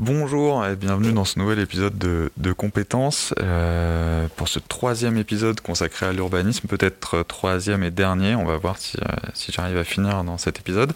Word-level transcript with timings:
Bonjour 0.00 0.64
et 0.64 0.76
bienvenue 0.76 1.10
dans 1.10 1.24
ce 1.24 1.40
nouvel 1.40 1.58
épisode 1.58 1.98
de, 1.98 2.30
de 2.36 2.52
Compétences. 2.52 3.34
Euh, 3.40 4.28
pour 4.36 4.46
ce 4.46 4.60
troisième 4.60 5.16
épisode 5.16 5.60
consacré 5.60 6.06
à 6.06 6.12
l'urbanisme, 6.12 6.68
peut-être 6.68 7.24
troisième 7.24 7.82
et 7.82 7.90
dernier, 7.90 8.36
on 8.36 8.44
va 8.44 8.56
voir 8.58 8.78
si, 8.78 8.96
euh, 8.98 9.06
si 9.34 9.50
j'arrive 9.50 9.76
à 9.76 9.82
finir 9.82 10.22
dans 10.22 10.38
cet 10.38 10.60
épisode. 10.60 10.92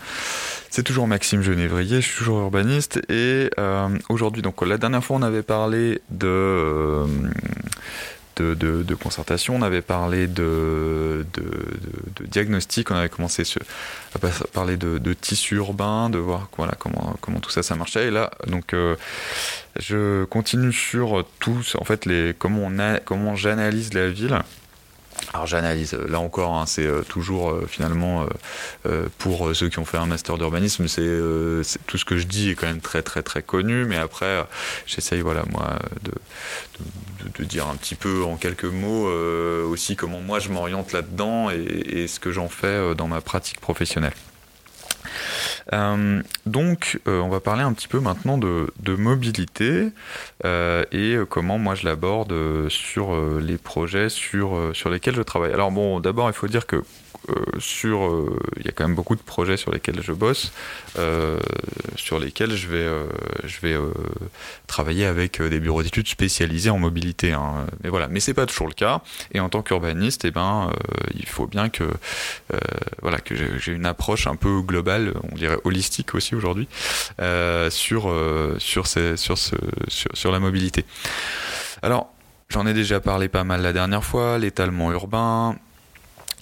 C'est 0.71 0.85
toujours 0.85 1.09
Maxime 1.09 1.43
Genévrier, 1.43 2.01
je 2.01 2.07
suis 2.07 2.19
toujours 2.19 2.43
urbaniste 2.43 3.01
et 3.09 3.51
euh, 3.59 3.89
aujourd'hui, 4.09 4.41
donc 4.41 4.65
la 4.65 4.79
dernière 4.79 5.03
fois 5.03 5.17
on 5.17 5.23
avait 5.23 5.43
parlé 5.43 6.01
de 6.11 6.29
euh, 6.29 7.07
de, 8.55 8.95
concertation, 8.95 9.57
on 9.57 9.63
avait 9.63 9.83
parlé 9.83 10.27
de, 10.27 11.25
diagnostic, 12.23 12.91
on 12.91 12.95
avait 12.95 13.09
commencé 13.09 13.43
à 14.15 14.19
parler 14.53 14.77
de, 14.77 15.13
tissu 15.15 15.57
urbain, 15.57 16.11
de 16.11 16.19
voir 16.19 16.49
comment, 16.51 17.41
tout 17.41 17.51
ça, 17.51 17.63
ça 17.63 17.75
marchait. 17.77 18.09
Et 18.09 18.11
là, 18.11 18.31
donc, 18.47 18.75
euh, 18.75 18.97
je 19.79 20.25
continue 20.25 20.73
sur 20.73 21.25
tout, 21.39 21.63
en 21.79 21.85
fait, 21.85 22.07
les, 22.07 22.35
comment, 22.39 22.71
comment 23.05 23.37
j'analyse 23.37 23.95
la 23.95 24.09
ville. 24.09 24.39
Alors 25.33 25.47
j'analyse, 25.47 25.95
là 25.95 26.21
encore, 26.21 26.55
hein, 26.55 26.67
c'est 26.67 26.87
euh, 26.87 27.03
toujours 27.03 27.51
euh, 27.51 27.67
finalement 27.67 28.27
euh, 28.87 29.07
pour 29.19 29.55
ceux 29.55 29.69
qui 29.69 29.79
ont 29.79 29.85
fait 29.85 29.97
un 29.97 30.07
master 30.07 30.37
d'urbanisme, 30.37 30.89
c'est 30.89 31.03
tout 31.87 31.99
ce 31.99 32.05
que 32.05 32.19
je 32.19 32.27
dis 32.27 32.51
est 32.51 32.55
quand 32.55 32.67
même 32.67 32.81
très 32.81 33.03
très 33.03 33.23
très 33.23 33.43
connu, 33.43 33.85
mais 33.85 33.97
après 33.97 34.45
j'essaye 34.87 35.21
voilà 35.21 35.45
moi 35.51 35.79
de, 36.03 36.13
de, 37.39 37.45
dire 37.45 37.69
un 37.69 37.77
petit 37.77 37.95
peu 37.95 38.25
en 38.25 38.37
quelques 38.37 38.65
mots 38.65 39.07
aussi 39.69 39.97
comment 39.97 40.21
moi 40.21 40.39
je 40.39 40.51
m'oriente 40.51 40.93
là-dedans 40.93 41.51
et, 41.51 42.07
ce 42.09 42.21
que 42.21 42.33
j'en 42.33 42.49
fais 42.49 42.95
dans 42.95 43.07
ma 43.07 43.21
pratique 43.21 43.61
professionnelle. 43.61 44.13
Euh, 45.73 46.23
donc, 46.47 47.01
euh, 47.09 47.21
on 47.21 47.29
va 47.29 47.41
parler 47.41 47.63
un 47.63 47.73
petit 47.73 47.89
peu 47.89 48.01
maintenant 48.01 48.39
de, 48.39 48.69
mobilité 48.97 49.89
euh, 50.45 50.85
et 50.93 51.17
comment 51.29 51.59
moi 51.59 51.75
je 51.75 51.85
l'aborde 51.87 52.35
sur 52.69 53.15
les 53.41 53.57
projets 53.57 54.09
sur, 54.09 54.71
sur 54.75 54.91
lesquels 54.91 55.15
je 55.15 55.23
travaille. 55.23 55.53
Alors 55.53 55.71
bon, 55.71 56.01
d'abord, 56.01 56.29
il 56.29 56.35
faut 56.35 56.47
dire 56.47 56.67
que 56.67 56.83
sur, 57.59 58.07
euh, 58.07 58.39
il 58.59 58.67
y 58.67 58.69
a 58.69 58.73
quand 58.73 58.87
même 58.87 58.97
beaucoup 58.97 59.17
de 59.17 59.23
projets 59.23 59.57
sur 59.57 59.71
lesquels 59.71 60.03
je 60.03 60.13
bosse, 60.13 60.53
euh, 60.99 61.39
sur 61.97 62.19
lesquels 62.19 62.57
je 62.57 62.69
vais, 62.69 62.89
je 63.45 63.61
vais 63.61 63.77
travailler 64.67 65.07
avec 65.07 65.41
des 65.41 65.61
bureaux 65.61 65.83
d'études 65.83 66.09
spécialisés 66.09 66.71
en 66.71 66.79
mobilité. 66.79 67.33
Hein. 67.33 67.67
Mais 67.83 67.91
voilà, 67.91 68.09
mais 68.09 68.21
c'est 68.21 68.35
pas 68.35 68.47
toujours 68.47 68.69
le 68.69 68.75
cas. 68.75 69.03
Et 69.33 69.41
en 69.41 69.49
tant 69.49 69.63
qu'urbaniste, 69.63 70.25
eh 70.25 70.31
ben, 70.31 70.71
il 71.15 71.27
faut 71.27 71.47
bien 71.47 71.69
que, 71.69 71.85
voilà, 73.01 73.19
que 73.19 73.35
j'ai 73.59 73.73
une 73.73 73.87
approche 73.87 74.27
un 74.27 74.37
peu 74.37 74.61
globale, 74.61 75.15
on 75.31 75.37
dirait 75.37 75.59
holistique 75.65 76.15
aussi 76.15 76.35
aujourd'hui, 76.35 76.69
sur, 77.71 78.15
sur, 78.59 78.87
ces, 78.87 79.17
sur, 79.17 79.39
ce, 79.39 79.57
sur, 79.89 80.11
sur 80.15 80.33
la 80.33 80.39
mobilité. 80.39 80.85
Alors, 81.83 82.13
J'en 82.53 82.67
ai 82.67 82.75
déjà 82.75 83.01
parlé 83.01 83.29
pas 83.29 83.45
mal 83.45 83.63
la 83.63 83.73
dernière 83.73 84.05
fois, 84.05 84.37
l'étalement 84.37 84.93
urbain, 84.93 85.57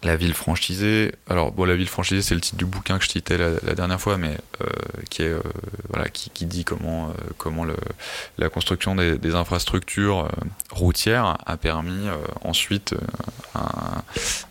la 0.02 0.16
ville 0.16 0.34
franchisée. 0.34 1.14
Alors 1.28 1.52
bon, 1.52 1.64
la 1.64 1.76
ville 1.76 1.88
franchisée, 1.88 2.22
c'est 2.22 2.34
le 2.34 2.40
titre 2.40 2.56
du 2.56 2.64
bouquin 2.64 2.98
que 2.98 3.04
je 3.04 3.10
citais 3.10 3.36
la, 3.36 3.74
dernière 3.74 4.00
fois, 4.00 4.16
mais 4.16 4.36
euh, 4.62 4.66
qui 5.10 5.22
est 5.22 5.28
euh, 5.28 5.42
voilà, 5.88 6.08
qui, 6.08 6.30
qui, 6.30 6.46
dit 6.46 6.64
comment 6.64 7.08
euh, 7.08 7.12
comment 7.36 7.64
le, 7.64 7.76
la 8.38 8.48
construction 8.48 8.94
des, 8.94 9.18
des 9.18 9.34
infrastructures 9.34 10.20
euh, 10.20 10.28
routières 10.70 11.36
a 11.44 11.56
permis 11.56 12.08
euh, 12.08 12.16
ensuite 12.42 12.94
un, 13.54 14.02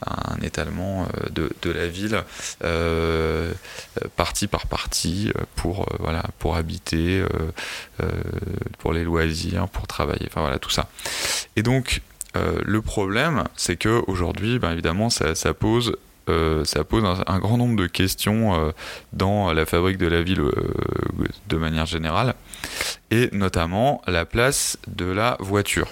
un, 0.06 0.38
étalement 0.42 1.08
de, 1.32 1.52
de, 1.62 1.72
la 1.72 1.88
ville 1.88 2.24
partie 4.16 4.48
par 4.48 4.68
partie 4.68 5.32
pour 5.56 5.88
voilà 6.00 6.24
pour 6.40 6.56
habiter, 6.56 7.24
pour 8.80 8.94
les 8.94 9.04
loisirs, 9.04 9.68
pour 9.70 9.88
travailler, 9.88 10.28
enfin 10.30 10.42
voilà 10.42 10.60
tout 10.60 10.70
ça. 10.70 10.90
Et 11.56 11.64
donc 11.64 12.02
euh, 12.36 12.60
le 12.64 12.82
problème, 12.82 13.44
c'est 13.56 13.76
que 13.76 14.04
aujourd'hui, 14.08 14.60
ben, 14.60 14.72
évidemment, 14.72 15.10
ça, 15.10 15.34
pose 15.54 15.96
euh, 16.30 16.64
un, 17.28 17.40
grand 17.40 17.58
nombre 17.58 17.76
de 17.76 17.88
questions 17.88 18.54
euh, 18.54 18.72
dans 19.14 19.52
la 19.52 19.66
fabrique 19.66 19.98
de 19.98 20.08
la 20.08 20.22
ville 20.22 20.44
de 21.48 21.58
manière 21.58 21.86
générale, 21.86 22.36
et 23.10 23.30
notamment 23.32 24.02
la 24.08 24.26
place 24.26 24.78
de 24.88 25.06
la 25.06 25.38
voiture. 25.40 25.88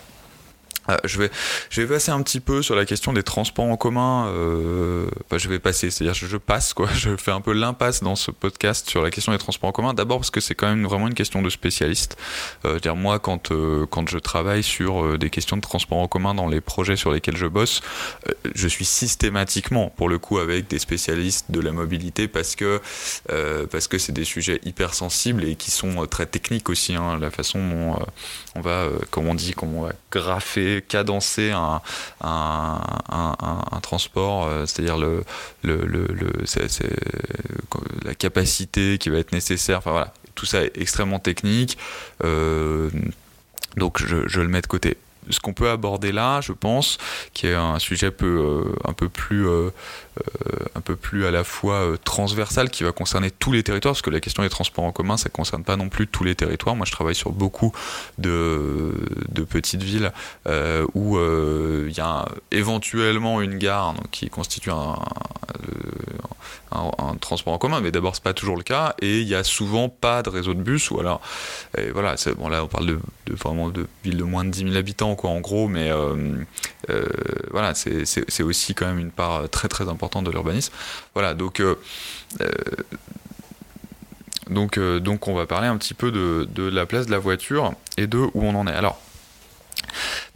Euh, 0.89 0.97
je, 1.03 1.19
vais, 1.19 1.31
je 1.69 1.81
vais 1.81 1.87
passer 1.87 2.11
un 2.11 2.21
petit 2.21 2.39
peu 2.39 2.61
sur 2.61 2.75
la 2.75 2.85
question 2.85 3.13
des 3.13 3.23
transports 3.23 3.65
en 3.65 3.77
commun. 3.77 4.27
Euh, 4.27 5.07
enfin, 5.25 5.37
je 5.37 5.49
vais 5.49 5.59
passer, 5.59 5.89
c'est-à-dire 5.89 6.13
je, 6.13 6.27
je, 6.27 6.37
passe 6.37 6.73
quoi. 6.73 6.87
Je 6.95 7.15
fais 7.15 7.31
un 7.31 7.41
peu 7.41 7.53
l'impasse 7.53 8.01
dans 8.01 8.15
ce 8.15 8.31
podcast 8.31 8.89
sur 8.89 9.01
la 9.01 9.11
question 9.11 9.31
des 9.31 9.37
transports 9.37 9.69
en 9.69 9.73
commun. 9.73 9.93
D'abord 9.93 10.19
parce 10.19 10.31
que 10.31 10.41
c'est 10.41 10.55
quand 10.55 10.67
même 10.67 10.85
vraiment 10.85 11.07
une 11.07 11.13
question 11.13 11.41
de 11.41 11.49
spécialiste. 11.49 12.17
Euh, 12.65 12.79
dire 12.79 12.95
moi 12.95 13.19
quand 13.19 13.51
euh, 13.51 13.85
quand 13.89 14.07
je 14.09 14.17
travaille 14.17 14.63
sur 14.63 15.03
euh, 15.03 15.17
des 15.17 15.29
questions 15.29 15.57
de 15.57 15.61
transports 15.61 15.99
en 15.99 16.07
commun 16.07 16.33
dans 16.33 16.47
les 16.47 16.61
projets 16.61 16.95
sur 16.95 17.11
lesquels 17.11 17.37
je 17.37 17.45
bosse, 17.45 17.81
euh, 18.27 18.33
je 18.55 18.67
suis 18.67 18.85
systématiquement 18.85 19.89
pour 19.89 20.09
le 20.09 20.17
coup 20.17 20.39
avec 20.39 20.67
des 20.67 20.79
spécialistes 20.79 21.51
de 21.51 21.59
la 21.59 21.71
mobilité 21.71 22.27
parce 22.27 22.55
que 22.55 22.81
parce 23.71 23.87
c'est 23.97 24.11
des 24.11 24.25
sujets 24.25 24.59
hyper 24.63 24.93
sensibles 24.93 25.43
et 25.43 25.55
qui 25.55 25.71
sont 25.71 26.05
très 26.07 26.25
techniques 26.25 26.69
aussi. 26.69 26.95
Hein, 26.95 27.17
la 27.19 27.31
façon 27.31 27.59
dont 27.59 27.99
on 28.55 28.61
va, 28.61 28.87
comme 29.11 29.27
on 29.27 29.33
dit, 29.33 29.53
comment 29.53 29.79
on 29.79 29.83
va 29.83 29.93
graffer 30.11 30.76
cadencer 30.79 31.51
un, 31.51 31.81
transport, 33.81 34.47
euh, 34.47 34.65
c'est-à-dire 34.65 34.97
le, 34.97 35.23
c'est, 36.45 36.89
la 38.03 38.15
capacité 38.15 38.97
qui 38.97 39.09
va 39.09 39.17
être 39.17 39.31
nécessaire. 39.31 39.77
Enfin 39.79 39.91
voilà, 39.91 40.13
tout 40.35 40.45
ça 40.45 40.63
est 40.63 40.77
extrêmement 40.77 41.19
technique. 41.19 41.77
Euh, 42.23 42.89
donc 43.75 44.01
je, 44.03 44.39
le 44.39 44.47
mets 44.47 44.61
de 44.61 44.67
côté 44.67 44.97
ce 45.29 45.39
qu'on 45.39 45.53
peut 45.53 45.69
aborder 45.69 46.11
là, 46.11 46.41
je 46.41 46.53
pense, 46.53 46.97
qui 47.33 47.47
est 47.47 47.53
un 47.53 47.79
sujet 47.79 48.11
euh, 48.21 48.75
un 48.85 48.93
peu 48.93 49.09
plus, 49.09 49.45
euh, 49.45 49.51
euh, 49.51 49.71
un 50.75 50.81
peu 50.81 50.95
plus 50.95 51.25
à 51.25 51.31
la 51.31 51.43
fois 51.43 51.75
euh, 51.75 51.97
transversal, 52.03 52.69
qui 52.69 52.83
va 52.83 52.91
concerner 52.91 53.31
tous 53.31 53.51
les 53.51 53.63
territoires, 53.63 53.93
parce 53.93 54.01
que 54.01 54.09
la 54.09 54.19
question 54.19 54.43
des 54.43 54.49
transports 54.49 54.83
en 54.83 54.91
commun, 54.91 55.17
ça 55.17 55.29
concerne 55.29 55.63
pas 55.63 55.75
non 55.75 55.89
plus 55.89 56.07
tous 56.07 56.23
les 56.23 56.35
territoires. 56.35 56.75
Moi, 56.75 56.85
je 56.85 56.91
travaille 56.91 57.15
sur 57.15 57.31
beaucoup 57.31 57.73
de, 58.17 58.93
petites 59.49 59.83
villes 59.83 60.11
euh, 60.47 60.85
où 60.93 61.17
il 61.17 61.95
y 61.95 62.01
a 62.01 62.27
éventuellement 62.51 63.41
une 63.41 63.57
gare 63.57 63.95
qui 64.11 64.29
constitue 64.29 64.71
un, 64.71 64.95
un, 66.71 67.15
transport 67.19 67.53
en 67.53 67.57
commun, 67.57 67.81
mais 67.81 67.91
d'abord 67.91 68.15
c'est 68.15 68.23
pas 68.23 68.33
toujours 68.33 68.57
le 68.57 68.63
cas, 68.63 68.95
et 69.01 69.21
il 69.21 69.27
y 69.27 69.35
a 69.35 69.43
souvent 69.43 69.89
pas 69.89 70.21
de 70.21 70.29
réseau 70.29 70.53
de 70.53 70.61
bus, 70.61 70.91
ou 70.91 70.99
alors, 70.99 71.21
voilà, 71.93 72.15
bon 72.37 72.49
là 72.49 72.63
on 72.63 72.67
parle 72.67 72.85
de, 72.85 72.99
vraiment 73.33 73.69
de 73.69 73.87
villes 74.03 74.17
de 74.17 74.23
moins 74.23 74.43
de 74.43 74.49
10 74.49 74.63
000 74.63 74.75
habitants, 74.75 75.15
quoi, 75.15 75.29
en 75.29 75.39
gros, 75.39 75.67
mais 75.67 75.89
euh, 75.89 76.15
euh, 76.89 77.05
voilà, 77.51 77.73
c'est 77.73 78.43
aussi 78.43 78.73
quand 78.75 78.85
même 78.85 78.99
une 78.99 79.11
part 79.11 79.49
très 79.49 79.67
très 79.67 79.87
importante 79.89 80.06
de 80.07 80.31
l'urbanisme. 80.31 80.73
Voilà, 81.13 81.33
donc 81.33 81.59
euh, 81.59 81.75
euh 82.41 82.47
donc, 84.49 84.77
euh, 84.77 84.99
donc 84.99 85.27
on 85.27 85.33
va 85.33 85.45
parler 85.45 85.67
un 85.67 85.77
petit 85.77 85.93
peu 85.93 86.11
de, 86.11 86.47
de 86.49 86.63
la 86.63 86.85
place 86.85 87.05
de 87.07 87.11
la 87.11 87.19
voiture 87.19 87.73
et 87.97 88.07
de 88.07 88.17
où 88.17 88.43
on 88.43 88.55
en 88.55 88.67
est. 88.67 88.73
Alors, 88.73 88.99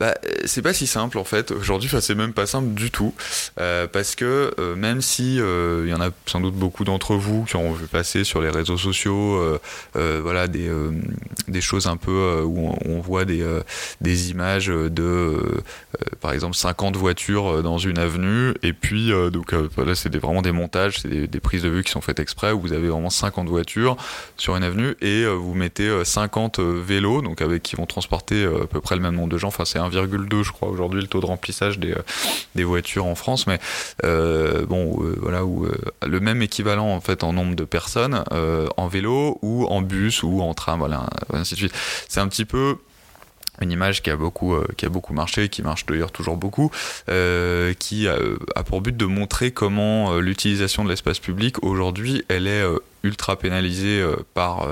bah, 0.01 0.16
c'est 0.45 0.63
pas 0.63 0.73
si 0.73 0.88
simple 0.88 1.19
en 1.19 1.23
fait. 1.23 1.51
Aujourd'hui, 1.51 1.88
c'est 2.01 2.16
même 2.16 2.34
pas 2.34 2.47
simple 2.47 2.73
du 2.73 2.89
tout. 2.89 3.13
Euh, 3.59 3.85
parce 3.85 4.16
que 4.16 4.51
euh, 4.57 4.75
même 4.75 5.00
si 5.00 5.35
il 5.35 5.41
euh, 5.41 5.88
y 5.88 5.94
en 5.94 6.01
a 6.01 6.09
sans 6.25 6.39
doute 6.39 6.56
beaucoup 6.56 6.85
d'entre 6.85 7.13
vous 7.13 7.44
qui 7.44 7.56
ont 7.56 7.72
vu 7.72 7.85
passer 7.85 8.23
sur 8.23 8.41
les 8.41 8.50
réseaux 8.50 8.79
sociaux, 8.79 9.35
euh, 9.35 9.59
euh, 9.95 10.19
voilà, 10.23 10.47
des, 10.47 10.72
choses 11.61 11.85
un 11.85 11.97
peu 11.97 12.41
où 12.44 12.75
on, 12.84 13.00
voit 13.00 13.25
des, 13.25 14.31
images 14.31 14.67
de, 14.67 15.61
par 16.19 16.34
exemple, 16.34 16.56
50 16.56 16.95
voitures 16.95 17.61
dans 17.61 17.78
une 17.78 18.00
avenue. 18.00 18.56
Et 18.63 18.73
puis, 18.73 19.11
donc 19.31 19.51
là, 19.51 19.94
c'est 19.94 20.16
vraiment 20.16 20.41
des 20.41 20.51
montages, 20.51 21.01
c'est 21.01 21.28
des, 21.28 21.40
prises 21.40 21.61
de 21.61 21.69
vue 21.69 21.84
qui 21.84 21.91
sont 21.91 22.01
faites 22.01 22.19
exprès 22.19 22.51
où 22.51 22.61
vous 22.61 22.73
avez 22.73 22.88
vraiment 22.88 23.11
50 23.11 23.47
voitures 23.47 23.95
sur 24.38 24.56
une 24.56 24.63
avenue 24.63 24.95
et 25.01 25.25
vous 25.25 25.53
mettez 25.53 26.03
50 26.03 26.59
vélos, 26.59 27.22
donc 27.22 27.41
avec 27.41 27.61
qui 27.61 27.76
vont 27.76 27.85
transporter 27.85 28.46
à 28.46 28.66
peu 28.66 28.81
près 28.81 28.96
le 28.96 29.02
même 29.02 29.16
nombre 29.16 29.29
de 29.29 29.37
gens. 29.37 29.49
Enfin, 29.49 29.66
c'est 29.66 29.79
1,2 29.96 30.43
je 30.43 30.52
crois 30.52 30.70
aujourd'hui 30.70 31.02
le 31.02 31.08
taux 31.08 31.20
de 31.20 31.26
remplissage 31.26 31.79
des, 31.79 31.91
euh, 31.91 32.03
des 32.55 32.64
voitures 32.64 33.05
en 33.05 33.16
France, 33.16 33.47
mais 33.47 33.59
euh, 34.03 34.66
bon 34.66 35.03
euh, 35.03 35.16
voilà 35.20 35.46
où 35.46 35.67
le 36.05 36.20
même 36.20 36.41
équivalent 36.41 36.88
en 36.88 37.02
fait 37.02 37.23
en 37.23 37.34
nombre 37.34 37.55
de 37.55 37.64
personnes 37.64 38.23
en 38.78 38.88
vélo 38.88 39.38
ou 39.41 39.66
en 39.66 39.82
bus 39.82 40.23
ou 40.23 40.41
en 40.41 40.53
train, 40.53 40.78
voilà 40.78 41.08
ainsi 41.34 41.53
de 41.55 41.59
suite. 41.59 41.73
C'est 42.08 42.20
un 42.20 42.28
petit 42.28 42.46
peu 42.46 42.78
une 43.59 43.72
image 43.72 44.02
qui 44.02 44.09
a 44.09 44.16
beaucoup 44.16 44.55
qui 44.78 44.85
a 44.85 44.90
beaucoup 44.90 45.14
marché 45.14 45.49
qui 45.49 45.61
marche 45.61 45.85
d'ailleurs 45.85 46.11
toujours 46.11 46.38
beaucoup 46.38 46.72
qui 47.05 48.08
a, 48.08 48.64
pour 48.66 48.82
but 48.82 48.96
de 48.96 49.05
montrer 49.05 49.52
comment 49.52 50.17
l'utilisation 50.17 50.84
de 50.84 50.90
l'espace 50.90 51.20
public 51.20 51.64
aujourd'hui 51.64 52.23
elle 52.29 52.47
est 52.47 52.64
ultra 53.03 53.38
pénalisée 53.38 54.03
par 54.34 54.68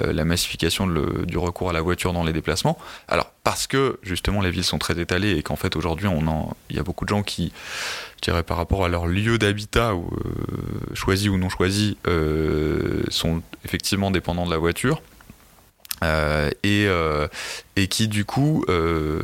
la 0.00 0.24
massification 0.24 0.86
du 0.86 1.38
recours 1.38 1.70
à 1.70 1.72
la 1.72 1.80
voiture 1.80 2.12
dans 2.12 2.24
les 2.24 2.32
déplacements. 2.32 2.78
Alors 3.08 3.32
parce 3.42 3.66
que 3.66 3.98
justement 4.02 4.40
les 4.40 4.50
villes 4.50 4.64
sont 4.64 4.78
très 4.78 4.98
étalées 4.98 5.36
et 5.36 5.42
qu'en 5.42 5.56
fait 5.56 5.76
aujourd'hui 5.76 6.08
il 6.70 6.76
y 6.76 6.78
a 6.78 6.82
beaucoup 6.82 7.04
de 7.04 7.10
gens 7.10 7.22
qui 7.22 7.52
je 8.16 8.30
dirais 8.30 8.42
par 8.42 8.56
rapport 8.56 8.84
à 8.84 8.88
leur 8.88 9.06
lieu 9.06 9.38
d'habitat 9.38 9.92
choisi 10.94 11.28
ou 11.28 11.38
non 11.38 11.48
choisi 11.48 11.96
sont 13.08 13.42
effectivement 13.64 14.10
dépendants 14.10 14.46
de 14.46 14.50
la 14.50 14.58
voiture. 14.58 15.00
Euh, 16.02 16.50
et, 16.62 16.86
euh, 16.86 17.28
et 17.76 17.88
qui 17.88 18.08
du 18.08 18.24
coup 18.24 18.64
euh, 18.68 19.20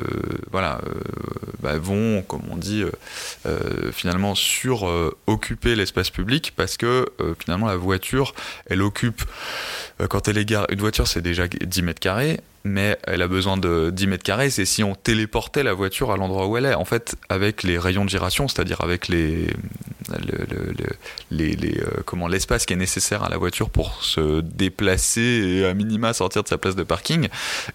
voilà 0.51 0.81
bah, 1.63 1.79
vont 1.79 2.23
comme 2.23 2.43
on 2.51 2.57
dit 2.57 2.85
finalement 3.93 4.35
sur 4.35 4.85
occuper 5.27 5.77
l'espace 5.77 6.11
public 6.11 6.53
parce 6.57 6.77
que 6.77 7.07
finalement 7.39 7.67
la 7.67 7.77
voiture 7.77 8.35
elle 8.67 8.83
occupe 8.83 9.23
quand 10.09 10.29
elle 10.29 10.39
est 10.39 10.45
garée 10.45 10.67
une 10.71 10.81
voiture 10.81 11.07
c'est 11.07 11.23
déjà 11.23 11.47
10 11.49 11.83
mètres 11.83 12.01
carrés 12.01 12.41
mais 12.65 12.99
elle 13.05 13.23
a 13.23 13.29
besoin 13.29 13.57
de 13.57 13.91
10 13.91 14.07
mètres 14.07 14.23
carrés, 14.23 14.51
c'est 14.51 14.67
si 14.67 14.85
on 14.85 14.95
téléportait 14.95 15.63
la 15.63 15.73
voiture 15.73 16.11
à 16.13 16.17
l'endroit 16.17 16.47
où 16.47 16.57
elle 16.57 16.67
est. 16.67 16.75
En 16.75 16.85
fait, 16.85 17.17
avec 17.29 17.63
les 17.63 17.79
rayons 17.79 18.05
de 18.05 18.11
giration, 18.11 18.49
c'est-à-dire 18.49 18.83
avec 18.83 19.09
les, 19.09 19.47
les, 21.31 21.81
euh, 21.81 22.03
comment 22.05 22.29
l'espace 22.29 22.67
qui 22.67 22.75
est 22.75 22.77
nécessaire 22.77 23.23
à 23.23 23.31
la 23.31 23.39
voiture 23.39 23.71
pour 23.71 24.03
se 24.05 24.41
déplacer 24.41 25.21
et 25.21 25.67
à 25.67 25.75
minima 25.75 26.13
sortir 26.13 26.43
de 26.43 26.49
sa 26.49 26.59
place 26.59 26.77
de 26.77 26.83
parking, 26.83 27.29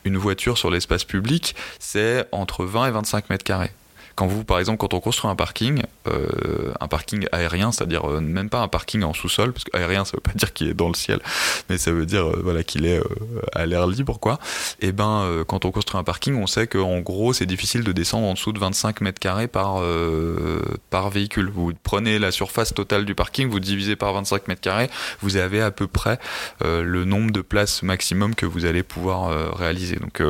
une 0.04 0.18
voiture 0.18 0.58
sur 0.58 0.65
l'espace 0.72 1.04
public, 1.04 1.56
c'est 1.80 2.26
entre 2.32 2.66
20 2.66 2.88
et 2.88 2.92
25 2.92 3.30
mètres 3.30 3.44
carrés. 3.44 3.72
Quand 4.16 4.28
vous, 4.28 4.46
par 4.46 4.60
exemple, 4.60 4.78
quand 4.78 4.94
on 4.94 5.02
construit 5.02 5.30
un 5.30 5.36
parking, 5.36 5.84
euh, 6.08 6.72
un 6.80 6.88
parking 6.88 7.28
aérien, 7.34 7.74
c'est-à-dire 7.74 8.10
euh, 8.10 8.22
même 8.22 8.50
pas 8.50 8.62
un 8.62 8.70
parking 8.70 9.04
en 9.04 9.14
sous-sol, 9.14 9.52
parce 9.52 9.66
qu'aérien, 9.66 10.06
ça 10.06 10.14
veut 10.16 10.22
pas 10.22 10.32
dire 10.36 10.54
qu'il 10.54 10.70
est 10.70 10.74
dans 10.74 10.88
le 10.88 10.94
ciel, 10.94 11.20
mais 11.70 11.78
ça 11.78 11.92
veut 11.92 12.06
dire 12.06 12.26
euh, 12.26 12.40
voilà 12.42 12.64
qu'il 12.64 12.86
est 12.86 13.02
à 13.54 13.66
l'air 13.66 13.88
libre, 13.88 14.18
quoi. 14.18 14.40
Et 14.80 14.88
eh 14.88 14.92
ben, 14.94 15.44
quand 15.48 15.66
on 15.66 15.72
construit 15.72 16.00
un 16.00 16.04
parking, 16.04 16.36
on 16.36 16.48
sait 16.48 16.68
qu'en 16.68 17.00
gros, 17.00 17.34
c'est 17.34 17.46
difficile 17.46 17.84
de 17.84 17.92
descendre 17.92 18.28
en 18.28 18.34
dessous 18.34 18.54
de 18.54 18.60
25 18.60 19.02
mètres 19.02 19.20
carrés 19.20 19.48
par 19.48 19.82
par 20.90 21.10
véhicule. 21.10 21.50
Vous 21.50 21.74
prenez 21.84 22.20
la 22.20 22.32
surface 22.32 22.74
totale 22.74 23.06
du 23.06 23.16
parking, 23.16 23.50
vous 23.50 23.60
divisez 23.60 23.96
par 23.96 24.14
25 24.14 24.48
mètres 24.48 24.62
carrés, 24.62 24.90
vous 25.22 25.38
avez 25.38 25.62
à 25.62 25.72
peu 25.72 25.88
près 25.88 26.20
le 26.62 27.04
nombre 27.06 27.32
de 27.32 27.42
places 27.42 27.84
maximum 27.84 28.36
que 28.36 28.46
vous 28.46 28.66
allez 28.66 28.84
pouvoir 28.84 29.56
réaliser. 29.58 29.98
Donc 29.98 30.22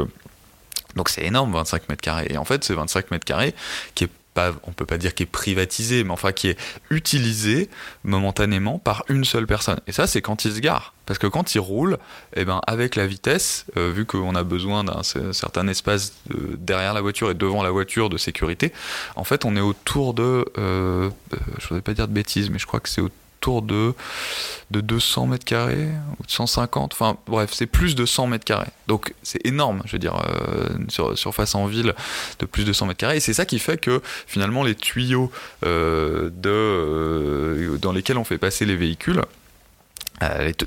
donc 0.95 1.09
c'est 1.09 1.25
énorme, 1.25 1.53
25 1.53 1.89
mètres 1.89 2.01
carrés. 2.01 2.27
Et 2.30 2.38
en 2.38 2.45
fait, 2.45 2.63
c'est 2.63 2.74
25 2.74 3.12
mètres 3.12 3.25
carrés 3.25 3.53
qui 3.95 4.06
est 4.06 4.09
pas, 4.36 4.51
on 4.63 4.74
peut 4.74 4.86
pas 4.86 4.97
dire 4.97 5.15
qui 5.15 5.24
est 5.24 5.27
privatisé, 5.27 6.03
mais 6.03 6.12
enfin 6.12 6.31
qui 6.33 6.50
est 6.50 6.59
utilisé 6.92 7.69
momentanément 8.03 8.77
par 8.77 9.03
une 9.07 9.24
seule 9.24 9.47
personne. 9.47 9.80
Et 9.88 9.94
ça, 9.94 10.07
c'est 10.07 10.21
quand 10.21 10.45
il 10.45 10.53
se 10.53 10.59
gare. 10.59 10.94
Parce 11.06 11.18
que 11.19 11.27
quand 11.27 11.56
il 11.56 11.59
roule, 11.59 11.97
eh 12.36 12.45
ben, 12.45 12.62
avec 12.68 12.95
la 12.95 13.07
vitesse, 13.07 13.65
euh, 13.77 13.92
vu 13.92 14.06
qu'on 14.06 14.36
a 14.36 14.44
besoin 14.44 14.83
d'un 14.83 15.03
certain 15.03 15.68
espace 15.68 16.13
derrière 16.57 16.94
la 16.94 17.01
voiture 17.01 17.31
et 17.31 17.33
devant 17.33 17.63
la 17.63 17.71
voiture 17.71 18.09
de 18.09 18.18
sécurité, 18.18 18.74
en 19.15 19.24
fait, 19.24 19.45
on 19.45 19.56
est 19.56 19.62
autour 19.62 20.13
de, 20.13 20.45
euh, 20.57 21.09
euh 21.33 21.38
je 21.59 21.68
voudrais 21.68 21.81
pas 21.81 21.94
dire 21.94 22.07
de 22.07 22.13
bêtises, 22.13 22.50
mais 22.50 22.59
je 22.59 22.68
crois 22.68 22.80
que 22.81 22.89
c'est 22.89 23.01
autour 23.01 23.15
de, 23.62 23.94
de 24.71 24.81
200 24.81 25.27
mètres 25.27 25.45
carrés 25.45 25.88
ou 26.19 26.24
de 26.24 26.31
150. 26.31 26.94
Enfin 26.94 27.18
bref, 27.27 27.51
c'est 27.53 27.65
plus 27.65 27.95
de 27.95 28.06
100 28.06 28.27
mètres 28.27 28.45
carrés. 28.45 28.71
Donc 28.88 29.13
c'est 29.24 29.45
énorme, 29.45 29.81
je 29.86 29.94
veux 29.94 30.00
dire, 30.00 30.15
euh, 30.15 30.69
sur 30.89 31.18
surface 31.18 31.56
en 31.56 31.65
ville 31.68 31.94
de 32.39 32.45
plus 32.45 32.65
de 32.65 32.74
100 32.74 32.88
mètres 32.88 33.00
carrés. 33.00 33.18
Et 33.18 33.19
c'est 33.19 33.33
ça 33.33 33.45
qui 33.45 33.59
fait 33.59 33.80
que 33.80 34.01
finalement 34.27 34.63
les 34.63 34.75
tuyaux 34.75 35.31
euh, 35.65 36.30
de, 36.30 36.50
euh, 36.50 37.77
dans 37.77 37.92
lesquels 37.92 38.18
on 38.18 38.24
fait 38.24 38.38
passer 38.38 38.65
les 38.65 38.75
véhicules, 38.75 39.21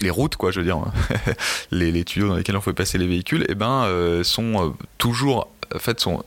les, 0.01 0.11
routes, 0.11 0.37
quoi, 0.37 0.51
je 0.51 0.61
veux 0.61 0.67
dire, 0.67 0.79
les, 1.71 1.91
les, 1.91 2.05
tuyaux 2.05 2.29
dans 2.29 2.37
lesquels 2.37 2.57
on 2.57 2.61
fait 2.61 2.73
passer 2.73 2.99
les 2.99 3.07
véhicules, 3.07 3.45
eh 3.49 3.55
ben, 3.55 4.23
sont 4.23 4.75
toujours 4.99 5.49
en 5.75 5.79
fait 5.79 6.01
sont, 6.01 6.23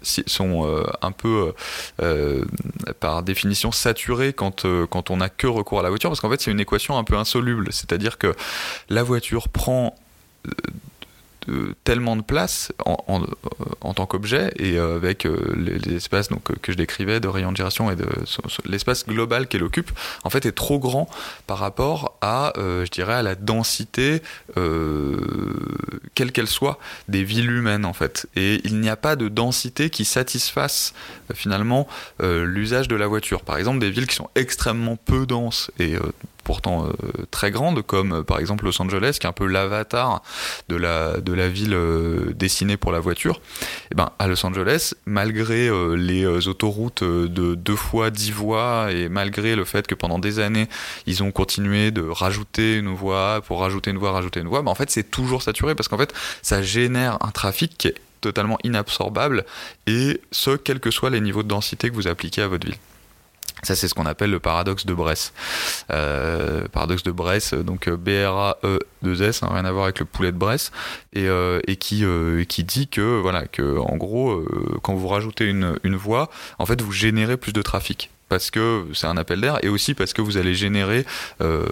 euh, 0.66 0.84
un 1.02 1.12
peu 1.12 1.54
euh, 2.02 2.46
par 3.00 3.24
définition 3.24 3.72
saturés 3.72 4.34
quand, 4.34 4.66
euh, 4.66 4.86
quand 4.86 5.10
on 5.10 5.18
n'a 5.18 5.30
que 5.30 5.48
recours 5.48 5.80
à 5.80 5.84
la 5.84 5.90
voiture 5.90 6.10
parce 6.10 6.20
qu'en 6.20 6.30
fait 6.30 6.42
c'est 6.42 6.52
une 6.52 6.60
équation 6.60 6.98
un 6.98 7.04
peu 7.04 7.16
insoluble. 7.16 7.68
C'est 7.72 7.94
à 7.94 7.98
dire 7.98 8.18
que 8.18 8.34
la 8.90 9.04
voiture 9.04 9.50
prend 9.50 9.96
tellement 11.84 12.16
de 12.16 12.22
place 12.22 12.72
en, 12.86 12.98
en, 13.08 13.22
en 13.82 13.94
tant 13.94 14.06
qu'objet 14.06 14.54
et 14.58 14.78
euh, 14.78 14.96
avec 14.96 15.26
euh, 15.26 15.38
les, 15.56 15.96
espaces 15.96 16.30
donc, 16.30 16.44
que 16.62 16.72
je 16.72 16.78
décrivais 16.78 17.20
de 17.20 17.28
rayon 17.28 17.52
de 17.52 17.58
gération 17.58 17.92
et 17.92 17.96
de 17.96 18.06
l'espace 18.66 19.06
global 19.06 19.48
qu'elle 19.48 19.64
occupe 19.64 19.92
en 20.24 20.30
fait 20.30 20.46
est 20.46 20.52
trop 20.52 20.80
grand 20.80 21.10
par 21.48 21.58
rapport 21.58 22.18
à 22.22 22.54
euh, 22.58 22.86
je 22.86 22.92
dirais 22.92 23.16
à 23.16 23.24
la 23.24 23.36
densité 23.36 24.22
quelle 26.16 26.32
qu'elle 26.32 26.48
soit 26.48 26.78
des 27.08 27.24
villes 27.24 27.50
humaines 27.50 27.86
en 27.86 27.94
fait. 27.94 28.28
Et 28.36 28.62
il 28.64 28.80
n'y 28.80 28.90
a 28.90 28.96
pas 28.96 29.16
de 29.16 29.28
densité 29.28 29.90
qui 29.90 30.06
satisfasse 30.06 30.94
finalement 31.34 31.88
l'usage 32.20 32.88
de 32.88 32.96
la 32.96 33.08
voiture. 33.08 33.42
Par 33.42 33.58
exemple 33.58 33.80
des 33.80 33.90
villes 33.90 34.08
qui 34.08 34.16
sont 34.16 34.30
extrêmement 34.36 34.98
peu 34.98 35.26
denses 35.26 35.72
et 35.80 35.96
pourtant 36.52 36.86
euh, 36.86 36.92
très 37.32 37.50
grandes, 37.50 37.82
comme 37.82 38.12
euh, 38.12 38.24
par 38.24 38.40
exemple 38.40 38.66
Los 38.66 38.82
Angeles, 38.82 39.16
qui 39.22 39.26
est 39.26 39.30
un 39.30 39.32
peu 39.32 39.46
l'avatar 39.46 40.22
de 40.68 40.76
la, 40.76 41.48
ville 41.48 41.74
euh, 41.74 42.34
dessinée 42.36 42.76
pour 42.76 42.92
la 42.92 43.00
voiture, 43.00 43.36
et 43.36 43.66
eh 43.92 43.96
ben, 43.96 44.10
à 44.20 44.28
Los 44.28 44.46
Angeles, 44.46 44.94
malgré 45.06 45.70
les 45.96 46.48
autoroutes 46.50 47.06
de 47.06 47.56
deux 47.56 47.78
fois 47.78 48.10
dix 48.10 48.32
voies, 48.32 48.92
et 48.92 49.08
malgré 49.08 49.56
le 49.56 49.64
fait 49.64 49.88
que 49.88 49.96
pendant 49.96 50.20
des 50.20 50.40
années, 50.40 50.68
ils 51.06 51.24
ont 51.24 51.32
continué 51.32 51.92
de 51.92 52.02
rajouter 52.02 52.76
une 52.76 52.94
voie 52.94 53.40
pour 53.48 53.62
rajouter 53.62 53.92
une 53.92 53.98
voie, 53.98 54.12
rajouter 54.12 54.42
une 54.42 54.50
voie, 54.50 54.62
ben, 54.62 54.72
en 54.72 54.76
fait, 54.76 54.90
c'est 54.90 55.10
toujours 55.10 55.44
saturé 55.44 55.74
parce 55.74 55.88
qu'en 55.88 55.98
fait, 55.98 56.14
ça 56.42 56.62
génère 56.62 57.18
un 57.22 57.32
trafic 57.32 57.78
qui 57.78 57.88
est 57.88 57.96
totalement 58.20 58.58
inabsorbable, 58.66 59.46
et 59.88 60.20
ce, 60.34 60.58
quels 60.58 60.82
que 60.82 60.92
soient 60.92 61.12
les 61.12 61.22
niveaux 61.22 61.44
de 61.44 61.48
densité 61.48 61.90
que 61.90 61.96
vous 61.96 62.10
appliquez 62.10 62.42
à 62.42 62.50
votre 62.50 62.68
ville. 62.68 62.76
Ça, 63.64 63.76
c'est 63.76 63.88
ce 63.88 63.94
qu'on 63.94 64.06
appelle 64.06 64.32
le 64.32 64.40
paradoxe 64.40 64.86
de 64.86 64.94
Bresse. 64.94 65.34
Euh, 65.92 66.68
paradoxe 66.70 67.04
de 67.04 67.12
Bresse, 67.12 67.54
donc 67.54 67.88
euh, 67.88 67.98
B-R-A-E-2-S, 67.98 69.44
hein, 69.44 69.50
rien 69.52 69.66
à 69.66 69.72
voir 69.72 69.86
avec 69.86 70.00
le 70.00 70.06
poulet 70.06 70.32
de 70.32 70.38
Bresse, 70.38 70.72
et, 71.14 71.28
euh, 71.28 71.60
qui, 71.80 72.04
euh, 72.04 72.44
dit 72.60 72.88
que, 72.88 73.20
voilà, 73.20 73.48
que 73.48 73.80
en 73.80 73.98
gros, 73.98 74.32
euh, 74.32 74.80
quand 74.84 74.94
vous 74.94 75.08
rajoutez 75.08 75.46
une, 75.46 75.78
une 75.84 75.96
voie, 75.96 76.30
en 76.60 76.66
fait, 76.66 76.82
vous 76.82 76.92
générez 76.92 77.38
plus 77.38 77.54
de 77.54 77.62
trafic 77.62 78.10
parce 78.32 78.50
que 78.50 78.86
c'est 78.94 79.08
un 79.08 79.18
appel 79.18 79.42
d'air 79.42 79.60
et 79.62 79.68
aussi 79.68 79.94
parce 79.94 80.14
que 80.14 80.22
vous 80.22 80.38
allez 80.38 80.56
générer 80.56 81.06
euh, 81.42 81.66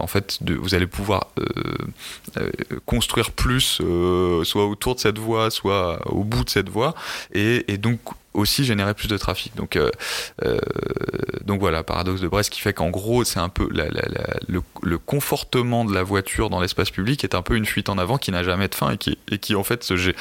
en 0.00 0.08
fait 0.08 0.40
vous 0.40 0.74
allez 0.74 0.88
pouvoir 0.88 1.28
euh, 1.38 1.44
euh, 2.38 2.50
construire 2.86 3.30
plus 3.30 3.80
soit 4.42 4.66
autour 4.66 4.96
de 4.96 5.00
cette 5.00 5.18
voie 5.18 5.52
soit 5.52 6.00
au 6.10 6.24
bout 6.24 6.42
de 6.42 6.50
cette 6.50 6.68
voie 6.68 6.96
et, 7.32 7.78
donc 7.78 8.00
aussi 8.34 8.64
générer 8.64 8.94
plus 8.94 9.08
de 9.08 9.18
trafic. 9.18 9.54
Donc, 9.56 9.78
donc 11.44 11.60
voilà, 11.60 11.82
paradoxe 11.82 12.22
de 12.22 12.28
Brest 12.28 12.48
qui 12.48 12.62
fait 12.62 12.72
qu'en 12.72 12.88
gros, 12.88 13.24
c'est 13.24 13.40
un 13.40 13.50
peu 13.50 13.68
le, 13.68 14.98
confortement 14.98 15.84
de 15.84 15.92
la 15.92 16.02
voiture 16.02 16.48
dans 16.48 16.60
l'espace 16.60 16.90
public 16.90 17.24
est 17.24 17.34
un 17.34 17.42
peu 17.42 17.56
une 17.56 17.66
fuite 17.66 17.90
en 17.90 17.98
avant 17.98 18.16
qui 18.16 18.30
n'a 18.30 18.42
jamais 18.42 18.68
de 18.68 18.74
fin 18.74 18.92
et 18.92 18.96
qui, 18.96 19.18
et 19.30 19.38
qui 19.38 19.54
en 19.54 19.64
fait 19.64 19.84
se 19.84 20.14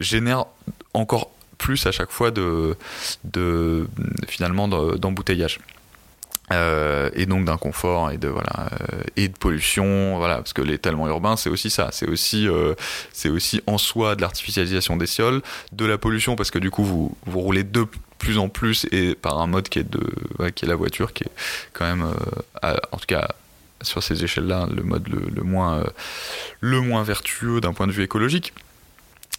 génère 0.00 0.46
encore 0.92 1.30
plus 1.58 1.86
à 1.86 1.92
chaque 1.92 2.10
fois 2.10 2.30
de, 2.30 2.76
de 3.24 3.86
finalement 4.28 4.68
d'embouteillage. 4.68 5.58
Euh, 6.50 7.08
et 7.14 7.24
donc 7.24 7.44
d'inconfort 7.44 8.10
et 8.10 8.18
de 8.18 8.28
voilà 8.28 8.68
euh, 8.72 9.02
et 9.16 9.28
de 9.28 9.32
pollution 9.32 10.18
voilà 10.18 10.36
parce 10.36 10.52
que 10.52 10.60
l'étalement 10.60 11.06
urbain 11.08 11.36
c'est 11.36 11.48
aussi 11.48 11.70
ça 11.70 11.88
c'est 11.92 12.06
aussi 12.08 12.48
euh, 12.48 12.74
c'est 13.12 13.28
aussi 13.28 13.62
en 13.66 13.78
soi 13.78 14.16
de 14.16 14.22
l'artificialisation 14.22 14.96
des 14.96 15.06
sols 15.06 15.40
de 15.70 15.86
la 15.86 15.98
pollution 15.98 16.34
parce 16.34 16.50
que 16.50 16.58
du 16.58 16.70
coup 16.70 16.84
vous 16.84 17.16
vous 17.26 17.40
roulez 17.40 17.62
de 17.62 17.86
plus 18.18 18.38
en 18.38 18.48
plus 18.48 18.86
et 18.90 19.14
par 19.14 19.40
un 19.40 19.46
mode 19.46 19.68
qui 19.68 19.78
est 19.78 19.88
de 19.88 20.50
qui 20.50 20.64
est 20.64 20.68
la 20.68 20.74
voiture 20.74 21.12
qui 21.12 21.24
est 21.24 21.32
quand 21.72 21.84
même 21.84 22.04
en 22.62 22.96
tout 22.96 23.06
cas 23.06 23.28
sur 23.80 24.02
ces 24.02 24.22
échelles 24.24 24.46
là 24.46 24.66
le 24.70 24.82
mode 24.82 25.08
le, 25.08 25.22
le 25.32 25.42
moins 25.42 25.84
le 26.60 26.80
moins 26.80 27.04
vertueux 27.04 27.60
d'un 27.60 27.72
point 27.72 27.86
de 27.86 27.92
vue 27.92 28.02
écologique 28.02 28.52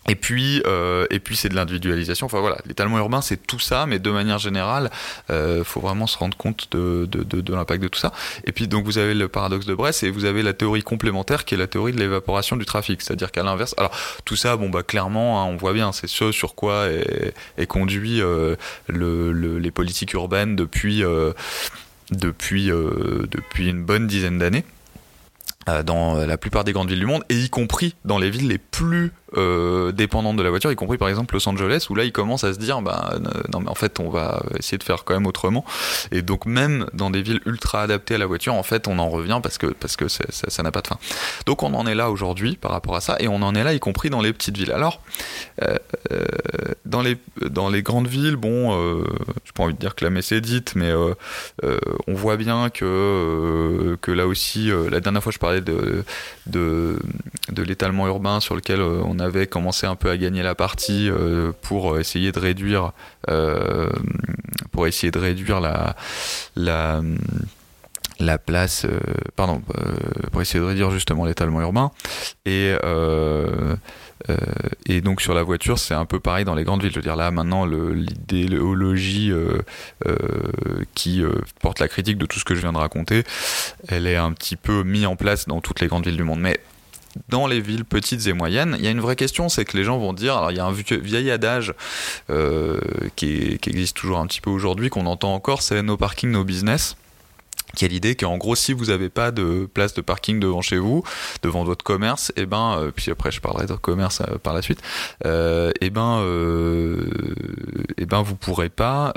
et 0.10 0.16
puis, 0.16 0.62
euh, 0.66 1.06
et 1.10 1.20
puis 1.20 1.36
c'est 1.36 1.50
de 1.50 1.56
l'individualisation. 1.56 2.26
Enfin 2.26 2.42
voilà, 2.42 2.58
l'étalement 2.66 2.98
urbain, 2.98 3.22
c'est 3.22 3.38
tout 3.48 3.60
ça, 3.60 3.86
mais 3.86 4.00
de 4.00 4.12
manière 4.12 4.38
générale, 4.38 4.92
euh, 5.30 5.64
faut 5.64 5.80
vraiment 5.80 6.08
se 6.08 6.18
rendre 6.18 6.36
compte 6.36 6.68
de, 6.72 7.08
l'impact 7.54 7.82
de 7.82 7.88
tout 7.88 8.00
ça. 8.00 8.12
Et 8.46 8.52
puis 8.52 8.68
donc 8.68 8.86
vous 8.86 8.98
avez 8.98 9.14
le 9.14 9.28
paradoxe 9.30 9.66
de 9.66 9.74
Brest 9.74 10.04
et 10.04 10.10
vous 10.10 10.26
avez 10.26 10.44
la 10.44 10.54
théorie 10.54 10.84
complémentaire 10.84 11.46
qui 11.46 11.56
est 11.56 11.58
la 11.58 11.68
théorie 11.68 11.94
de 11.94 12.00
l'évaporation 12.00 12.58
du 12.58 12.66
trafic, 12.66 13.02
c'est-à-dire 13.02 13.32
qu'à 13.32 13.44
l'inverse, 13.44 13.76
alors 13.78 13.92
tout 14.26 14.36
ça, 14.36 14.58
bon 14.58 14.70
bah 14.70 14.84
clairement, 14.84 15.42
hein, 15.42 15.46
on 15.46 15.56
voit 15.56 15.74
bien, 15.74 15.92
c'est 15.94 16.08
ce 16.08 16.32
sur 16.32 16.56
quoi 16.56 16.88
est, 16.88 17.66
conduit 17.68 18.22
euh, 18.22 18.56
le, 18.88 19.32
le, 19.32 19.58
les 19.58 19.72
politiques 19.72 20.14
urbaines 20.14 20.56
depuis 20.56 21.04
depuis 22.12 22.68
depuis 22.68 23.70
une 23.70 23.84
bonne 23.84 24.08
dizaine 24.08 24.38
d'années 24.38 24.66
dans 25.86 26.16
la 26.16 26.38
plupart 26.38 26.66
des 26.66 26.74
grandes 26.74 26.90
villes 26.90 27.00
du 27.00 27.06
monde, 27.06 27.24
et 27.30 27.36
y 27.36 27.50
compris 27.50 27.96
dans 28.04 28.18
les 28.18 28.30
villes 28.30 28.50
les 28.50 28.58
plus 28.58 29.14
euh, 29.36 29.92
dépendante 29.92 30.38
de 30.38 30.44
la 30.44 30.50
voiture, 30.50 30.72
y 30.72 30.76
compris 30.76 30.98
par 30.98 31.10
exemple 31.10 31.34
Los 31.34 31.48
Angeles, 31.48 31.88
où 31.90 31.96
là 31.96 32.04
il 32.04 32.12
commence 32.12 32.44
à 32.44 32.54
se 32.54 32.60
dire, 32.60 32.82
bah 32.82 33.14
non 33.52 33.60
mais 33.62 33.70
en 33.70 33.76
fait 33.76 34.00
on 34.00 34.10
va 34.10 34.44
essayer 34.58 34.78
de 34.78 34.84
faire 34.84 35.04
quand 35.04 35.14
même 35.14 35.28
autrement. 35.28 35.66
Et 36.12 36.22
donc 36.22 36.46
même 36.46 36.86
dans 36.94 37.10
des 37.10 37.22
villes 37.22 37.42
ultra 37.46 37.82
adaptées 37.82 38.16
à 38.16 38.18
la 38.18 38.26
voiture, 38.26 38.54
en 38.54 38.64
fait 38.64 38.88
on 38.88 39.00
en 39.00 39.10
revient 39.10 39.40
parce 39.42 39.58
que 39.58 39.68
parce 39.68 39.96
que 39.98 40.08
ça 40.08 40.64
n'a 40.64 40.72
pas 40.72 40.82
de 40.82 40.88
fin. 40.88 40.98
Donc 41.46 41.64
on 41.64 41.74
en 41.74 41.86
est 41.88 41.96
là 41.96 42.10
aujourd'hui 42.10 42.56
par 42.56 42.72
rapport 42.72 42.96
à 42.96 43.02
ça, 43.02 43.18
et 43.20 43.28
on 43.28 43.42
en 43.42 43.56
est 43.56 43.64
là 43.64 43.74
y 43.74 43.80
compris 43.80 44.10
dans 44.10 44.22
les 44.22 44.34
petites 44.34 44.58
villes. 44.58 44.72
Alors 44.72 45.02
euh, 45.62 45.78
euh 46.12 46.24
dans 46.86 47.02
les 47.02 47.18
dans 47.42 47.70
les 47.70 47.82
grandes 47.82 48.08
villes, 48.08 48.36
bon, 48.36 48.78
euh, 48.78 49.04
j'ai 49.46 49.52
pas 49.54 49.64
envie 49.64 49.74
de 49.74 49.80
dire 49.80 49.96
que 49.96 50.04
la 50.04 50.12
messe 50.12 50.32
est 50.32 50.42
dite, 50.42 50.74
mais 50.76 50.92
euh, 50.92 51.14
euh, 51.64 51.80
on 52.08 52.14
voit 52.14 52.38
bien 52.38 52.70
que 52.70 53.98
que 54.02 54.12
là 54.12 54.28
aussi, 54.28 54.70
la 54.92 55.00
dernière 55.00 55.24
fois 55.24 55.32
je 55.32 55.40
parlais 55.40 55.62
de 55.62 56.04
de, 56.46 57.00
de 57.52 57.64
l'étalement 57.64 58.08
urbain 58.08 58.40
sur 58.40 58.56
lequel 58.56 58.82
on 58.82 59.18
a 59.20 59.23
avait 59.24 59.48
commencé 59.48 59.88
un 59.88 59.96
peu 59.96 60.10
à 60.10 60.18
gagner 60.18 60.44
la 60.44 60.56
partie 60.56 61.10
pour 61.62 62.00
essayer 62.00 62.32
de 62.32 62.40
réduire, 62.40 62.92
pour 64.72 64.88
essayer 64.88 65.12
de 65.12 65.20
réduire 65.20 65.60
la, 65.60 65.96
la 66.56 67.02
la 68.20 68.38
place, 68.38 68.86
pardon, 69.36 69.62
pour 70.32 70.42
essayer 70.42 70.60
de 70.60 70.66
réduire 70.66 70.92
justement 70.92 71.26
l'étalement 71.26 71.62
urbain. 71.62 71.92
Et, 72.46 72.76
euh, 74.30 74.36
et 74.86 75.02
donc 75.02 75.22
sur 75.22 75.34
la 75.34 75.44
voiture, 75.44 75.80
c'est 75.80 75.94
un 75.94 76.06
peu 76.06 76.20
pareil 76.20 76.46
dans 76.46 76.56
les 76.56 76.64
grandes 76.64 76.82
villes. 76.82 76.92
Je 76.92 76.98
veux 76.98 77.04
dire 77.04 77.16
là 77.16 77.32
maintenant, 77.32 77.66
l'idéologie 77.66 79.32
euh, 79.32 79.60
euh, 80.08 80.18
qui 80.94 81.24
porte 81.62 81.80
la 81.80 81.88
critique 81.88 82.18
de 82.18 82.26
tout 82.26 82.40
ce 82.40 82.46
que 82.46 82.56
je 82.56 82.62
viens 82.62 82.74
de 82.74 82.78
raconter, 82.78 83.24
elle 83.88 84.08
est 84.08 84.16
un 84.16 84.32
petit 84.32 84.56
peu 84.56 84.84
mise 84.84 85.06
en 85.06 85.16
place 85.16 85.48
dans 85.48 85.62
toutes 85.62 85.82
les 85.82 85.88
grandes 85.88 86.06
villes 86.06 86.18
du 86.18 86.24
monde. 86.24 86.40
Mais 86.40 86.60
dans 87.30 87.48
les 87.48 87.62
villes 87.62 87.86
petites 87.86 88.28
et 88.28 88.34
moyennes, 88.34 88.76
il 88.80 88.86
y 88.86 88.88
a 88.88 88.92
une 88.92 89.02
vraie 89.02 89.16
question, 89.16 89.50
c'est 89.50 89.66
que 89.66 89.78
les 89.78 89.84
gens 89.84 89.98
vont 89.98 90.14
dire, 90.14 90.38
alors 90.38 90.52
il 90.52 90.58
y 90.58 90.60
a 90.60 90.66
un 90.66 90.72
vieil 90.72 91.32
adage 91.32 91.74
qui, 93.16 93.58
qui, 93.60 93.70
existe 93.70 93.96
toujours 93.96 94.20
un 94.20 94.28
petit 94.28 94.42
peu 94.42 94.50
aujourd'hui, 94.50 94.90
qu'on 94.90 95.06
entend 95.06 95.34
encore, 95.34 95.62
c'est 95.62 95.82
no 95.82 95.98
parking, 95.98 96.32
no 96.32 96.44
business 96.44 96.96
qui 97.76 97.86
a 97.86 97.88
l'idée 97.88 98.16
qu'en 98.16 98.38
gros 98.38 98.56
si 98.56 98.74
vous 98.74 98.86
n'avez 98.86 99.10
pas 99.10 99.32
de 99.32 99.68
place 99.74 99.94
de 99.94 100.02
parking 100.02 100.40
devant 100.40 100.62
chez 100.62 100.78
vous, 100.78 101.04
devant 101.42 101.64
votre 101.64 101.84
commerce, 101.84 102.32
et 102.36 102.42
eh 102.42 102.46
ben 102.46 102.78
euh, 102.78 102.92
puis 102.96 103.12
après 103.12 103.32
je 103.32 103.42
parlerai 103.42 103.66
de 103.66 103.74
commerce 103.74 104.22
euh, 104.22 104.38
par 104.38 104.54
la 104.54 104.62
suite, 104.62 104.82
euh, 105.26 105.72
et 105.82 105.88
eh 105.88 105.90
ben 105.90 106.22
et 107.98 108.04
eh 108.04 108.06
ben 108.06 108.22
vous 108.22 108.36
pourrez 108.36 108.70
pas 108.70 109.14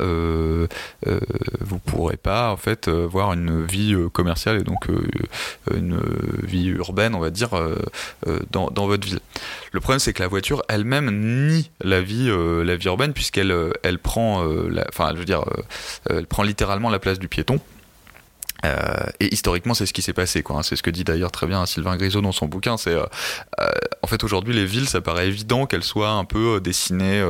vous 1.61 1.79
pourrez 1.79 2.17
pas 2.17 2.51
en 2.51 2.57
fait 2.57 2.89
voir 2.89 3.33
une 3.33 3.65
vie 3.65 3.95
commerciale 4.13 4.61
et 4.61 4.63
donc 4.63 4.87
une 5.75 6.01
vie 6.43 6.69
urbaine 6.69 7.15
on 7.15 7.21
va 7.21 7.31
dire 7.31 7.51
dans, 8.51 8.71
dans 8.71 8.87
votre 8.87 9.07
ville. 9.07 9.21
Le 9.73 9.81
problème 9.81 9.99
c'est 9.99 10.13
que 10.13 10.23
la 10.23 10.29
voiture 10.29 10.63
elle-même 10.69 11.11
nie 11.11 11.71
la 11.83 12.01
vie 12.01 12.31
la 12.65 12.77
vie 12.77 12.87
urbaine 12.87 13.13
puisqu'elle 13.13 13.55
elle 13.83 13.99
prend 13.99 14.45
enfin 14.89 15.11
je 15.15 15.19
veux 15.19 15.25
dire 15.25 15.45
elle 16.09 16.27
prend 16.27 16.43
littéralement 16.43 16.91
la 16.91 16.99
place 16.99 17.19
du 17.19 17.29
piéton. 17.29 17.61
Euh, 18.65 19.07
et 19.21 19.33
historiquement, 19.33 19.75
c'est 19.75 19.87
ce 19.87 19.93
qui 19.93 20.03
s'est 20.03 20.13
passé. 20.13 20.43
Quoi. 20.43 20.57
Hein. 20.57 20.63
C'est 20.63 20.77
ce 20.77 20.83
que 20.83 20.91
dit 20.91 21.05
d'ailleurs 21.05 21.31
très 21.31 21.47
bien 21.47 21.65
Sylvain 21.67 21.97
Grisot 21.97 22.21
dans 22.21 22.33
son 22.33 22.47
bouquin. 22.47 22.77
C'est 22.77 22.95
euh, 22.95 23.05
euh, 23.61 23.69
en 24.03 24.07
fait 24.07 24.23
aujourd'hui 24.25 24.55
les 24.55 24.67
villes, 24.67 24.89
ça 24.89 25.01
paraît 25.01 25.29
évident 25.29 25.67
qu'elles 25.67 25.85
soient 25.85 26.11
un 26.11 26.25
peu 26.25 26.61
dessinées 26.61 27.25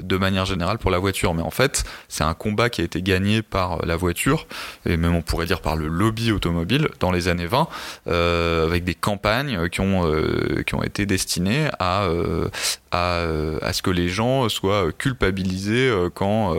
de 0.00 0.16
manière 0.16 0.44
générale 0.44 0.78
pour 0.78 0.90
la 0.90 0.98
voiture, 0.98 1.34
mais 1.34 1.42
en 1.42 1.50
fait, 1.50 1.84
c'est 2.08 2.24
un 2.24 2.34
combat 2.34 2.70
qui 2.70 2.80
a 2.80 2.84
été 2.84 3.02
gagné 3.02 3.42
par 3.42 3.84
la 3.84 3.96
voiture 3.96 4.46
et 4.86 4.96
même 4.96 5.14
on 5.14 5.22
pourrait 5.22 5.46
dire 5.46 5.60
par 5.60 5.76
le 5.76 5.88
lobby 5.88 6.32
automobile 6.32 6.88
dans 7.00 7.10
les 7.10 7.28
années 7.28 7.46
20, 7.46 7.68
avec 8.06 8.84
des 8.84 8.94
campagnes 8.94 9.68
qui 9.68 9.80
ont 9.80 10.10
qui 10.66 10.74
ont 10.74 10.82
été 10.82 11.06
destinées 11.06 11.68
à 11.78 12.08
à, 12.92 13.24
à, 13.62 13.72
ce 13.72 13.82
que 13.82 13.90
les 13.90 14.08
gens 14.08 14.48
soient 14.48 14.92
culpabilisés 14.96 15.92
quand 16.14 16.54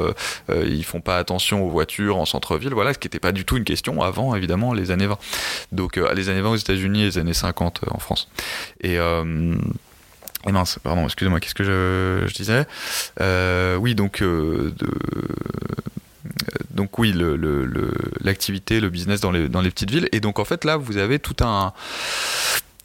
ils 0.50 0.84
font 0.84 1.02
pas 1.02 1.18
attention 1.18 1.66
aux 1.66 1.70
voitures 1.70 2.18
en 2.18 2.26
centre-ville. 2.26 2.74
Voilà, 2.74 2.94
ce 2.94 3.00
qui 3.00 3.08
n'était 3.08 3.20
pas 3.20 3.32
du 3.32 3.46
tout 3.46 3.58
une 3.58 3.64
question 3.64 3.95
avant 4.04 4.36
évidemment 4.36 4.74
les 4.74 4.92
années 4.92 5.08
20. 5.08 5.18
Donc 5.72 5.98
euh, 5.98 6.14
les 6.14 6.30
années 6.30 6.42
20 6.42 6.50
aux 6.50 6.56
États-Unis 6.56 7.02
et 7.02 7.06
les 7.06 7.18
années 7.18 7.34
50 7.34 7.82
euh, 7.84 7.88
en 7.92 8.00
France. 8.00 8.30
Et 8.82 8.98
euh, 9.00 9.56
et 10.48 10.52
mince, 10.52 10.78
pardon, 10.84 11.06
excusez-moi, 11.06 11.40
qu'est-ce 11.40 11.56
que 11.56 11.64
je, 11.64 12.34
disais? 12.36 12.68
Oui, 13.80 13.96
donc, 13.96 14.24
donc 16.70 17.00
oui, 17.00 17.16
l'activité, 18.22 18.76
le, 18.76 18.82
le, 18.82 18.90
business 18.90 19.22
dans 19.22 19.32
les, 19.32 19.50
dans 19.50 19.62
les 19.62 19.72
petites 19.72 19.90
villes. 19.90 20.08
Et 20.12 20.20
donc 20.20 20.38
en 20.38 20.46
fait 20.46 20.64
là, 20.64 20.78
vous 20.78 20.98
avez 20.98 21.18
tout 21.18 21.38
un 21.44 21.74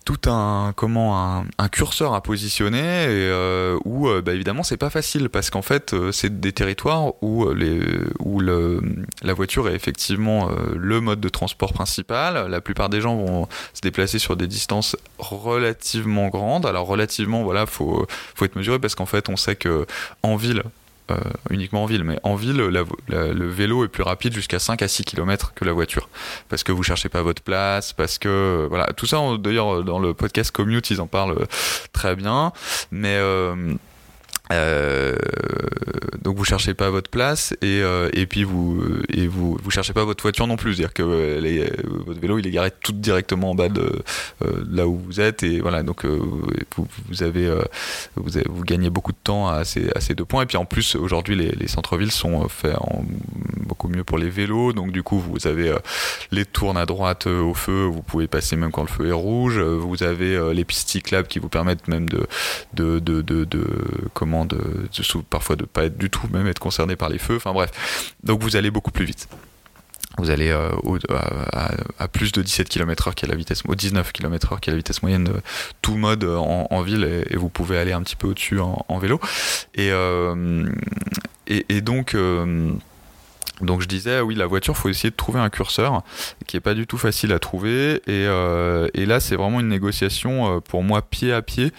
tout 0.04 0.30
un 0.30 0.73
comment 0.75 1.45
un, 1.59 1.69
curseur 1.69 2.14
à 2.14 2.23
positionner 2.23 2.78
et, 2.78 3.28
euh, 3.30 3.78
où 3.85 4.09
euh, 4.09 4.23
bah, 4.23 4.33
évidemment 4.33 4.62
c'est 4.62 4.76
pas 4.76 4.90
facile 4.90 5.28
parce 5.28 5.50
qu'en 5.50 5.62
fait 5.62 5.92
euh, 5.92 6.11
c'est 6.11 6.40
des 6.40 6.52
territoires 6.52 7.12
où 7.23 7.49
les 7.52 7.80
où 8.19 8.40
la 8.40 9.35
voiture 9.35 9.69
est 9.69 9.75
effectivement 9.75 10.50
le 10.75 11.00
mode 11.00 11.21
de 11.21 11.28
transport 11.28 11.73
principal. 11.73 12.50
La 12.50 12.61
plupart 12.61 12.88
des 12.88 13.00
gens 13.00 13.16
vont 13.16 13.49
se 13.75 13.80
déplacer 13.83 14.19
sur 14.19 14.37
des 14.37 14.47
distances 14.47 14.97
relativement 15.19 16.28
grandes. 16.28 16.66
Alors 16.66 16.87
relativement 16.87 17.42
voilà 17.42 17.66
faut 17.66 18.07
faut 18.35 18.45
être 18.45 18.57
mesuré 18.57 18.78
parce 18.78 18.95
qu'en 18.95 19.07
fait 19.07 19.28
on 19.28 19.37
sait 19.37 19.57
que 19.57 19.87
en 20.23 20.37
ville 20.37 20.62
euh, 21.11 21.17
uniquement 21.50 21.83
en 21.85 21.87
ville, 21.87 22.05
mais 22.05 22.19
en 22.23 22.35
ville, 22.35 22.57
le 22.57 23.49
vélo 23.49 23.85
est 23.85 23.88
plus 23.88 24.02
rapide 24.02 24.33
jusqu'à 24.33 24.59
5 24.59 24.83
à 24.83 24.88
6 24.88 25.05
km 25.05 25.52
que 25.55 25.64
la 25.64 25.73
voiture. 25.73 26.09
Parce 26.49 26.64
que 26.64 26.73
vous 26.73 26.83
cherchez 26.83 27.09
pas 27.09 27.23
votre 27.23 27.43
place, 27.43 27.93
parce 27.93 28.19
que. 28.19 28.67
Voilà, 28.69 28.87
tout 28.97 29.07
ça, 29.07 29.19
d'ailleurs, 29.38 29.83
dans 29.85 29.99
le 29.99 30.14
podcast 30.14 30.50
Commute, 30.50 30.90
ils 30.90 31.00
en 31.00 31.07
parlent 31.07 31.47
très 31.93 32.17
bien. 32.17 32.52
Mais. 32.90 33.17
Euh, 33.17 33.75
euh, 34.52 35.16
donc 36.23 36.37
vous 36.37 36.45
cherchez 36.45 36.75
pas 36.75 36.90
votre 36.90 37.11
place 37.11 37.52
et, 37.62 37.80
euh, 37.83 38.11
et 38.12 38.26
puis 38.26 38.45
vous 38.45 38.83
et 39.09 39.26
vous 39.26 39.57
vous 39.62 39.71
cherchez 39.71 39.92
pas 39.92 40.04
votre 40.04 40.23
voiture 40.23 40.47
non 40.47 40.57
plus, 40.57 40.75
c'est-à-dire 40.75 40.92
que 40.92 41.02
euh, 41.02 41.66
votre 42.07 42.21
vélo 42.21 42.38
il 42.38 42.47
est 42.47 42.50
garé 42.50 42.71
tout 42.71 42.92
directement 42.92 43.50
en 43.50 43.54
bas 43.54 43.69
de 43.69 44.02
là 44.71 44.87
où 44.87 44.99
vous 44.99 45.21
êtes 45.21 45.42
et 45.42 45.61
voilà. 45.61 45.83
Donc 45.83 46.04
vous, 46.04 46.42
vous, 47.09 47.23
avez, 47.23 47.49
vous, 48.16 48.30
vous 48.49 48.64
gagnez 48.64 48.90
beaucoup 48.90 49.12
de 49.12 49.19
temps 49.23 49.49
à 49.49 49.64
ces, 49.64 49.90
à 49.95 50.00
ces 50.00 50.14
deux 50.14 50.25
points. 50.25 50.42
Et 50.42 50.47
puis 50.47 50.57
en 50.57 50.64
plus 50.64 50.97
aujourd'hui 50.97 51.37
les, 51.37 51.52
les 51.52 51.69
centres-villes 51.69 52.12
sont 52.12 52.49
faits 52.49 52.76
en, 52.76 53.04
beaucoup 53.66 53.88
mieux 53.88 54.04
pour 54.04 54.19
les 54.19 54.30
vélos. 54.30 54.73
Donc 54.73 54.92
du 54.92 55.02
coup 55.02 55.19
vous 55.19 55.47
avez 55.47 55.75
les 56.33 56.45
tournes 56.45 56.76
à 56.76 56.87
droite 56.87 57.26
au 57.26 57.54
feu, 57.54 57.85
vous 57.85 58.02
pouvez 58.02 58.26
passer 58.26 58.57
même 58.57 58.73
quand 58.73 58.83
le 58.83 58.88
feu 58.88 59.09
est 59.09 59.12
rouge, 59.12 59.59
vous 59.59 60.02
avez 60.02 60.52
les 60.52 60.64
pistes 60.64 60.88
cyclables 60.90 61.28
qui 61.28 61.38
vous 61.38 61.49
permettent 61.49 61.88
même 61.88 62.09
de 62.09 62.26
de, 62.75 62.99
de, 62.99 63.23
de, 63.23 63.45
de 63.45 63.64
comment 64.14 64.39
de, 64.44 64.88
parfois 65.28 65.56
de 65.56 65.64
pas 65.64 65.85
être 65.85 65.99
du 65.99 66.11
tout 66.11 66.28
même 66.32 66.47
être 66.47 66.59
concerné 66.59 66.97
par 66.97 67.09
les 67.09 67.18
feux. 67.18 67.37
Enfin 67.37 67.52
bref, 67.52 68.14
donc 68.23 68.42
vous 68.42 68.56
allez 68.56 68.70
beaucoup 68.70 68.90
plus 68.90 69.04
vite. 69.04 69.28
Vous 70.18 70.30
allez 70.30 70.50
euh, 70.50 70.70
à, 71.99 72.09
plus 72.09 72.32
de 72.32 72.42
17 72.42 72.68
km/h 72.68 73.14
qui 73.14 73.25
est 73.25 73.28
la 73.28 73.37
vitesse, 73.37 73.62
au 73.66 73.75
19 73.75 74.12
km/h 74.12 74.59
qui 74.59 74.68
est 74.68 74.73
la 74.73 74.76
vitesse 74.76 75.02
moyenne 75.02 75.25
de 75.25 75.35
tout 75.82 75.94
mode 75.94 76.25
en, 76.25 76.82
ville 76.82 77.25
et, 77.30 77.37
vous 77.37 77.49
pouvez 77.49 77.78
aller 77.78 77.92
un 77.92 78.02
petit 78.02 78.16
peu 78.16 78.28
au-dessus 78.28 78.59
en, 78.61 78.99
vélo. 78.99 79.20
Et, 79.76 79.90
euh, 79.92 80.68
et, 81.47 81.80
donc 81.80 82.14
euh, 82.14 82.73
donc 83.61 83.81
je 83.83 83.87
disais, 83.87 84.21
oui, 84.21 84.35
la 84.35 84.47
voiture, 84.47 84.76
faut 84.76 84.88
essayer 84.88 85.11
de 85.11 85.17
trouver 85.17 85.40
un 85.40 85.50
curseur 85.50 86.02
qui 86.47 86.57
est 86.57 86.61
pas 86.61 86.75
du 86.75 86.87
tout 86.87 86.99
facile 86.99 87.33
à 87.33 87.38
trouver. 87.38 87.97
Et, 88.07 88.26
euh, 88.26 88.88
là, 88.95 89.21
c'est 89.21 89.37
vraiment 89.37 89.61
une 89.61 89.69
négociation 89.69 90.57
euh, 90.57 90.61
pour 90.61 90.83
moi 90.83 91.02
pied 91.02 91.33
à 91.33 91.43
pied 91.43 91.73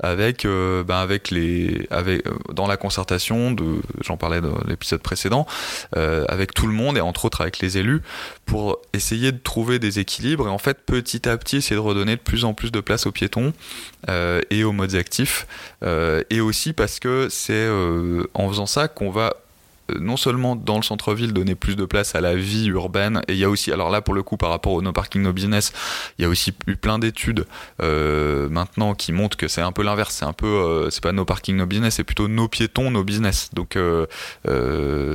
avec, 0.00 0.44
euh, 0.44 0.82
ben 0.84 0.96
avec 0.96 1.30
les, 1.30 1.86
avec 1.90 2.24
dans 2.52 2.66
la 2.66 2.76
concertation 2.76 3.52
de, 3.52 3.80
j'en 4.04 4.16
parlais 4.16 4.40
dans 4.40 4.58
l'épisode 4.66 5.02
précédent, 5.02 5.46
avec 5.94 6.54
tout 6.54 6.66
le 6.66 6.72
monde 6.72 6.96
et 6.96 7.00
entre 7.00 7.24
autres 7.24 7.40
avec 7.40 7.58
les 7.58 7.78
élus 7.78 8.02
pour 8.46 8.78
essayer 8.92 9.32
de 9.32 9.38
trouver 9.38 9.78
des 9.78 9.98
équilibres 9.98 10.46
et 10.46 10.50
en 10.50 10.58
fait 10.58 10.78
petit 10.84 11.28
à 11.28 11.36
petit 11.36 11.56
essayer 11.56 11.76
de 11.76 11.80
redonner 11.80 12.16
de 12.16 12.20
plus 12.20 12.44
en 12.44 12.54
plus 12.54 12.72
de 12.72 12.80
place 12.80 13.06
aux 13.06 13.12
piétons 13.12 13.52
et 14.08 14.64
aux 14.64 14.72
modes 14.72 14.94
actifs 14.94 15.46
et 15.82 16.40
aussi 16.40 16.72
parce 16.72 16.98
que 16.98 17.28
c'est 17.30 17.68
en 18.34 18.48
faisant 18.48 18.66
ça 18.66 18.88
qu'on 18.88 19.10
va 19.10 19.34
non 19.98 20.16
seulement 20.16 20.56
dans 20.56 20.76
le 20.76 20.82
centre-ville 20.82 21.32
donner 21.32 21.54
plus 21.54 21.76
de 21.76 21.84
place 21.84 22.14
à 22.14 22.20
la 22.20 22.34
vie 22.34 22.66
urbaine, 22.66 23.22
et 23.28 23.32
il 23.32 23.38
y 23.38 23.44
a 23.44 23.50
aussi, 23.50 23.72
alors 23.72 23.90
là 23.90 24.00
pour 24.00 24.14
le 24.14 24.22
coup 24.22 24.36
par 24.36 24.50
rapport 24.50 24.72
au 24.72 24.82
no 24.82 24.92
parking 24.92 25.22
no 25.22 25.32
business, 25.32 25.72
il 26.18 26.22
y 26.22 26.24
a 26.24 26.28
aussi 26.28 26.52
eu 26.66 26.76
plein 26.76 26.98
d'études 26.98 27.46
euh, 27.82 28.48
maintenant 28.48 28.94
qui 28.94 29.12
montrent 29.12 29.36
que 29.36 29.48
c'est 29.48 29.60
un 29.60 29.72
peu 29.72 29.82
l'inverse, 29.82 30.14
c'est 30.14 30.24
un 30.24 30.32
peu, 30.32 30.46
euh, 30.46 30.90
c'est 30.90 31.02
pas 31.02 31.12
no 31.12 31.24
parking 31.24 31.56
no 31.56 31.66
business, 31.66 31.94
c'est 31.96 32.04
plutôt 32.04 32.28
no 32.28 32.48
piétons 32.48 32.90
no 32.90 33.04
business. 33.04 33.50
Donc, 33.52 33.76
euh, 33.76 34.06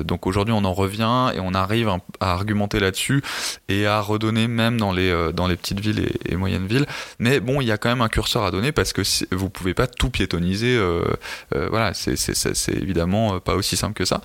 donc 0.03 0.27
aujourd'hui 0.27 0.53
on 0.53 0.65
en 0.65 0.73
revient 0.73 1.31
et 1.35 1.39
on 1.39 1.53
arrive 1.53 1.89
à 1.89 2.31
argumenter 2.31 2.79
là-dessus 2.79 3.21
et 3.69 3.85
à 3.85 4.01
redonner 4.01 4.47
même 4.47 4.79
dans 4.79 4.91
les 4.91 5.31
dans 5.33 5.47
les 5.47 5.55
petites 5.55 5.79
villes 5.79 6.09
et, 6.25 6.35
moyennes 6.35 6.67
villes. 6.67 6.85
Mais 7.19 7.39
bon, 7.39 7.61
il 7.61 7.67
y 7.67 7.71
a 7.71 7.77
quand 7.77 7.89
même 7.89 8.01
un 8.01 8.09
curseur 8.09 8.43
à 8.43 8.51
donner 8.51 8.71
parce 8.71 8.93
que 8.93 9.01
vous 9.31 9.49
pouvez 9.49 9.73
pas 9.73 9.87
tout 9.87 10.09
piétoniser. 10.09 10.79
voilà, 11.51 11.93
c'est 11.93 12.73
évidemment 12.73 13.39
pas 13.39 13.55
aussi 13.55 13.77
simple 13.77 13.93
que 13.93 14.05
ça. 14.05 14.21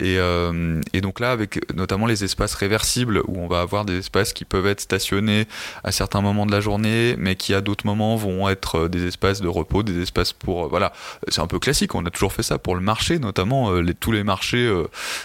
Euh, 0.00 0.80
et, 0.92 1.00
donc 1.00 1.20
là, 1.20 1.32
avec 1.32 1.60
notamment 1.74 2.06
les 2.06 2.24
espaces 2.24 2.54
réversibles, 2.54 3.22
où 3.26 3.38
on 3.38 3.48
va 3.48 3.60
avoir 3.60 3.84
des 3.84 3.98
espaces 3.98 4.32
qui 4.32 4.44
peuvent 4.44 4.66
être 4.66 4.80
stationnés 4.80 5.46
à 5.84 5.92
certains 5.92 6.20
moments 6.20 6.46
de 6.46 6.52
la 6.52 6.60
journée, 6.60 7.14
mais 7.18 7.36
qui 7.36 7.54
à 7.54 7.60
d'autres 7.60 7.86
moments 7.86 8.16
vont 8.16 8.48
être 8.48 8.84
euh, 8.84 8.88
des 8.88 9.06
espaces 9.06 9.40
de 9.40 9.48
repos, 9.48 9.82
des 9.82 10.00
espaces 10.00 10.32
pour... 10.32 10.64
Euh, 10.64 10.68
voilà, 10.68 10.92
c'est 11.28 11.40
un 11.40 11.46
peu 11.46 11.58
classique, 11.58 11.94
on 11.94 12.04
a 12.06 12.10
toujours 12.10 12.32
fait 12.32 12.42
ça 12.42 12.58
pour 12.58 12.74
le 12.74 12.80
marché, 12.80 13.18
notamment 13.18 13.72
les, 13.72 13.94
tous 13.94 14.12
les 14.12 14.24
marchés 14.24 14.70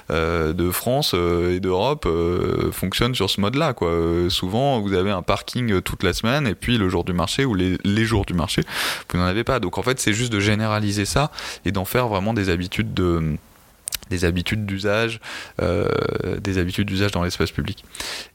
de 0.10 0.72
France 0.72 1.14
et 1.14 1.60
d'Europe 1.60 2.08
fonctionnent 2.72 3.16
sur 3.16 3.30
ce 3.30 3.42
mode-là. 3.42 3.74
Quoi. 3.74 3.92
souvent, 4.30 4.80
vous 4.80 4.94
avez 4.94 5.12
un 5.12 5.22
parking 5.22 5.82
toute 5.82 6.04
la 6.04 6.14
semaine, 6.14 6.48
et 6.48 6.56
puis 6.56 6.78
le 6.78 6.90
jour 6.90 7.04
du 7.04 7.14
marché, 7.14 7.46
ou 7.46 7.54
les 7.56 8.06
jours 8.06 8.26
du 8.26 8.34
marché, 8.34 8.64
vous 9.10 9.18
n'en 9.18 9.26
avez 9.26 9.44
pas. 9.44 9.60
Donc 9.60 9.78
en 9.78 9.84
fait, 9.84 10.00
c'est 10.00 10.14
juste 10.14 10.32
de 10.32 10.40
généraliser 10.40 11.06
ça 11.06 11.32
et 11.66 11.72
d'en 11.72 11.86
faire 11.86 12.08
vraiment 12.08 12.34
des 12.34 12.50
habitudes 12.50 12.94
de 12.94 13.38
des 14.10 14.26
habitudes 14.26 14.66
d'usage, 14.66 15.20
euh, 15.62 15.88
des 16.40 16.58
habitudes 16.58 16.88
d'usage 16.88 17.12
dans 17.12 17.24
l'espace 17.24 17.52
public. 17.52 17.84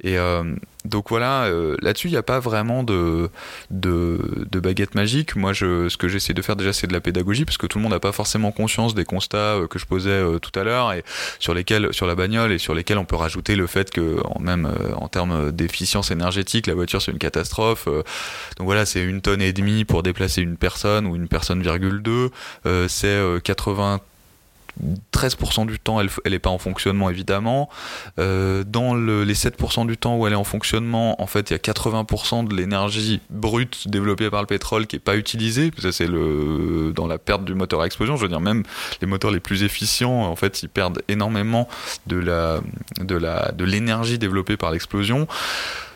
Et 0.02 0.19
euh, 0.19 0.55
donc 0.85 1.09
voilà, 1.09 1.45
euh, 1.45 1.76
là-dessus, 1.81 2.09
il 2.09 2.12
n'y 2.12 2.17
a 2.17 2.23
pas 2.23 2.41
vraiment 2.41 2.83
de, 2.83 3.31
de, 3.71 4.47
de, 4.50 4.61
baguette 4.61 4.95
magique. 4.95 5.37
Moi, 5.37 5.52
je, 5.52 5.88
ce 5.88 5.97
que 5.97 6.09
j'essaie 6.09 6.35
de 6.35 6.43
faire 6.43 6.57
déjà, 6.57 6.73
c'est 6.73 6.87
de 6.87 6.93
la 6.93 7.00
pédagogie, 7.00 7.45
parce 7.45 7.59
que 7.59 7.67
tout 7.67 7.79
le 7.79 7.83
monde 7.83 7.93
n'a 7.93 8.00
pas 8.00 8.12
forcément 8.12 8.52
conscience 8.52 8.95
des 8.95 9.05
constats 9.05 9.59
que 9.71 9.79
je 9.79 9.87
posais 9.87 10.23
tout 10.41 10.59
à 10.59 10.64
l'heure, 10.64 10.93
et 10.93 11.05
sur 11.38 11.55
lesquels, 11.55 11.93
sur 11.93 12.07
la 12.07 12.14
bagnole, 12.14 12.52
et 12.52 12.59
sur 12.59 12.75
lesquels 12.75 12.99
on 12.99 13.05
peut 13.05 13.17
rajouter 13.17 13.57
le 13.57 13.67
fait 13.67 13.91
que, 13.91 14.19
en, 14.25 14.41
même 14.41 14.73
en 14.97 15.09
termes 15.09 15.52
d'efficience 15.52 16.11
énergétique, 16.11 16.67
la 16.67 16.75
voiture, 16.75 17.00
c'est 17.00 17.12
une 17.12 17.19
catastrophe. 17.19 17.87
donc 17.87 18.67
voilà, 18.67 18.87
c'est 18.87 19.02
une 19.02 19.21
tonne 19.21 19.43
et 19.43 19.52
demie 19.52 19.85
pour 19.85 20.02
déplacer 20.02 20.43
une 20.43 20.57
personne, 20.57 21.07
ou 21.07 21.17
une 21.17 21.29
personne 21.29 21.62
virgule 21.62 22.02
deux. 22.02 22.31
c'est 22.88 23.21
80 23.43 24.00
13% 25.12 25.67
du 25.67 25.79
temps, 25.79 26.00
elle 26.00 26.09
n'est 26.33 26.38
pas 26.38 26.50
en 26.50 26.59
fonctionnement 26.59 27.11
évidemment. 27.11 27.69
Euh, 28.19 28.64
dans 28.64 28.95
les 28.95 29.35
7% 29.35 29.87
du 29.87 29.97
temps 29.97 30.17
où 30.17 30.26
elle 30.26 30.33
est 30.33 30.37
en 30.37 30.45
fonctionnement, 30.45 31.21
en 31.21 31.26
fait, 31.26 31.50
il 31.50 31.52
y 31.52 31.57
a 31.57 31.59
80% 31.59 32.49
de 32.49 32.55
l'énergie 32.55 33.21
brute 33.31 33.88
développée 33.88 34.31
par 34.31 34.41
le 34.41 34.47
pétrole 34.47 34.87
qui 34.87 34.97
n'est 34.97 35.00
pas 35.00 35.17
utilisée. 35.17 35.71
Ça, 35.79 35.93
c'est 35.93 36.09
dans 36.09 37.07
la 37.07 37.19
perte 37.19 37.45
du 37.45 37.55
moteur 37.55 37.83
à 37.83 37.87
explosion. 37.87 38.17
Je 38.17 38.23
veux 38.23 38.29
dire, 38.29 38.41
même 38.41 38.62
les 39.00 39.07
moteurs 39.07 39.31
les 39.31 39.41
plus 39.41 39.62
efficients, 39.62 40.25
en 40.25 40.37
fait, 40.37 40.62
ils 40.62 40.69
perdent 40.69 41.02
énormément 41.09 41.69
de 42.07 42.21
l'énergie 43.64 44.19
développée 44.19 44.57
par 44.57 44.71
l'explosion. 44.71 45.26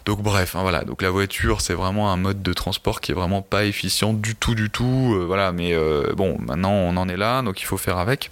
Donc 0.07 0.23
bref, 0.23 0.55
hein, 0.55 0.63
voilà. 0.63 0.85
Donc 0.85 1.03
la 1.03 1.11
voiture, 1.11 1.61
c'est 1.61 1.75
vraiment 1.75 2.13
un 2.13 2.17
mode 2.17 2.41
de 2.41 2.53
transport 2.53 3.01
qui 3.01 3.11
est 3.11 3.15
vraiment 3.15 3.43
pas 3.43 3.65
efficient 3.65 4.13
du 4.13 4.37
tout, 4.37 4.55
du 4.55 4.71
tout. 4.71 5.15
Euh, 5.17 5.25
voilà. 5.27 5.51
Mais 5.51 5.75
euh, 5.75 6.13
bon, 6.17 6.37
maintenant 6.39 6.71
on 6.71 6.97
en 6.97 7.09
est 7.09 7.17
là, 7.17 7.43
donc 7.43 7.61
il 7.61 7.65
faut 7.65 7.77
faire 7.77 7.99
avec. 7.99 8.31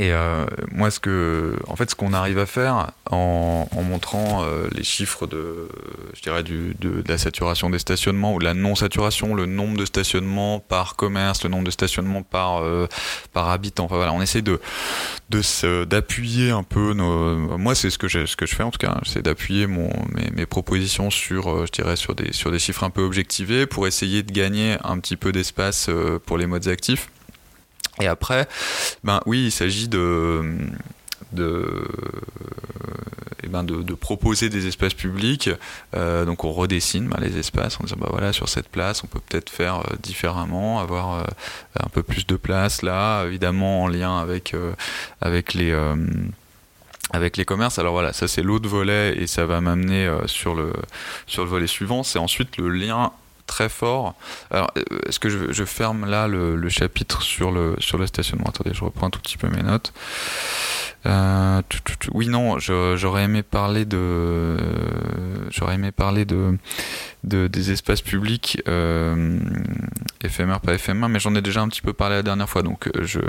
Et 0.00 0.12
euh, 0.12 0.46
moi, 0.70 0.92
ce 0.92 1.00
que, 1.00 1.56
en 1.66 1.74
fait, 1.74 1.90
ce 1.90 1.96
qu'on 1.96 2.12
arrive 2.12 2.38
à 2.38 2.46
faire 2.46 2.92
en, 3.10 3.66
montrant 3.82 4.44
euh, 4.44 4.68
les 4.70 4.84
chiffres 4.84 5.26
de, 5.26 5.68
je 6.14 6.22
dirais, 6.22 6.44
du, 6.44 6.76
de, 6.78 7.02
la 7.08 7.18
saturation 7.18 7.68
des 7.68 7.80
stationnements 7.80 8.32
ou 8.32 8.38
de 8.38 8.44
la 8.44 8.54
non-saturation, 8.54 9.34
le 9.34 9.46
nombre 9.46 9.76
de 9.76 9.84
stationnements 9.84 10.60
par 10.60 10.94
commerce, 10.94 11.42
le 11.42 11.50
nombre 11.50 11.64
de 11.64 11.72
stationnements 11.72 12.22
par 12.22 12.62
euh, 12.62 12.86
par 13.32 13.48
habitant. 13.50 13.86
Enfin 13.86 13.96
voilà, 13.96 14.12
on 14.12 14.22
essaie 14.22 14.42
de 14.42 14.60
d'appuyer 15.84 16.50
un 16.50 16.62
peu 16.62 16.92
nos. 16.92 17.58
Moi, 17.58 17.74
c'est 17.74 17.90
ce 17.90 17.98
que 17.98 18.08
ce 18.08 18.36
que 18.36 18.46
je 18.46 18.54
fais 18.54 18.62
en 18.62 18.70
tout 18.70 18.78
cas, 18.78 19.00
c'est 19.04 19.22
d'appuyer 19.22 19.66
mes, 19.66 19.90
mes, 20.32 20.46
propositions 20.46 21.10
sur, 21.10 21.66
je 21.66 21.72
dirais, 21.72 21.96
sur 21.96 22.14
des 22.14 22.32
sur 22.32 22.52
des 22.52 22.60
chiffres 22.60 22.84
un 22.84 22.90
peu 22.90 23.02
objectivés 23.02 23.66
pour 23.66 23.88
essayer 23.88 24.22
de 24.22 24.30
gagner 24.30 24.76
un 24.84 25.00
petit 25.00 25.16
peu 25.16 25.32
d'espace 25.32 25.90
pour 26.24 26.38
les 26.38 26.46
modes 26.46 26.68
actifs. 26.68 27.08
Et 28.00 28.06
après, 28.06 28.48
ben 29.04 29.20
oui, 29.26 29.46
il 29.46 29.50
s'agit 29.50 29.88
de, 29.88 30.56
de, 31.32 31.84
eh 33.42 33.48
ben 33.48 33.64
de, 33.64 33.94
proposer 33.94 34.48
des 34.48 34.66
espaces 34.66 34.94
publics. 34.94 35.50
Euh, 35.94 36.24
donc 36.24 36.44
on 36.44 36.52
redessine 36.52 37.08
ben, 37.08 37.18
les 37.20 37.38
espaces 37.38 37.78
en 37.80 37.84
disant 37.84 37.96
bah 37.98 38.08
voilà 38.10 38.32
sur 38.32 38.48
cette 38.48 38.68
place 38.68 39.02
on 39.04 39.06
peut 39.06 39.20
peut-être 39.20 39.50
faire 39.50 39.76
euh, 39.76 39.96
différemment, 40.02 40.80
avoir 40.80 41.20
euh, 41.20 41.24
un 41.80 41.88
peu 41.88 42.02
plus 42.02 42.26
de 42.26 42.36
place 42.36 42.82
là, 42.82 43.24
évidemment 43.24 43.84
en 43.84 43.88
lien 43.88 44.18
avec 44.18 44.54
avec 45.20 45.54
les 45.54 45.74
avec 47.12 47.36
les 47.36 47.44
commerces. 47.44 47.78
Alors 47.78 47.92
voilà, 47.92 48.12
ça 48.12 48.28
c'est 48.28 48.42
l'autre 48.42 48.68
volet 48.68 49.16
et 49.16 49.26
ça 49.26 49.46
va 49.46 49.60
m'amener 49.60 50.10
sur 50.26 50.54
le 50.54 50.72
sur 51.26 51.44
le 51.44 51.50
volet 51.50 51.66
suivant. 51.66 52.02
C'est 52.02 52.18
ensuite 52.18 52.56
le 52.56 52.68
lien 52.68 53.12
très 53.48 53.68
fort. 53.68 54.14
Alors, 54.52 54.70
euh, 54.76 54.82
est-ce 55.08 55.18
que 55.18 55.28
je, 55.28 55.64
ferme 55.64 56.08
là 56.08 56.28
le, 56.28 56.68
chapitre 56.68 57.22
sur 57.22 57.50
le, 57.50 57.74
sur 57.80 57.98
le 57.98 58.06
stationnement? 58.06 58.46
Attendez, 58.46 58.70
je 58.72 58.84
reprends 58.84 59.08
un 59.08 59.10
tout 59.10 59.18
petit 59.18 59.36
peu 59.36 59.48
mes 59.48 59.64
notes. 59.64 59.92
Euh, 61.06 61.62
oui, 62.12 62.28
non, 62.28 62.58
j'aurais 62.58 63.24
aimé 63.24 63.42
parler 63.42 63.84
de, 63.84 64.56
j'aurais 65.50 65.74
aimé 65.74 65.90
parler 65.90 66.24
de, 66.24 66.58
des 67.24 67.72
espaces 67.72 68.02
publics 68.02 68.62
euh, 68.68 69.38
éphémères, 70.22 70.60
pas 70.60 70.74
éphémères, 70.74 71.08
mais 71.08 71.20
j'en 71.20 71.34
ai 71.34 71.42
déjà 71.42 71.62
un 71.62 71.68
petit 71.68 71.82
peu 71.82 71.92
parlé 71.92 72.16
la 72.16 72.22
dernière 72.22 72.48
fois, 72.48 72.62
donc 72.62 72.90
je, 73.00 73.20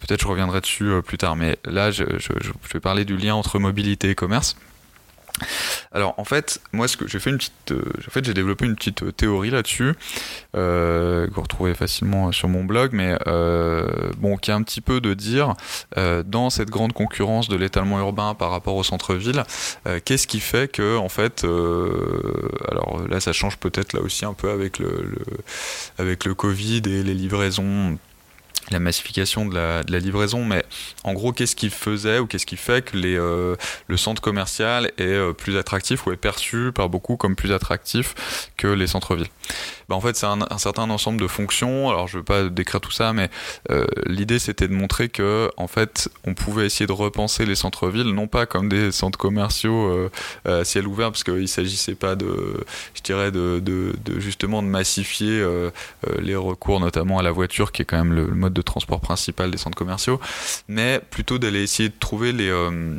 peut-être 0.00 0.22
je 0.22 0.26
reviendrai 0.26 0.60
dessus 0.60 0.90
plus 1.04 1.18
tard. 1.18 1.36
Mais 1.36 1.58
là, 1.64 1.90
je 1.90 2.04
vais 2.72 2.80
parler 2.80 3.04
du 3.04 3.16
lien 3.16 3.34
entre 3.34 3.58
mobilité 3.58 4.10
et 4.10 4.14
commerce. 4.14 4.56
Alors 5.92 6.14
en 6.18 6.24
fait, 6.24 6.60
moi 6.72 6.88
ce 6.88 6.96
que 6.96 7.08
j'ai 7.08 7.18
fait 7.18 7.30
une 7.30 7.38
petite, 7.38 7.72
euh, 7.72 7.82
j'ai 8.22 8.34
développé 8.34 8.66
une 8.66 8.76
petite 8.76 9.02
euh, 9.02 9.12
théorie 9.12 9.50
là-dessus 9.50 9.94
euh, 10.56 11.26
que 11.26 11.34
vous 11.34 11.42
retrouvez 11.42 11.74
facilement 11.74 12.32
sur 12.32 12.48
mon 12.48 12.64
blog, 12.64 12.90
mais 12.92 13.16
bon 14.18 14.36
qui 14.36 14.50
a 14.50 14.54
un 14.54 14.62
petit 14.62 14.80
peu 14.80 15.00
de 15.00 15.14
dire 15.14 15.54
dans 15.96 16.50
cette 16.50 16.70
grande 16.70 16.92
concurrence 16.92 17.48
de 17.48 17.56
l'étalement 17.56 17.98
urbain 17.98 18.34
par 18.34 18.50
rapport 18.50 18.76
au 18.76 18.82
centre-ville, 18.82 19.44
qu'est-ce 20.04 20.26
qui 20.26 20.40
fait 20.40 20.70
que 20.70 20.96
en 20.96 21.08
fait, 21.08 21.44
alors 21.44 23.06
là 23.08 23.20
ça 23.20 23.32
change 23.32 23.56
peut-être 23.56 23.92
là 23.92 24.00
aussi 24.00 24.24
un 24.24 24.34
peu 24.34 24.50
avec 24.50 24.78
avec 25.98 26.24
le 26.24 26.34
Covid 26.34 26.82
et 26.86 27.02
les 27.02 27.14
livraisons 27.14 27.98
la 28.70 28.78
massification 28.78 29.46
de 29.46 29.54
la, 29.54 29.82
de 29.82 29.92
la, 29.92 29.98
livraison, 29.98 30.44
mais 30.44 30.64
en 31.04 31.12
gros, 31.12 31.32
qu'est-ce 31.32 31.56
qui 31.56 31.70
faisait 31.70 32.18
ou 32.18 32.26
qu'est-ce 32.26 32.46
qui 32.46 32.56
fait 32.56 32.84
que 32.84 32.96
euh, 32.96 33.56
le 33.86 33.96
centre 33.96 34.22
commercial 34.22 34.92
est 34.98 35.02
euh, 35.02 35.32
plus 35.32 35.56
attractif 35.56 36.06
ou 36.06 36.12
est 36.12 36.16
perçu 36.16 36.70
par 36.74 36.88
beaucoup 36.88 37.16
comme 37.16 37.36
plus 37.36 37.52
attractif 37.52 38.50
que 38.56 38.68
les 38.68 38.86
centres-villes? 38.86 39.28
Bah, 39.90 39.96
En 39.96 40.00
fait, 40.00 40.16
c'est 40.16 40.26
un, 40.26 40.38
certain 40.56 40.88
ensemble 40.88 41.20
de 41.20 41.26
fonctions. 41.26 41.90
Alors, 41.90 42.08
je 42.08 42.16
ne 42.16 42.20
veux 42.20 42.24
pas 42.24 42.44
décrire 42.44 42.80
tout 42.80 42.90
ça, 42.90 43.12
mais 43.12 43.28
euh, 43.70 43.84
l'idée, 44.06 44.38
c'était 44.38 44.68
de 44.68 44.72
montrer 44.72 45.10
que, 45.10 45.50
en 45.58 45.66
fait, 45.66 46.08
on 46.26 46.32
pouvait 46.32 46.64
essayer 46.64 46.86
de 46.86 46.92
repenser 46.92 47.44
les 47.44 47.54
centres-villes, 47.54 48.14
non 48.14 48.26
pas 48.26 48.46
comme 48.46 48.68
des 48.70 48.92
centres 48.92 49.18
commerciaux 49.18 50.10
à 50.46 50.64
ciel 50.64 50.86
ouvert, 50.86 51.10
parce 51.10 51.24
qu'il 51.24 51.34
ne 51.34 51.46
s'agissait 51.46 51.94
pas 51.94 52.14
de, 52.14 52.64
je 52.94 53.02
dirais, 53.02 53.30
de, 53.30 53.62
justement 54.16 54.62
de 54.62 54.68
massifier 54.68 55.44
les 56.20 56.36
recours, 56.36 56.80
notamment 56.80 57.18
à 57.18 57.22
la 57.22 57.32
voiture, 57.32 57.72
qui 57.72 57.82
est 57.82 57.84
quand 57.84 57.98
même 57.98 58.14
le 58.14 58.26
mode 58.26 58.52
de 58.52 58.62
transport 58.62 59.00
principal 59.00 59.50
des 59.50 59.58
centres 59.58 59.76
commerciaux, 59.76 60.20
mais 60.68 61.00
plutôt 61.10 61.38
d'aller 61.38 61.62
essayer 61.62 61.88
de 61.88 61.94
trouver 61.98 62.32
les, 62.32 62.48
euh, 62.48 62.70
euh, 62.70 62.98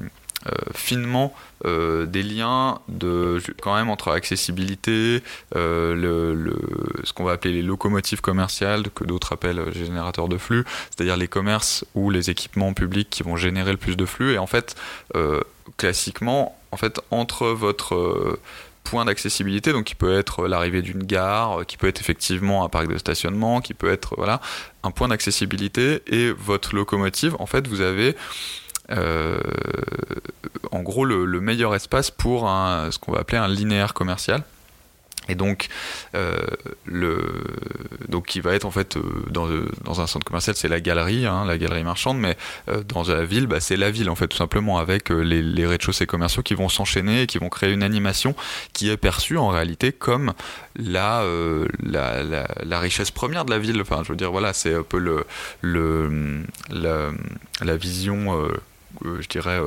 finement 0.74 1.34
euh, 1.66 2.06
des 2.06 2.24
liens 2.24 2.80
de, 2.88 3.42
quand 3.62 3.76
même 3.76 3.90
entre 3.90 4.12
accessibilité, 4.12 5.22
le, 5.54 6.56
ce 7.04 7.14
qu'on 7.14 7.24
va 7.24 7.34
appeler 7.34 7.54
les 7.54 7.62
locomotives 7.62 8.22
commerciales, 8.22 8.90
que 8.96 9.04
d'autres 9.04 9.34
appellent 9.34 9.72
générateurs 9.74 10.28
de 10.28 10.38
flux, 10.38 10.66
c'est-à-dire 10.90 11.18
les 11.18 11.28
commerces 11.28 11.86
ou 11.96 12.10
les 12.10 12.30
équipements 12.30 12.74
publics 12.74 13.10
qui 13.10 13.24
vont 13.24 13.36
générer 13.36 13.72
le 13.72 13.78
plus 13.78 13.96
de 13.96 14.06
flux. 14.06 14.34
Et 14.34 14.38
en 14.38 14.48
fait, 14.48 14.76
classiquement, 15.78 16.58
en 16.72 16.78
fait, 16.78 17.00
entre 17.12 17.48
votre 17.48 18.40
point 18.84 19.06
d'accessibilité, 19.06 19.72
donc 19.72 19.86
qui 19.86 19.96
peut 19.96 20.18
être 20.18 20.48
l'arrivée 20.48 20.82
d'une 20.82 21.04
gare, 21.04 21.66
qui 21.66 21.78
peut 21.78 21.88
être 21.88 22.02
effectivement 22.02 22.64
un 22.66 22.70
parc 22.70 22.88
de 22.88 22.98
stationnement, 22.98 23.62
qui 23.62 23.74
peut 23.74 23.92
être 23.92 24.16
voilà 24.18 24.42
un 24.84 24.92
point 24.92 25.08
d'accessibilité 25.08 26.02
et 26.08 26.32
votre 26.32 26.76
locomotive. 26.76 27.36
En 27.40 27.46
fait, 27.46 27.68
vous 27.68 27.82
avez 27.82 28.16
euh, 28.92 29.40
en 30.72 30.82
gros 30.82 31.06
le, 31.06 31.26
le, 31.26 31.42
meilleur 31.42 31.76
espace 31.76 32.12
pour 32.12 32.42
ce 32.42 33.00
qu'on 33.00 33.12
va 33.12 33.20
appeler 33.20 33.38
un 33.38 33.48
linéaire 33.48 33.94
commercial. 33.94 34.44
Et 35.30 35.36
donc, 35.36 35.68
euh, 36.16 36.36
qui 38.28 38.40
va 38.40 38.54
être 38.54 38.66
en 38.66 38.72
fait 38.72 38.98
euh, 38.98 39.02
dans, 39.30 40.02
un 40.02 40.08
centre 40.08 40.26
commercial, 40.26 40.56
c'est 40.56 40.68
la 40.68 40.80
galerie, 40.80 41.26
hein, 41.26 41.44
la 41.46 41.58
galerie 41.58 41.84
marchande, 41.84 42.20
mais 42.20 42.38
dans 42.88 43.04
la 43.04 43.26
ville, 43.26 43.48
bah, 43.48 43.60
c'est 43.60 43.78
la 43.78 43.92
ville 43.92 44.10
en 44.10 44.16
fait, 44.16 44.28
tout 44.28 44.38
simplement, 44.38 44.78
avec 44.80 45.10
les, 45.10 45.66
rez-de-chaussée 45.66 46.06
commerciaux 46.06 46.44
qui 46.44 46.54
vont 46.54 46.70
s'enchaîner 46.70 47.24
et 47.24 47.28
qui 47.28 47.38
vont 47.38 47.50
créer 47.50 47.72
une 47.72 47.84
animation 47.84 48.36
qui 48.74 48.90
est 48.90 48.98
perçue 48.98 49.38
en 49.38 49.50
réalité 49.50 49.92
comme 49.92 50.34
la, 50.76 51.24
richesse 52.72 53.12
première 53.12 53.46
de 53.46 53.52
la 53.52 53.60
ville. 53.60 53.82
Enfin, 53.82 54.02
je 54.04 54.10
veux 54.10 54.18
dire, 54.18 54.32
voilà, 54.32 54.54
c'est 54.54 54.74
un 54.74 54.84
peu 54.84 55.24
la 56.72 57.76
vision, 57.78 58.50
je 59.04 59.28
dirais, 59.28 59.60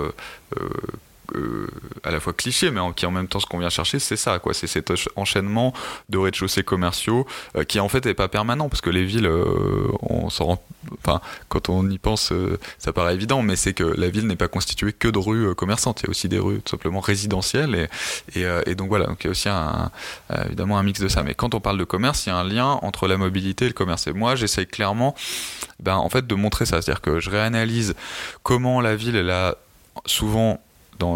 euh, 1.35 1.69
à 2.03 2.11
la 2.11 2.21
fois 2.21 2.33
cliché, 2.33 2.71
mais 2.71 2.81
qui 2.95 3.07
en 3.07 3.11
même 3.11 3.29
temps 3.29 3.41
ce 3.41 3.47
qu'on 3.47 3.59
vient 3.59 3.71
chercher, 3.71 3.99
c'est 3.99 4.17
ça, 4.17 4.39
quoi. 4.39 4.53
C'est 4.53 4.67
cet 4.67 4.93
enchaînement 5.17 5.73
de 6.09 6.19
rez-de-chaussée 6.19 6.63
commerciaux 6.63 7.27
euh, 7.57 7.65
qui 7.65 7.81
en 7.81 7.89
fait 7.89 8.05
n'est 8.05 8.15
pas 8.15 8.29
permanent 8.29 8.69
parce 8.69 8.83
que 8.83 8.91
les 8.91 9.05
villes, 9.05 9.27
euh, 9.27 9.45
on 10.03 10.29
s'en 10.29 10.45
rend, 10.45 10.65
enfin, 10.99 11.21
quand 11.49 11.69
on 11.69 11.89
y 11.89 11.99
pense, 11.99 12.33
ça 12.79 12.93
paraît 12.93 13.15
évident, 13.15 13.43
mais 13.43 13.57
c'est 13.57 13.73
que 13.73 13.85
la 13.85 14.11
ville 14.11 14.27
n'est 14.27 14.37
pas 14.37 14.49
constituée 14.49 14.93
que 14.93 15.09
de 15.09 15.19
rues 15.19 15.55
commerçantes. 15.55 16.03
Il 16.03 16.05
y 16.05 16.09
a 16.09 16.11
aussi 16.11 16.29
des 16.29 16.39
rues 16.39 16.61
tout 16.61 16.71
simplement 16.71 17.01
résidentielles 17.01 17.89
et, 18.35 18.75
donc 18.75 18.89
voilà. 18.89 19.07
Donc 19.07 19.25
il 19.25 19.27
y 19.27 19.29
a 19.29 19.31
aussi 19.31 19.49
évidemment 20.47 20.79
un 20.79 20.83
mix 20.83 21.01
de 21.01 21.09
ça. 21.09 21.23
Mais 21.23 21.35
quand 21.35 21.55
on 21.55 21.61
parle 21.61 21.79
de 21.79 21.85
commerce, 21.85 22.27
il 22.27 22.31
y 22.31 22.33
a 22.33 22.37
un 22.37 22.45
lien 22.45 22.79
entre 22.83 23.09
la 23.09 23.17
mobilité 23.17 23.65
et 23.65 23.69
le 23.69 23.75
commerce. 23.75 24.07
Et 24.07 24.13
moi, 24.13 24.35
j'essaye 24.35 24.67
clairement, 24.67 25.15
ben, 25.81 25.97
en 25.97 26.09
fait, 26.09 26.27
de 26.27 26.35
montrer 26.35 26.67
ça, 26.67 26.83
c'est-à-dire 26.83 27.01
que 27.01 27.21
je 27.21 27.31
réanalyse 27.31 27.95
comment 28.43 28.81
la 28.81 28.97
ville 28.97 29.17
elle 29.17 29.31
a 29.31 29.57
souvent 30.07 30.61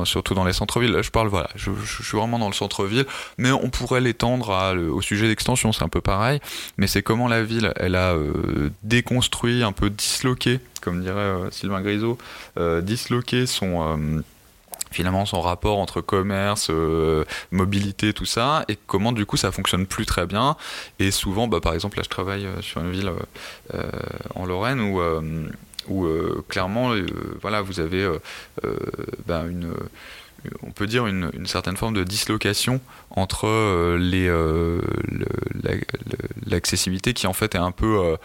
surtout 0.05 0.35
dans 0.35 0.45
les 0.45 0.53
centres-villes. 0.53 0.93
Là, 0.93 1.03
je 1.03 1.11
parle, 1.11 1.29
voilà, 1.29 1.51
je, 1.55 1.71
suis 1.85 2.17
vraiment 2.17 2.38
dans 2.38 2.49
le 2.49 2.55
centre-ville, 2.55 3.07
mais 3.37 3.51
on 3.51 3.71
pourrait 3.71 4.01
l'étendre 4.01 4.75
au 4.93 5.01
sujet 5.01 5.29
d'extension, 5.29 5.73
c'est 5.73 5.85
un 5.85 5.88
peu 5.88 6.01
pareil. 6.01 6.41
Mais 6.77 6.87
c'est 6.87 7.03
comment 7.03 7.29
la 7.29 7.43
ville, 7.43 7.73
elle 7.77 7.97
a 7.97 8.17
déconstruit, 8.83 9.62
un 9.62 9.73
peu 9.73 9.91
disloqué, 9.91 10.61
comme 10.81 11.03
dirait 11.03 11.33
Sylvain 11.51 11.81
Grisot, 11.81 12.19
disloqué 12.83 13.47
son 13.47 14.23
finalement 14.91 15.27
son 15.27 15.41
rapport 15.41 15.79
entre 15.79 16.01
commerce, 16.01 16.69
euh, 16.71 17.25
mobilité, 17.51 18.12
tout 18.12 18.25
ça, 18.25 18.64
et 18.69 18.79
comment 18.87 19.12
du 19.12 19.27
coup 19.27 19.37
ça 19.37 19.53
fonctionne 19.53 19.87
plus 19.87 20.07
très 20.07 20.27
bien. 20.27 20.57
Et 20.99 21.11
souvent, 21.11 21.49
bah, 21.49 21.61
par 21.61 21.75
exemple, 21.75 21.97
là 21.97 22.03
je 22.05 22.09
travaille 22.09 22.47
euh, 22.47 22.61
sur 22.62 22.81
une 22.81 22.91
ville 22.91 23.11
euh, 23.75 23.91
en 24.35 24.47
Lorraine 24.47 24.81
où, 24.81 25.01
où 25.88 26.07
clairement, 26.48 26.94
voilà, 27.40 27.62
vous 27.62 27.81
avez 27.81 28.09
bah, 29.27 29.44
une 29.48 29.72
on 30.62 30.70
peut 30.70 30.87
dire 30.87 31.09
une, 31.09 31.31
une, 31.35 31.48
certaine 31.48 31.77
forme 31.77 31.94
de 31.94 32.05
dislocation 32.05 32.81
entre 33.11 33.96
les 33.96 34.31
l'accessibilité 36.46 37.12
qui 37.12 37.27
en 37.27 37.33
fait 37.33 37.55
est 37.55 37.59
un 37.59 37.72
peu 37.72 38.16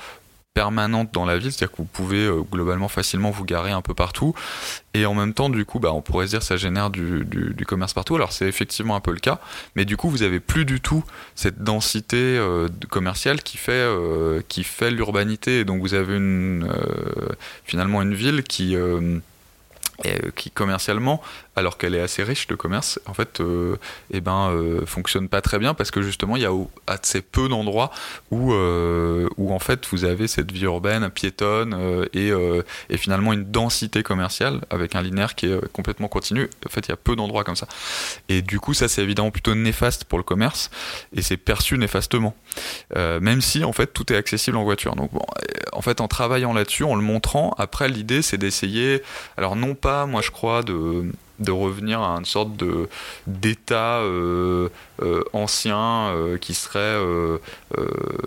permanente 0.54 1.10
dans 1.14 1.26
la 1.26 1.38
ville, 1.38 1.52
c'est-à-dire 1.52 1.72
que 1.72 1.78
vous 1.78 1.88
pouvez 1.92 2.26
euh, 2.26 2.42
globalement 2.42 2.88
facilement 2.88 3.32
vous 3.32 3.44
garer 3.44 3.72
un 3.72 3.82
peu 3.82 3.94
partout, 3.94 4.36
et 4.94 5.06
en 5.06 5.16
même 5.16 5.34
temps, 5.34 5.50
du 5.50 5.66
coup, 5.66 5.80
bah, 5.80 5.92
on 5.94 6.02
pourrait 6.02 6.28
se 6.28 6.32
dire 6.32 6.40
que 6.40 6.46
ça 6.46 6.58
génère 6.58 6.90
du, 6.90 7.26
commerce 7.68 7.94
partout. 7.94 8.16
Alors 8.16 8.32
c'est 8.32 8.48
effectivement 8.48 8.96
un 8.96 9.00
peu 9.00 9.12
le 9.12 9.20
cas, 9.20 9.40
mais 9.76 9.86
du 9.86 9.98
coup, 9.98 10.10
vous 10.10 10.22
avez 10.22 10.40
plus 10.40 10.66
du 10.66 10.80
tout 10.80 11.04
cette 11.36 11.64
densité 11.64 12.18
euh, 12.18 12.68
commerciale 12.90 13.42
qui 13.42 13.58
fait 13.58 13.72
euh, 13.72 14.42
qui 14.48 14.64
fait 14.64 14.92
l'urbanité, 14.92 15.60
et 15.60 15.66
donc 15.66 15.82
vous 15.82 15.94
avez 15.94 16.16
une 16.16 16.70
finalement 17.66 18.02
une 18.02 18.14
ville 18.14 18.44
qui 18.44 18.76
commercialement, 20.54 21.22
alors 21.56 21.78
qu'elle 21.78 21.96
est 21.96 22.02
assez 22.02 22.24
riche 22.24 22.48
de 22.48 22.56
commerce, 22.56 23.00
en 23.06 23.14
fait, 23.14 23.40
euh, 23.40 23.78
eh 24.12 24.22
ben, 24.22 24.50
euh, 24.50 24.86
fonctionne 24.86 25.30
pas 25.30 25.42
très 25.42 25.60
bien 25.60 25.74
parce 25.74 25.92
que 25.92 26.02
justement, 26.02 26.36
il 26.36 26.42
y 26.42 26.46
a 26.46 26.52
assez 26.88 27.22
peu 27.22 27.48
d'endroits 27.48 27.92
où, 28.32 28.54
euh, 28.54 29.28
où 29.38 29.54
en 29.54 29.60
fait 29.60 29.86
vous 29.92 30.04
avez 30.04 30.28
cette 30.28 30.52
vie 30.52 30.64
urbaine 30.64 31.10
piétonne 31.10 32.08
et, 32.14 32.32
et, 32.90 32.98
finalement 32.98 33.34
une 33.34 33.44
densité 33.44 34.04
commerciale 34.04 34.62
avec 34.70 34.96
un 34.96 35.02
linéaire 35.02 35.36
qui 35.36 35.48
est 35.48 35.72
complètement 35.72 36.08
continu. 36.08 36.50
En 36.66 36.70
fait, 36.70 36.88
il 36.88 36.90
y 36.90 36.94
a 36.94 36.98
peu 36.98 37.16
d'endroits 37.16 37.44
comme 37.44 37.56
ça. 37.56 37.68
Et 38.30 38.42
du 38.42 38.60
coup, 38.60 38.74
ça 38.74 38.88
c'est 38.88 39.04
évidemment 39.04 39.32
plutôt 39.32 39.56
néfaste 39.56 40.06
pour 40.06 40.18
le 40.18 40.24
commerce 40.24 40.72
et 41.16 41.22
c'est 41.22 41.38
perçu 41.38 41.78
néfastement. 41.78 42.36
même 42.96 43.42
si 43.42 43.64
en 43.64 43.74
fait 43.74 43.88
tout 43.88 44.12
est 44.12 44.16
accessible 44.16 44.58
en 44.58 44.64
voiture. 44.64 44.96
Donc 44.96 45.12
bon, 45.14 45.26
en 45.72 45.82
fait, 45.82 46.02
en 46.02 46.08
travaillant 46.08 46.54
là-dessus, 46.54 46.84
en 46.84 46.96
le 46.96 47.02
montrant, 47.02 47.54
après 47.58 47.90
l'idée 47.90 48.22
c'est 48.22 48.38
d'essayer, 48.38 49.04
alors 49.38 49.56
non 49.56 49.76
pas, 49.76 50.06
moi 50.06 50.22
je 50.22 50.32
crois, 50.32 50.64
de, 50.64 51.12
de 51.44 51.52
revenir 51.52 52.02
à 52.02 52.18
une 52.18 52.26
sorte 52.26 52.56
de 52.56 52.88
d'état 53.28 54.00
euh, 54.00 54.70
euh, 55.02 55.24
ancien 55.34 56.10
euh, 56.10 56.38
qui 56.38 56.54
serait, 56.54 56.98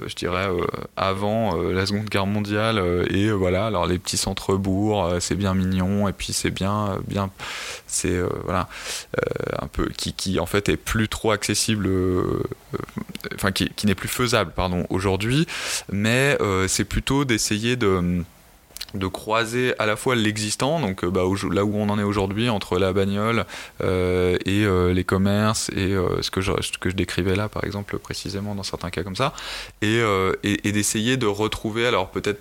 je 0.07 0.15
dirais, 0.15 0.49
avant 0.97 1.57
la 1.57 1.87
Seconde 1.87 2.09
Guerre 2.09 2.27
mondiale. 2.27 3.07
et 3.11 3.31
voilà, 3.31 3.67
alors 3.67 3.87
les 3.87 3.99
petits 3.99 4.17
centres-bourgs, 4.17 5.21
c'est 5.21 5.35
bien 5.35 5.55
mignon, 5.55 6.09
et 6.09 6.13
puis 6.13 6.33
c'est 6.33 6.51
bien, 6.51 6.99
bien, 7.07 7.31
c'est 7.87 8.21
voilà, 8.45 8.69
un 9.61 9.67
peu 9.67 9.89
qui, 9.97 10.41
en 10.41 10.47
fait 10.47 10.69
est 10.69 10.77
plus 10.77 11.09
trop 11.09 11.31
accessible, 11.31 11.89
enfin 13.35 13.53
qui, 13.53 13.71
qui 13.71 13.87
n'est 13.87 13.95
plus 13.95 14.09
faisable, 14.09 14.53
pardon, 14.55 14.87
aujourd'hui. 14.91 15.47
Mais 15.91 16.39
c'est 16.69 16.85
plutôt 16.85 17.25
d'essayer 17.25 17.77
de 17.77 18.25
de 18.99 19.07
croiser 19.07 19.75
à 19.79 19.87
la 19.87 19.97
fois 19.97 20.15
l'existant, 20.15 20.81
donc 20.81 21.05
euh, 21.05 21.11
bah, 21.11 21.23
là 21.53 21.65
où 21.65 21.77
on 21.77 21.89
en 21.89 21.99
est 21.99 22.03
aujourd'hui, 22.03 22.49
entre 22.49 22.79
la 22.79 22.93
bagnole 22.93 23.45
euh, 23.83 24.37
et 24.45 24.65
euh, 24.65 24.93
les 24.93 25.05
commerces 25.05 25.71
et 25.71 25.95
ce, 26.21 26.31
que 26.31 26.41
je, 26.41 26.53
que 26.81 26.91
je 26.91 26.97
décrivais 26.97 27.37
là, 27.37 27.49
par 27.49 27.65
exemple, 27.65 27.99
précisément 27.99 28.55
dans 28.55 28.63
certains 28.63 28.91
cas 28.91 29.03
comme 29.03 29.17
ça, 29.17 29.33
et, 29.83 30.03
d'essayer 30.73 31.17
de 31.17 31.27
retrouver, 31.27 31.87
alors 31.87 32.11
peut-être 32.11 32.41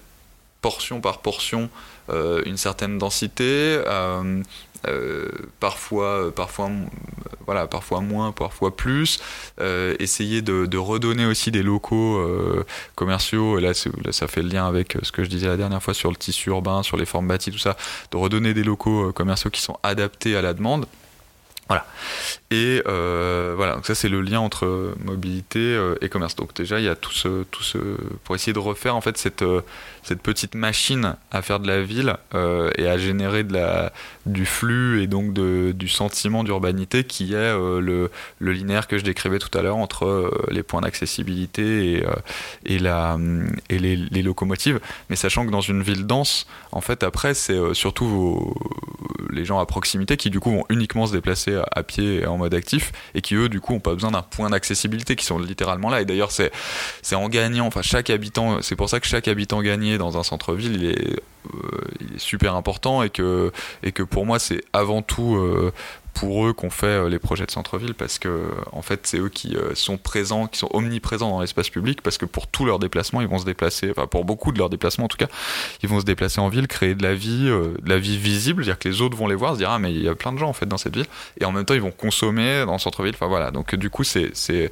portion 0.61 0.99
par 0.99 1.19
portion, 1.19 1.69
une 2.09 2.57
certaine 2.57 2.97
densité, 2.97 3.79
parfois, 5.59 6.33
parfois 6.33 6.69
voilà, 7.45 7.67
parfois 7.67 8.01
moins, 8.01 8.31
parfois 8.31 8.75
plus. 8.75 9.19
Euh, 9.59 9.95
essayer 9.99 10.41
de, 10.41 10.77
redonner 10.77 11.25
aussi 11.25 11.51
des 11.51 11.63
locaux 11.63 12.17
euh, 12.17 12.65
commerciaux, 12.95 13.57
et 13.57 13.61
là, 13.61 13.73
ça 13.73 14.27
fait 14.27 14.41
le 14.41 14.49
lien 14.49 14.67
avec 14.67 14.97
ce 15.01 15.11
que 15.11 15.23
je 15.23 15.29
disais 15.29 15.47
la 15.47 15.57
dernière 15.57 15.81
fois 15.81 15.93
sur 15.93 16.09
le 16.09 16.15
tissu 16.15 16.49
urbain, 16.49 16.83
sur 16.83 16.97
les 16.97 17.05
formes 17.05 17.27
bâties, 17.27 17.51
tout 17.51 17.57
ça, 17.57 17.77
de 18.11 18.17
redonner 18.17 18.53
des 18.53 18.63
locaux 18.63 19.09
euh, 19.09 19.11
commerciaux 19.11 19.49
qui 19.49 19.61
sont 19.61 19.77
adaptés 19.83 20.35
à 20.35 20.41
la 20.41 20.53
demande. 20.53 20.85
Voilà. 21.67 21.85
Et 22.55 22.81
voilà, 22.85 23.75
donc 23.75 23.85
ça 23.85 23.95
c'est 23.95 24.09
le 24.09 24.21
lien 24.21 24.39
entre 24.39 24.93
mobilité 25.03 25.79
et 26.01 26.09
commerce. 26.09 26.35
Donc 26.35 26.53
déjà 26.55 26.79
il 26.79 26.85
y 26.85 26.89
a 26.89 26.95
tout 26.95 27.11
ce, 27.11 27.43
tout 27.43 27.63
ce 27.63 27.77
pour 28.23 28.35
essayer 28.35 28.53
de 28.53 28.59
refaire 28.59 28.95
en 28.95 29.01
fait 29.01 29.17
cette 29.17 29.43
cette 30.05 30.21
petite 30.21 30.53
machine 30.53 31.15
à 31.31 31.41
faire 31.41 31.59
de 31.59 31.67
la 31.67 31.81
ville 31.81 32.15
euh, 32.35 32.69
et 32.77 32.87
à 32.87 32.95
générer 32.99 33.43
de 33.43 33.53
la, 33.53 33.91
du 34.27 34.45
flux 34.45 35.01
et 35.01 35.07
donc 35.07 35.33
de, 35.33 35.71
du 35.71 35.87
sentiment 35.87 36.43
d'urbanité 36.43 37.03
qui 37.05 37.33
est 37.33 37.37
euh, 37.37 37.81
le, 37.81 38.11
le, 38.37 38.51
linéaire 38.53 38.87
que 38.87 38.99
je 38.99 39.03
décrivais 39.03 39.39
tout 39.39 39.55
à 39.57 39.63
l'heure 39.63 39.77
entre 39.77 40.05
euh, 40.05 40.45
les 40.51 40.61
points 40.61 40.81
d'accessibilité 40.81 41.95
et, 41.95 42.05
et, 42.65 42.77
la, 42.77 43.17
et 43.69 43.79
les, 43.79 43.95
les, 43.95 44.21
locomotives. 44.21 44.79
Mais 45.09 45.15
sachant 45.15 45.43
que 45.43 45.51
dans 45.51 45.61
une 45.61 45.81
ville 45.81 46.05
dense, 46.05 46.45
en 46.71 46.81
fait, 46.81 47.01
après, 47.01 47.33
c'est 47.33 47.73
surtout 47.73 48.53
les 49.31 49.43
gens 49.43 49.57
à 49.59 49.65
proximité 49.65 50.17
qui, 50.17 50.29
du 50.29 50.39
coup, 50.39 50.51
vont 50.51 50.65
uniquement 50.69 51.07
se 51.07 51.13
déplacer 51.13 51.59
à, 51.71 51.83
pied 51.83 52.21
et 52.21 52.27
en 52.27 52.37
mode 52.37 52.44
actif 52.53 52.91
et 53.13 53.21
qui, 53.21 53.35
eux, 53.35 53.49
du 53.49 53.61
coup, 53.61 53.73
n'ont 53.73 53.79
pas 53.79 53.93
besoin 53.93 54.11
d'un 54.11 54.21
point 54.21 54.49
d'accessibilité 54.49 55.15
qui 55.15 55.25
sont 55.25 55.39
littéralement 55.39 55.89
là. 55.89 56.01
Et 56.01 56.05
d'ailleurs, 56.05 56.31
c'est 56.31 56.51
en 57.13 57.29
gagnant, 57.29 57.67
enfin, 57.67 57.81
chaque 57.81 58.09
habitant, 58.09 58.61
c'est 58.61 58.75
pour 58.75 58.89
ça 58.89 58.99
que 58.99 59.07
chaque 59.07 59.27
habitant 59.27 59.61
gagné 59.61 59.97
dans 59.97 60.17
un 60.17 60.23
centre-ville, 60.23 60.75
il, 60.75 60.85
est, 60.85 61.19
euh, 61.53 61.81
il 62.01 62.15
est 62.15 62.19
super 62.19 62.55
important 62.55 63.03
et 63.03 63.09
que, 63.09 63.51
et 63.83 63.91
que 63.91 64.03
pour 64.03 64.25
moi, 64.25 64.39
c'est 64.39 64.61
avant 64.73 65.01
tout 65.01 65.35
euh, 65.35 65.71
pour 66.15 66.47
eux 66.47 66.53
qu'on 66.53 66.71
fait 66.71 66.87
euh, 66.87 67.09
les 67.09 67.19
projets 67.19 67.45
de 67.45 67.51
centre-ville 67.51 67.93
parce 67.93 68.17
que 68.17 68.49
en 68.71 68.81
fait 68.81 69.05
c'est 69.05 69.19
eux 69.19 69.29
qui 69.29 69.55
sont 69.75 69.97
présents, 69.97 70.47
qui 70.47 70.57
sont 70.57 70.69
omniprésents 70.73 71.29
dans 71.29 71.41
l'espace 71.41 71.69
public 71.69 72.01
parce 72.01 72.17
que 72.17 72.25
pour 72.25 72.47
tous 72.47 72.65
leurs 72.65 72.79
déplacements 72.79 73.21
ils 73.21 73.27
vont 73.27 73.37
se 73.37 73.45
déplacer, 73.45 73.91
enfin 73.91 74.07
pour 74.07 74.25
beaucoup 74.25 74.51
de 74.51 74.57
leurs 74.57 74.69
déplacements 74.69 75.05
en 75.05 75.09
tout 75.09 75.17
cas, 75.17 75.27
ils 75.83 75.89
vont 75.89 75.99
se 75.99 76.05
déplacer 76.05 76.41
en 76.41 76.49
ville, 76.49 76.67
créer 76.67 76.95
de 76.95 77.03
la 77.03 77.13
vie, 77.13 77.45
de 77.45 77.77
la 77.85 77.99
vie 77.99 78.17
visible, 78.17 78.63
c'est-à-dire 78.63 78.79
que 78.79 78.89
les 78.89 79.01
autres 79.01 79.15
vont 79.15 79.27
les 79.27 79.35
voir, 79.35 79.53
se 79.53 79.59
dire 79.59 79.69
ah 79.69 79.79
mais 79.79 79.93
il 79.93 80.01
y 80.01 80.09
a 80.09 80.15
plein 80.15 80.33
de 80.33 80.37
gens 80.37 80.49
en 80.49 80.53
fait 80.53 80.65
dans 80.65 80.77
cette 80.77 80.95
ville. 80.95 81.05
Et 81.39 81.45
en 81.45 81.51
même 81.51 81.65
temps 81.65 81.75
ils 81.75 81.81
vont 81.81 81.91
consommer 81.91 82.65
dans 82.65 82.73
le 82.73 82.79
centre-ville, 82.79 83.13
enfin 83.13 83.27
voilà. 83.27 83.51
Donc 83.51 83.75
du 83.75 83.89
coup 83.89 84.03
c'est 84.03 84.31
c'est 84.33 84.71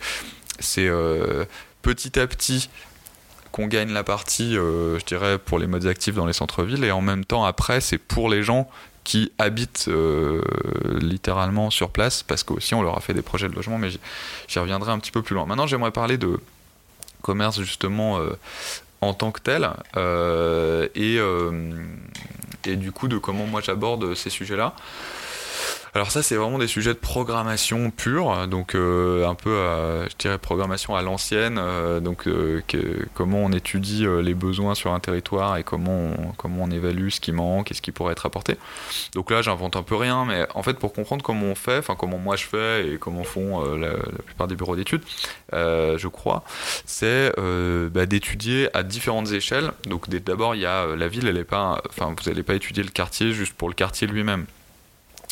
c'est 0.60 0.90
petit 1.82 2.20
à 2.20 2.26
petit 2.26 2.70
qu'on 3.54 3.68
gagne 3.68 3.94
la 3.94 4.04
partie, 4.04 4.58
euh, 4.58 4.98
je 4.98 5.06
dirais, 5.06 5.38
pour 5.38 5.60
les 5.60 5.68
modes 5.68 5.86
actifs 5.86 6.16
dans 6.16 6.26
les 6.26 6.34
centres-villes, 6.34 6.84
et 6.84 6.92
en 6.92 7.02
même 7.02 7.24
temps, 7.24 7.46
après, 7.46 7.82
c'est 7.82 8.00
pour 8.00 8.28
les 8.28 8.42
gens 8.42 8.68
qui 9.04 9.32
habitent 9.38 9.86
euh, 9.88 10.42
littéralement 11.00 11.70
sur 11.70 11.90
place, 11.90 12.24
parce 12.24 12.44
qu'aussi 12.44 12.74
on 12.74 12.82
leur 12.82 12.98
a 12.98 13.02
fait 13.02 13.14
des 13.14 13.22
projets 13.22 13.50
de 13.50 13.56
logement, 13.56 13.78
mais 13.78 13.90
j'y 14.48 14.60
reviendrai 14.60 14.92
un 14.92 15.00
petit 15.00 15.12
peu 15.12 15.22
plus 15.22 15.36
loin. 15.36 15.46
Maintenant, 15.46 15.68
j'aimerais 15.68 15.92
parler 15.92 16.18
de 16.18 16.40
commerce 17.22 17.60
justement 17.62 18.20
euh, 18.20 18.38
en 19.02 19.14
tant 19.14 19.32
que 19.32 19.42
tel, 19.42 19.70
et, 20.96 21.20
et 22.66 22.76
du 22.78 22.92
coup 22.94 23.08
de 23.10 23.18
comment 23.18 23.46
moi 23.46 23.62
j'aborde 23.62 24.16
ces 24.16 24.30
sujets-là. 24.30 24.74
Alors 25.96 26.10
ça, 26.10 26.24
c'est 26.24 26.36
vraiment 26.36 26.58
des 26.58 26.68
sujets 26.68 26.94
de 26.94 27.00
programmation 27.00 27.92
pure, 27.92 28.48
donc 28.48 28.74
euh, 28.74 29.28
un 29.28 29.36
peu, 29.36 29.56
je 30.10 30.16
dirais, 30.18 30.40
programmation 30.40 30.96
à 30.96 31.04
l'ancienne, 31.04 31.58
euh, 31.60 32.00
donc 32.00 32.28
euh, 32.28 32.62
comment 33.14 33.38
on 33.44 33.52
étudie 33.52 34.06
les 34.24 34.34
besoins 34.34 34.74
sur 34.74 34.92
un 34.92 35.00
territoire 35.00 35.58
et 35.58 35.64
comment 35.64 35.92
on, 35.92 36.32
comment 36.36 36.64
on 36.64 36.72
évalue 36.72 37.10
ce 37.10 37.20
qui 37.20 37.32
manque 37.32 37.70
et 37.70 37.76
ce 37.76 37.82
qui 37.84 37.92
pourrait 37.92 38.14
être 38.14 38.26
apporté. 38.26 38.58
Donc 39.14 39.30
là, 39.30 39.44
j'invente 39.44 39.76
un 39.76 39.84
peu 39.84 39.96
rien, 39.96 40.26
mais 40.26 40.48
en 40.56 40.64
fait, 40.64 40.80
pour 40.80 40.94
comprendre 40.94 41.24
comment 41.24 41.46
on 41.46 41.56
fait, 41.56 41.78
enfin 41.78 41.96
comment 41.96 42.18
moi 42.18 42.38
je 42.38 42.46
fais 42.46 42.88
et 42.88 42.98
comment 42.98 43.24
font 43.24 43.64
la, 43.76 43.92
plupart 44.26 44.48
des 44.48 44.56
bureaux 44.56 44.76
d'études, 44.76 45.04
je 45.52 46.08
crois, 46.08 46.44
c'est 46.86 47.32
bah, 47.92 48.08
d'étudier 48.08 48.76
à 48.76 48.82
différentes 48.82 49.32
échelles. 49.32 49.72
Donc 49.86 50.10
d'abord, 50.10 50.56
il 50.56 50.62
y 50.62 50.66
a 50.66 50.96
la 50.96 51.08
ville, 51.08 51.28
elle 51.28 51.38
est 51.38 51.44
pas, 51.44 51.82
enfin 51.88 52.16
vous 52.18 52.30
n'allez 52.30 52.44
pas 52.44 52.56
étudier 52.56 52.82
le 52.82 52.90
quartier 52.90 53.32
juste 53.32 53.54
pour 53.54 53.70
le 53.70 53.76
quartier 53.76 54.08
lui-même. 54.08 54.48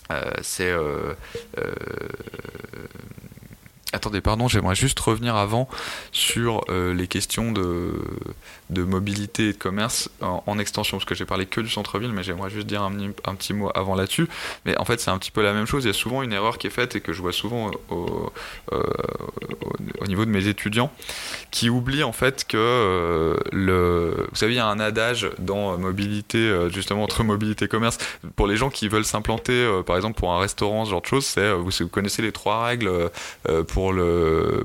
Euh, 0.09 0.31
c'est 0.41 0.71
euh, 0.71 1.13
euh, 1.57 1.73
Attendez, 3.93 4.21
pardon, 4.21 4.47
j'aimerais 4.47 4.75
juste 4.75 4.97
revenir 5.01 5.35
avant 5.35 5.67
sur 6.13 6.61
euh, 6.69 6.93
les 6.93 7.07
questions 7.07 7.51
de, 7.51 7.93
mobilité 8.69 9.49
et 9.49 9.53
de 9.53 9.57
commerce 9.57 10.09
en, 10.21 10.59
extension, 10.59 10.97
parce 10.97 11.05
que 11.05 11.13
j'ai 11.13 11.25
parlé 11.25 11.45
que 11.45 11.59
du 11.59 11.69
centre-ville, 11.69 12.13
mais 12.13 12.23
j'aimerais 12.23 12.49
juste 12.49 12.67
dire 12.67 12.83
un, 12.83 13.35
petit 13.35 13.53
mot 13.53 13.69
avant 13.75 13.95
là-dessus. 13.95 14.27
Mais 14.65 14.77
en 14.77 14.85
fait, 14.85 15.01
c'est 15.01 15.11
un 15.11 15.17
petit 15.17 15.31
peu 15.31 15.41
la 15.41 15.51
même 15.51 15.65
chose. 15.65 15.83
Il 15.83 15.87
y 15.87 15.89
a 15.89 15.93
souvent 15.93 16.21
une 16.23 16.31
erreur 16.31 16.57
qui 16.57 16.67
est 16.67 16.71
faite 16.71 16.95
et 16.95 17.01
que 17.01 17.11
je 17.11 17.21
vois 17.21 17.33
souvent 17.33 17.69
au, 17.89 18.31
euh, 18.71 18.81
au, 19.99 20.07
niveau 20.07 20.23
de 20.23 20.29
mes 20.29 20.47
étudiants 20.47 20.91
qui 21.51 21.69
oublient 21.69 22.03
en 22.03 22.13
fait 22.13 22.45
que 22.47 22.57
euh, 22.57 23.35
le. 23.51 24.27
Vous 24.29 24.35
savez, 24.35 24.53
il 24.53 24.57
y 24.57 24.59
a 24.59 24.67
un 24.67 24.79
adage 24.79 25.29
dans 25.39 25.77
mobilité, 25.77 26.69
justement 26.69 27.03
entre 27.03 27.23
mobilité 27.23 27.65
et 27.65 27.67
commerce. 27.67 27.97
Pour 28.37 28.47
les 28.47 28.55
gens 28.55 28.69
qui 28.69 28.87
veulent 28.87 29.05
s'implanter, 29.05 29.81
par 29.85 29.97
exemple, 29.97 30.17
pour 30.17 30.31
un 30.31 30.39
restaurant, 30.39 30.85
ce 30.85 30.91
genre 30.91 31.01
de 31.01 31.07
choses, 31.07 31.25
c'est 31.25 31.51
vous 31.51 31.87
connaissez 31.89 32.21
les 32.21 32.31
trois 32.31 32.65
règles 32.65 33.09
pour 33.67 33.80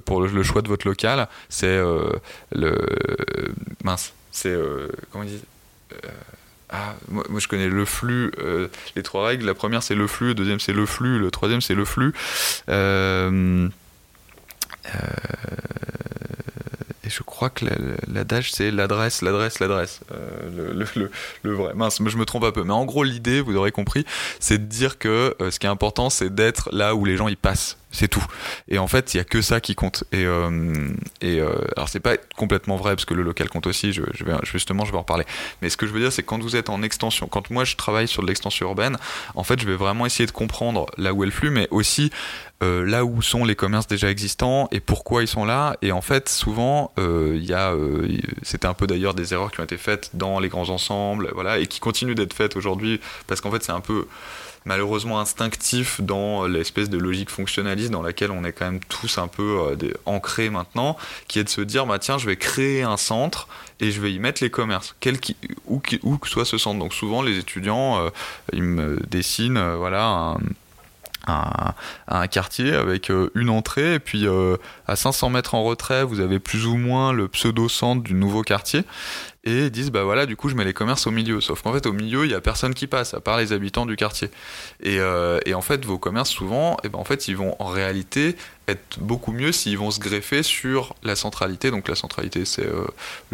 pour 0.04 0.20
le, 0.20 0.42
choix 0.42 0.62
de 0.62 0.68
votre 0.68 0.86
local, 0.86 1.28
c'est 1.48 1.66
euh, 1.66 2.10
le. 2.54 2.76
Mince, 3.84 4.12
c'est. 4.30 4.50
Euh, 4.50 4.88
comment 5.10 5.24
on 5.24 5.26
dit 5.26 5.40
euh, 5.92 6.08
ah, 6.68 6.96
moi, 7.08 7.22
je 7.38 7.46
connais 7.46 7.68
le 7.68 7.84
flux, 7.84 8.32
les 8.96 9.02
trois 9.04 9.24
règles. 9.24 9.46
La 9.46 9.54
première 9.54 9.84
c'est 9.84 9.94
le 9.94 10.08
flux, 10.08 10.28
le 10.28 10.34
deuxième 10.34 10.58
c'est 10.58 10.72
le 10.72 10.84
flux, 10.84 11.20
le 11.20 11.30
troisième 11.30 11.60
c'est 11.60 11.76
le 11.76 11.84
flux. 11.84 12.12
Et 17.04 17.08
je 17.08 17.22
crois 17.22 17.50
que 17.50 17.64
l'adage 18.12 18.50
c'est 18.50 18.72
l'adresse, 18.72 19.22
l'adresse, 19.22 19.60
l'adresse. 19.60 20.00
Le, 20.10 21.08
le, 21.44 21.54
vrai. 21.54 21.72
Mince, 21.74 22.02
je 22.04 22.16
me 22.16 22.24
trompe 22.24 22.42
un 22.42 22.50
peu. 22.50 22.64
Mais 22.64 22.72
en 22.72 22.84
gros, 22.84 23.04
l'idée, 23.04 23.40
vous 23.40 23.54
aurez 23.54 23.70
compris, 23.70 24.04
c'est 24.40 24.58
de 24.58 24.64
dire 24.64 24.98
que 24.98 25.36
ce 25.38 25.60
qui 25.60 25.66
est 25.66 25.70
important, 25.70 26.10
c'est 26.10 26.34
d'être 26.34 26.68
là 26.72 26.96
où 26.96 27.04
les 27.04 27.16
gens 27.16 27.28
y 27.28 27.36
passent. 27.36 27.78
C'est 27.92 28.08
tout. 28.08 28.24
Et 28.68 28.78
en 28.78 28.88
fait, 28.88 29.14
il 29.14 29.18
y 29.18 29.20
a 29.20 29.24
que 29.24 29.40
ça 29.40 29.60
qui 29.60 29.74
compte. 29.74 30.04
Et, 30.12 30.24
euh, 30.26 30.88
et 31.20 31.40
euh, 31.40 31.52
alors 31.76 31.88
c'est 31.88 32.00
pas 32.00 32.16
complètement 32.36 32.76
vrai 32.76 32.94
parce 32.94 33.04
que 33.04 33.14
le 33.14 33.22
local 33.22 33.48
compte 33.48 33.66
aussi. 33.66 33.92
Je, 33.92 34.02
vais 34.02 34.34
justement, 34.42 34.84
je 34.84 34.90
vais 34.90 34.98
en 34.98 35.02
reparler. 35.02 35.24
Mais 35.62 35.70
ce 35.70 35.76
que 35.76 35.86
je 35.86 35.92
veux 35.92 36.00
dire, 36.00 36.12
c'est 36.12 36.22
quand 36.22 36.42
vous 36.42 36.56
êtes 36.56 36.68
en 36.68 36.82
extension, 36.82 37.26
quand 37.26 37.48
moi 37.50 37.64
je 37.64 37.76
travaille 37.76 38.08
sur 38.08 38.22
de 38.22 38.28
l'extension 38.28 38.66
urbaine, 38.66 38.98
en 39.34 39.44
fait, 39.44 39.60
je 39.60 39.66
vais 39.66 39.76
vraiment 39.76 40.04
essayer 40.04 40.26
de 40.26 40.32
comprendre 40.32 40.86
là 40.98 41.14
où 41.14 41.22
est 41.22 41.26
le 41.26 41.32
flux, 41.32 41.50
mais 41.50 41.68
aussi 41.70 42.10
euh, 42.62 42.86
là 42.86 43.04
où 43.04 43.20
sont 43.20 43.44
les 43.44 43.54
commerces 43.54 43.86
déjà 43.86 44.10
existants 44.10 44.68
et 44.72 44.80
pourquoi 44.80 45.22
ils 45.22 45.28
sont 45.28 45.44
là. 45.44 45.76
Et 45.82 45.92
en 45.92 46.00
fait, 46.00 46.28
souvent, 46.30 46.90
euh, 46.98 47.34
il 47.36 47.44
y 47.44 47.52
a, 47.52 47.72
euh, 47.72 48.08
c'était 48.42 48.66
un 48.66 48.72
peu 48.72 48.86
d'ailleurs 48.86 49.12
des 49.12 49.34
erreurs 49.34 49.52
qui 49.52 49.60
ont 49.60 49.64
été 49.64 49.76
faites 49.76 50.10
dans 50.14 50.40
les 50.40 50.48
grands 50.48 50.70
ensembles, 50.70 51.30
voilà, 51.34 51.58
et 51.58 51.66
qui 51.66 51.80
continuent 51.80 52.14
d'être 52.14 52.32
faites 52.32 52.56
aujourd'hui 52.56 53.00
parce 53.26 53.42
qu'en 53.42 53.50
fait, 53.50 53.62
c'est 53.62 53.72
un 53.72 53.80
peu 53.80 54.06
malheureusement 54.66 55.18
instinctif 55.18 56.00
dans 56.02 56.46
l'espèce 56.46 56.90
de 56.90 56.98
logique 56.98 57.30
fonctionnaliste 57.30 57.90
dans 57.90 58.02
laquelle 58.02 58.30
on 58.30 58.44
est 58.44 58.52
quand 58.52 58.66
même 58.66 58.80
tous 58.80 59.16
un 59.16 59.28
peu 59.28 59.76
ancrés 60.04 60.50
maintenant, 60.50 60.98
qui 61.28 61.38
est 61.38 61.44
de 61.44 61.48
se 61.48 61.62
dire 61.62 61.86
bah 61.86 61.98
tiens 61.98 62.18
je 62.18 62.26
vais 62.26 62.36
créer 62.36 62.82
un 62.82 62.98
centre 62.98 63.48
et 63.80 63.90
je 63.90 64.00
vais 64.00 64.12
y 64.12 64.18
mettre 64.18 64.42
les 64.42 64.50
commerces, 64.50 64.94
quel 65.00 65.20
qui, 65.20 65.36
où, 65.66 65.78
que 65.78 66.28
soit 66.28 66.44
ce 66.44 66.58
centre. 66.58 66.78
Donc 66.78 66.92
souvent 66.92 67.22
les 67.22 67.38
étudiants 67.38 68.10
ils 68.52 68.62
me 68.62 69.00
dessinent 69.08 69.74
voilà 69.76 70.04
un, 70.04 70.38
un, 71.26 72.26
quartier 72.28 72.72
avec 72.74 73.10
euh, 73.10 73.30
une 73.34 73.50
entrée. 73.50 73.94
Et 73.94 73.98
puis 73.98 74.26
euh, 74.26 74.56
à 74.86 74.96
500 74.96 75.30
mètres 75.30 75.54
en 75.54 75.64
retrait 75.64 76.04
vous 76.04 76.20
avez 76.20 76.38
plus 76.38 76.66
ou 76.66 76.76
moins 76.76 77.12
le 77.12 77.28
pseudo 77.28 77.68
centre 77.68 78.02
du 78.02 78.14
nouveau 78.14 78.42
quartier. 78.42 78.82
Et 79.44 79.66
ils 79.66 79.70
disent 79.70 79.90
bah 79.90 80.02
voilà 80.02 80.26
du 80.26 80.36
coup 80.36 80.48
je 80.48 80.54
mets 80.54 80.64
les 80.64 80.72
commerces 80.72 81.06
au 81.06 81.10
milieu. 81.10 81.40
Sauf 81.40 81.62
qu'en 81.62 81.72
fait 81.72 81.86
au 81.86 81.92
milieu 81.92 82.24
il 82.24 82.30
y 82.30 82.34
a 82.34 82.40
personne 82.40 82.74
qui 82.74 82.86
passe 82.86 83.14
à 83.14 83.20
part 83.20 83.38
les 83.38 83.52
habitants 83.52 83.86
du 83.86 83.96
quartier. 83.96 84.30
Et, 84.82 84.98
euh, 84.98 85.38
en 85.54 85.62
fait 85.62 85.84
vos 85.84 85.98
commerces 85.98 86.30
souvent 86.30 86.74
et 86.74 86.76
eh 86.84 86.88
ben 86.90 86.98
en 86.98 87.04
fait 87.04 87.28
ils 87.28 87.36
vont 87.36 87.56
en 87.58 87.66
réalité 87.66 88.36
être 88.68 88.98
beaucoup 89.00 89.32
mieux 89.32 89.52
s'ils 89.52 89.78
vont 89.78 89.90
se 89.90 90.00
greffer 90.00 90.42
sur 90.42 90.94
la 91.02 91.16
centralité. 91.16 91.70
Donc 91.70 91.88
la 91.88 91.94
centralité 91.94 92.44
c'est 92.44 92.66
euh, 92.66 92.86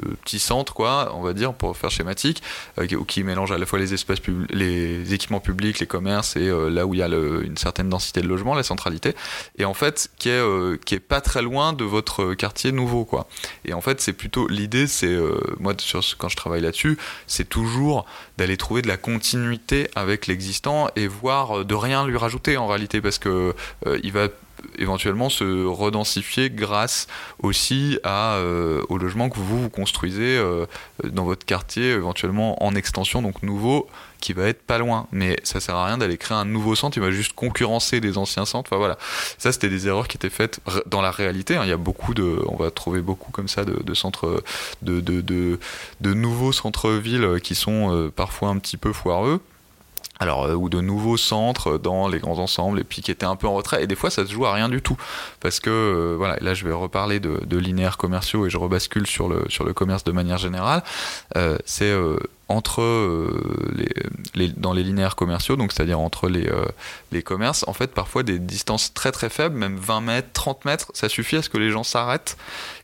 le 0.02 0.14
petit 0.16 0.38
centre 0.38 0.74
quoi 0.74 1.12
on 1.14 1.22
va 1.22 1.32
dire 1.32 1.54
pour 1.54 1.76
faire 1.76 1.90
schématique 1.90 2.42
euh, 2.78 2.86
qui 2.86 3.22
mélange 3.24 3.52
à 3.52 3.58
la 3.58 3.66
fois 3.66 3.78
les 3.78 3.94
espaces 3.94 4.18
les 4.50 5.14
équipements 5.14 5.40
publics 5.40 5.78
les 5.80 5.86
commerces 5.86 6.36
et 6.36 6.48
euh, 6.48 6.68
là 6.68 6.86
où 6.86 6.94
il 6.94 7.00
y 7.00 7.02
a 7.02 7.08
une 7.08 7.56
certaine 7.56 7.88
densité 7.88 8.20
de 8.20 8.28
logement 8.28 8.54
la 8.54 8.62
centralité. 8.62 9.14
Et 9.58 9.64
en 9.64 9.74
fait 9.74 10.10
qui 10.18 10.28
est 10.28 10.32
euh, 10.32 10.78
qui 10.84 10.94
est 10.94 11.00
pas 11.00 11.20
très 11.20 11.42
loin 11.42 11.72
de 11.72 11.84
votre 11.84 12.34
quartier 12.34 12.72
nouveau 12.72 13.04
quoi. 13.04 13.26
Et 13.64 13.72
en 13.72 13.80
fait 13.80 14.00
c'est 14.00 14.12
plutôt 14.12 14.48
l'idée 14.48 14.86
c'est 14.86 15.16
moi 15.58 15.74
sur 15.78 16.02
quand 16.18 16.28
je 16.28 16.36
travaille 16.36 16.60
là-dessus, 16.60 16.98
c'est 17.26 17.48
toujours 17.48 18.06
d'aller 18.38 18.56
trouver 18.56 18.82
de 18.82 18.88
la 18.88 18.96
continuité 18.96 19.88
avec 19.94 20.26
l'existant 20.26 20.88
et 20.96 21.06
voir 21.06 21.58
euh, 21.60 21.64
de 21.64 21.74
rien 21.74 22.06
lui 22.06 22.16
rajouter 22.16 22.56
en 22.56 22.66
réalité 22.66 23.00
parce 23.00 23.18
que 23.18 23.54
euh, 23.86 23.98
il 24.02 24.12
va 24.12 24.28
éventuellement 24.78 25.28
se 25.28 25.64
redensifier 25.66 26.50
grâce 26.50 27.06
aussi 27.42 27.98
euh, 28.06 28.82
au 28.88 28.98
logement 28.98 29.28
que 29.28 29.38
vous, 29.38 29.62
vous 29.62 29.70
construisez 29.70 30.40
dans 31.04 31.24
votre 31.24 31.44
quartier, 31.44 31.90
éventuellement 31.90 32.62
en 32.62 32.74
extension, 32.74 33.22
donc 33.22 33.42
nouveau, 33.42 33.88
qui 34.22 34.32
va 34.32 34.46
être 34.46 34.62
pas 34.62 34.78
loin. 34.78 35.06
Mais 35.12 35.36
ça 35.42 35.60
sert 35.60 35.74
à 35.74 35.86
rien 35.86 35.98
d'aller 35.98 36.16
créer 36.16 36.36
un 36.36 36.46
nouveau 36.46 36.74
centre, 36.74 36.96
il 36.96 37.02
va 37.02 37.10
juste 37.10 37.34
concurrencer 37.34 38.00
les 38.00 38.16
anciens 38.16 38.46
centres. 38.46 38.70
Enfin 38.72 38.78
voilà, 38.78 38.96
ça 39.36 39.52
c'était 39.52 39.68
des 39.68 39.86
erreurs 39.88 40.08
qui 40.08 40.16
étaient 40.16 40.30
faites 40.30 40.60
dans 40.86 41.02
la 41.02 41.10
réalité. 41.10 41.56
Hein. 41.56 41.62
Il 41.64 41.68
y 41.68 41.72
a 41.72 41.76
beaucoup 41.76 42.14
de, 42.14 42.38
on 42.46 42.56
va 42.56 42.70
trouver 42.70 43.00
beaucoup 43.00 43.32
comme 43.32 43.48
ça 43.48 43.64
de, 43.64 43.94
centres, 43.94 44.42
de, 44.80 45.00
de 45.00 46.14
nouveaux 46.14 46.52
centres-villes 46.52 47.40
qui 47.42 47.54
sont 47.54 47.94
euh, 47.94 48.10
parfois 48.10 48.48
un 48.48 48.58
petit 48.58 48.76
peu 48.76 48.92
foireux 48.92 49.40
alors 50.22 50.44
euh, 50.44 50.54
ou 50.54 50.68
de 50.68 50.80
nouveaux 50.80 51.16
centres 51.16 51.78
dans 51.78 52.08
les 52.08 52.18
grands 52.18 52.38
ensembles 52.38 52.80
et 52.80 52.84
puis 52.84 53.02
qui 53.02 53.10
étaient 53.10 53.26
un 53.26 53.36
peu 53.36 53.46
en 53.46 53.54
retrait 53.54 53.82
et 53.82 53.86
des 53.86 53.96
fois 53.96 54.10
ça 54.10 54.24
se 54.24 54.32
joue 54.32 54.46
à 54.46 54.52
rien 54.52 54.68
du 54.68 54.80
tout 54.80 54.96
parce 55.40 55.60
que 55.60 55.70
euh, 55.70 56.14
voilà 56.16 56.36
là 56.40 56.54
je 56.54 56.64
vais 56.64 56.72
reparler 56.72 57.20
de, 57.20 57.58
linéaires 57.58 57.96
commerciaux 57.96 58.46
et 58.46 58.50
je 58.50 58.58
rebascule 58.58 59.06
sur 59.06 59.28
le 59.28 59.44
sur 59.48 59.64
le 59.64 59.72
commerce 59.72 60.04
de 60.04 60.12
manière 60.12 60.38
générale 60.38 60.82
euh, 61.36 61.58
c'est 61.64 61.90
euh, 61.90 62.16
entre 62.52 62.82
euh, 62.82 63.30
les, 64.34 64.48
dans 64.48 64.72
les 64.72 64.82
linéaires 64.82 65.16
commerciaux, 65.16 65.56
donc 65.56 65.72
c'est-à-dire 65.72 65.98
entre 65.98 66.28
les, 66.28 66.46
euh, 66.48 66.66
les 67.10 67.22
commerces, 67.22 67.64
en 67.66 67.72
fait, 67.72 67.92
parfois 67.92 68.22
des 68.22 68.38
distances 68.38 68.92
très 68.92 69.10
très 69.10 69.30
faibles, 69.30 69.56
même 69.56 69.76
20 69.76 70.00
mètres, 70.02 70.28
30 70.32 70.64
mètres, 70.64 70.90
ça 70.94 71.08
suffit 71.08 71.36
à 71.36 71.42
ce 71.42 71.48
que 71.48 71.58
les 71.58 71.70
gens 71.70 71.82
s'arrêtent. 71.84 72.36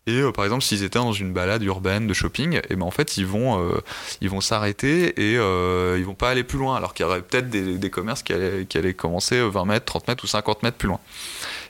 Et 0.09 0.21
euh, 0.21 0.33
par 0.33 0.45
exemple, 0.45 0.65
s'ils 0.65 0.83
étaient 0.83 0.99
dans 0.99 1.13
une 1.13 1.33
balade 1.33 1.63
urbaine 1.63 2.07
de 2.07 2.15
shopping, 2.15 2.55
et 2.55 2.63
eh 2.71 2.77
ben 2.77 2.83
en 2.83 2.91
fait, 2.91 3.17
ils 3.17 3.27
vont 3.27 3.63
euh, 3.63 3.81
ils 4.21 4.31
vont 4.31 4.41
s'arrêter 4.41 5.33
et 5.33 5.37
euh, 5.37 5.97
ils 5.99 6.05
vont 6.05 6.15
pas 6.15 6.31
aller 6.31 6.45
plus 6.45 6.59
loin, 6.59 6.77
alors 6.77 6.95
qu'il 6.95 7.05
y 7.05 7.07
aurait 7.07 7.23
peut-être 7.23 7.51
des, 7.51 7.91
commerces 7.91 8.23
qui 8.23 8.33
allaient, 8.33 8.67
qui 8.67 8.79
allaient 8.79 8.95
commencer 8.95 9.41
20 9.41 9.65
mètres, 9.67 9.85
30 9.85 10.09
mètres 10.09 10.25
ou 10.25 10.27
50 10.27 10.63
mètres 10.63 10.79
plus 10.79 10.89
loin. 10.89 11.01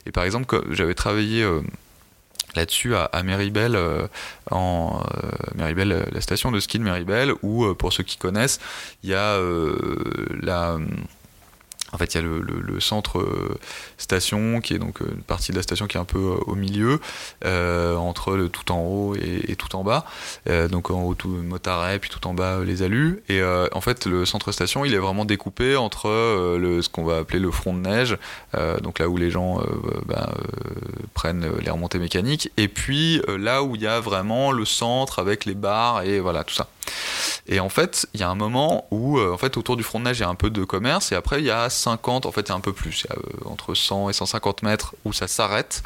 Et 0.07 0.13
par 0.13 0.25
exemple, 0.25 0.63
j'avais 0.71 0.95
travaillé 0.95 1.45
là-dessus 2.55 2.95
à, 2.95 3.05
à 3.05 3.23
Meribel, 3.23 3.75
euh, 3.77 4.07
en 4.51 5.03
euh, 5.59 6.07
la 6.13 6.21
station 6.21 6.51
de 6.51 6.61
ski 6.61 6.79
de 6.79 6.85
Meribel, 6.85 7.33
où 7.43 7.65
euh, 7.65 7.75
pour 7.75 7.93
ceux 7.93 8.03
qui 8.03 8.17
connaissent, 8.17 8.61
il 9.03 9.11
y 9.11 9.15
a 9.15 9.39
la 10.43 10.79
en 11.93 11.97
fait, 11.97 12.15
il 12.15 12.17
y 12.17 12.21
a 12.21 12.23
le, 12.23 12.81
centre 12.81 13.19
euh, 13.19 13.59
station 13.99 14.61
qui 14.61 14.75
est 14.75 14.79
donc 14.79 15.01
une 15.01 15.23
partie 15.23 15.53
de 15.53 15.57
la 15.57 15.63
station 15.63 15.87
qui 15.87 15.97
est 15.97 16.01
un 16.01 16.05
peu 16.05 16.19
au 16.19 16.55
milieu, 16.55 17.01
euh, 17.45 17.97
entre 17.97 18.37
le 18.37 18.49
tout 18.49 18.73
en 18.73 18.81
haut 18.81 19.15
et, 19.15 19.57
tout 19.57 19.77
en 19.77 19.85
bas. 19.85 20.05
Euh, 20.49 20.69
donc 20.69 20.91
en 20.91 21.03
haut 21.03 21.15
tout 21.15 21.29
Motaret, 21.29 21.99
puis 21.99 22.11
tout 22.11 22.27
en 22.27 22.35
bas 22.35 22.61
les 22.65 22.83
alus. 22.83 23.23
Et 23.29 23.43
en 23.73 23.81
fait, 23.81 24.07
le 24.07 24.25
centre 24.25 24.53
station, 24.53 24.85
il 24.85 24.95
est 24.95 24.99
vraiment 24.99 25.25
découpé 25.25 25.77
entre 25.77 26.09
le, 26.59 26.83
ce 26.83 26.89
qu'on 26.89 27.05
va 27.05 27.19
appeler 27.19 27.39
le 27.39 27.51
front 27.51 27.75
de 27.75 27.81
neige, 27.81 28.17
donc 28.83 28.99
là 28.99 29.09
où 29.09 29.17
les 29.17 29.31
gens 29.31 29.61
bah, 30.07 30.33
prennent 31.15 31.47
les 31.61 31.71
remontées 31.71 31.99
mécaniques, 31.99 32.51
et 32.57 32.69
puis 32.69 33.21
là 33.39 33.63
où 33.63 33.75
il 33.75 33.83
y 33.83 33.87
a 33.87 34.01
vraiment 34.01 34.53
le 34.53 34.65
centre 34.65 35.19
avec 35.19 35.45
les 35.45 35.55
bars 35.55 36.03
et 36.03 36.21
voilà 36.21 36.45
tout 36.45 36.55
ça. 36.55 36.69
Et 37.47 37.61
en 37.61 37.69
fait, 37.69 38.07
il 38.15 38.21
y 38.21 38.23
a 38.23 38.29
un 38.29 38.35
moment 38.35 38.87
où, 38.91 39.19
euh, 39.19 39.33
en 39.33 39.39
fait, 39.39 39.57
autour 39.57 39.77
du 39.77 39.83
front 39.83 39.99
de 39.99 40.05
neige, 40.05 40.19
il 40.19 40.23
y 40.23 40.25
a 40.25 40.29
un 40.29 40.35
peu 40.35 40.51
de 40.51 40.65
commerce, 40.65 41.13
et 41.13 41.15
après, 41.15 41.41
il 41.41 41.47
y 41.47 41.51
a 41.51 41.71
50, 41.71 42.27
en 42.27 42.33
fait, 42.33 42.43
il 42.43 42.49
y 42.49 42.53
a 42.53 42.55
un 42.55 42.61
peu 42.61 42.73
plus, 42.73 43.05
y 43.05 43.13
euh, 43.13 43.17
entre 43.47 43.75
100 43.89 44.11
et 44.11 44.13
150 44.13 44.63
mètres 44.63 44.95
où 45.05 45.13
ça 45.13 45.29
s'arrête, 45.29 45.83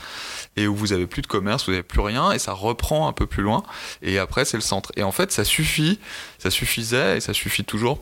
et 0.57 0.67
où 0.67 0.75
vous 0.75 0.93
avez 0.93 1.07
plus 1.07 1.23
de 1.23 1.27
commerce, 1.27 1.67
vous 1.67 1.73
n'avez 1.73 1.83
plus 1.83 2.01
rien, 2.01 2.33
et 2.33 2.39
ça 2.39 2.53
reprend 2.53 3.09
un 3.09 3.13
peu 3.13 3.27
plus 3.27 3.43
loin, 3.43 3.63
et 4.03 4.19
après, 4.19 4.45
c'est 4.45 4.57
le 4.57 4.63
centre. 4.63 4.93
Et 4.97 5.03
en 5.03 5.13
fait, 5.13 5.33
ça 5.33 5.45
suffit, 5.45 5.99
ça 6.39 6.51
suffisait, 6.51 7.19
et 7.19 7.21
ça 7.21 7.33
suffit 7.33 7.65
toujours, 7.65 8.01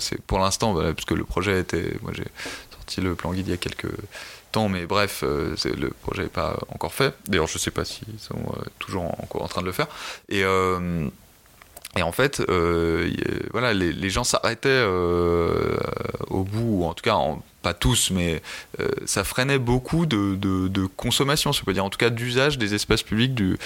c'est 0.00 0.20
pour 0.22 0.38
l'instant, 0.38 0.74
le 0.74 1.24
projet 1.24 1.60
était, 1.60 1.96
moi, 2.02 2.12
j'ai 2.14 2.26
sorti 2.70 3.00
le 3.00 3.14
plan 3.14 3.32
guide 3.32 3.48
il 3.48 3.50
y 3.50 3.54
a 3.54 3.58
quelques 3.58 3.94
temps, 4.52 4.68
mais 4.68 4.86
bref, 4.86 5.24
euh, 5.24 5.56
le 5.64 5.88
projet 5.88 6.24
n'est 6.24 6.28
pas 6.28 6.58
encore 6.68 6.92
fait. 6.92 7.14
D'ailleurs, 7.26 7.48
je 7.48 7.54
ne 7.54 7.58
sais 7.58 7.70
pas 7.70 7.84
s'ils 7.84 8.18
sont 8.18 8.34
euh, 8.36 8.62
toujours 8.78 9.04
en 9.30 9.48
train 9.48 9.62
de 9.62 9.66
le 9.66 9.72
faire. 9.72 9.88
Et, 10.28 10.44
euh, 10.44 11.08
Et 11.96 12.02
en 12.02 12.12
fait, 12.12 12.40
euh, 12.48 13.10
voilà, 13.50 13.74
les, 13.74 14.10
gens 14.10 14.24
s'arrêtaient 14.24 14.68
euh, 14.70 15.76
au 16.28 16.42
bout, 16.42 16.80
ou 16.80 16.84
en 16.86 16.94
tout 16.94 17.02
cas, 17.02 17.18
pas 17.60 17.74
tous, 17.74 18.10
mais 18.10 18.40
euh, 18.80 18.88
ça 19.04 19.24
freinait 19.24 19.58
beaucoup 19.58 20.06
de, 20.06 20.86
consommation, 20.96 21.52
si 21.52 21.60
on 21.60 21.64
peut 21.66 21.74
dire, 21.74 21.84
en 21.84 21.90
tout 21.90 21.98
cas 21.98 22.08
d'usage 22.08 22.56
des 22.56 22.74
espaces 22.74 23.02
publics 23.02 23.34
du, 23.34 23.58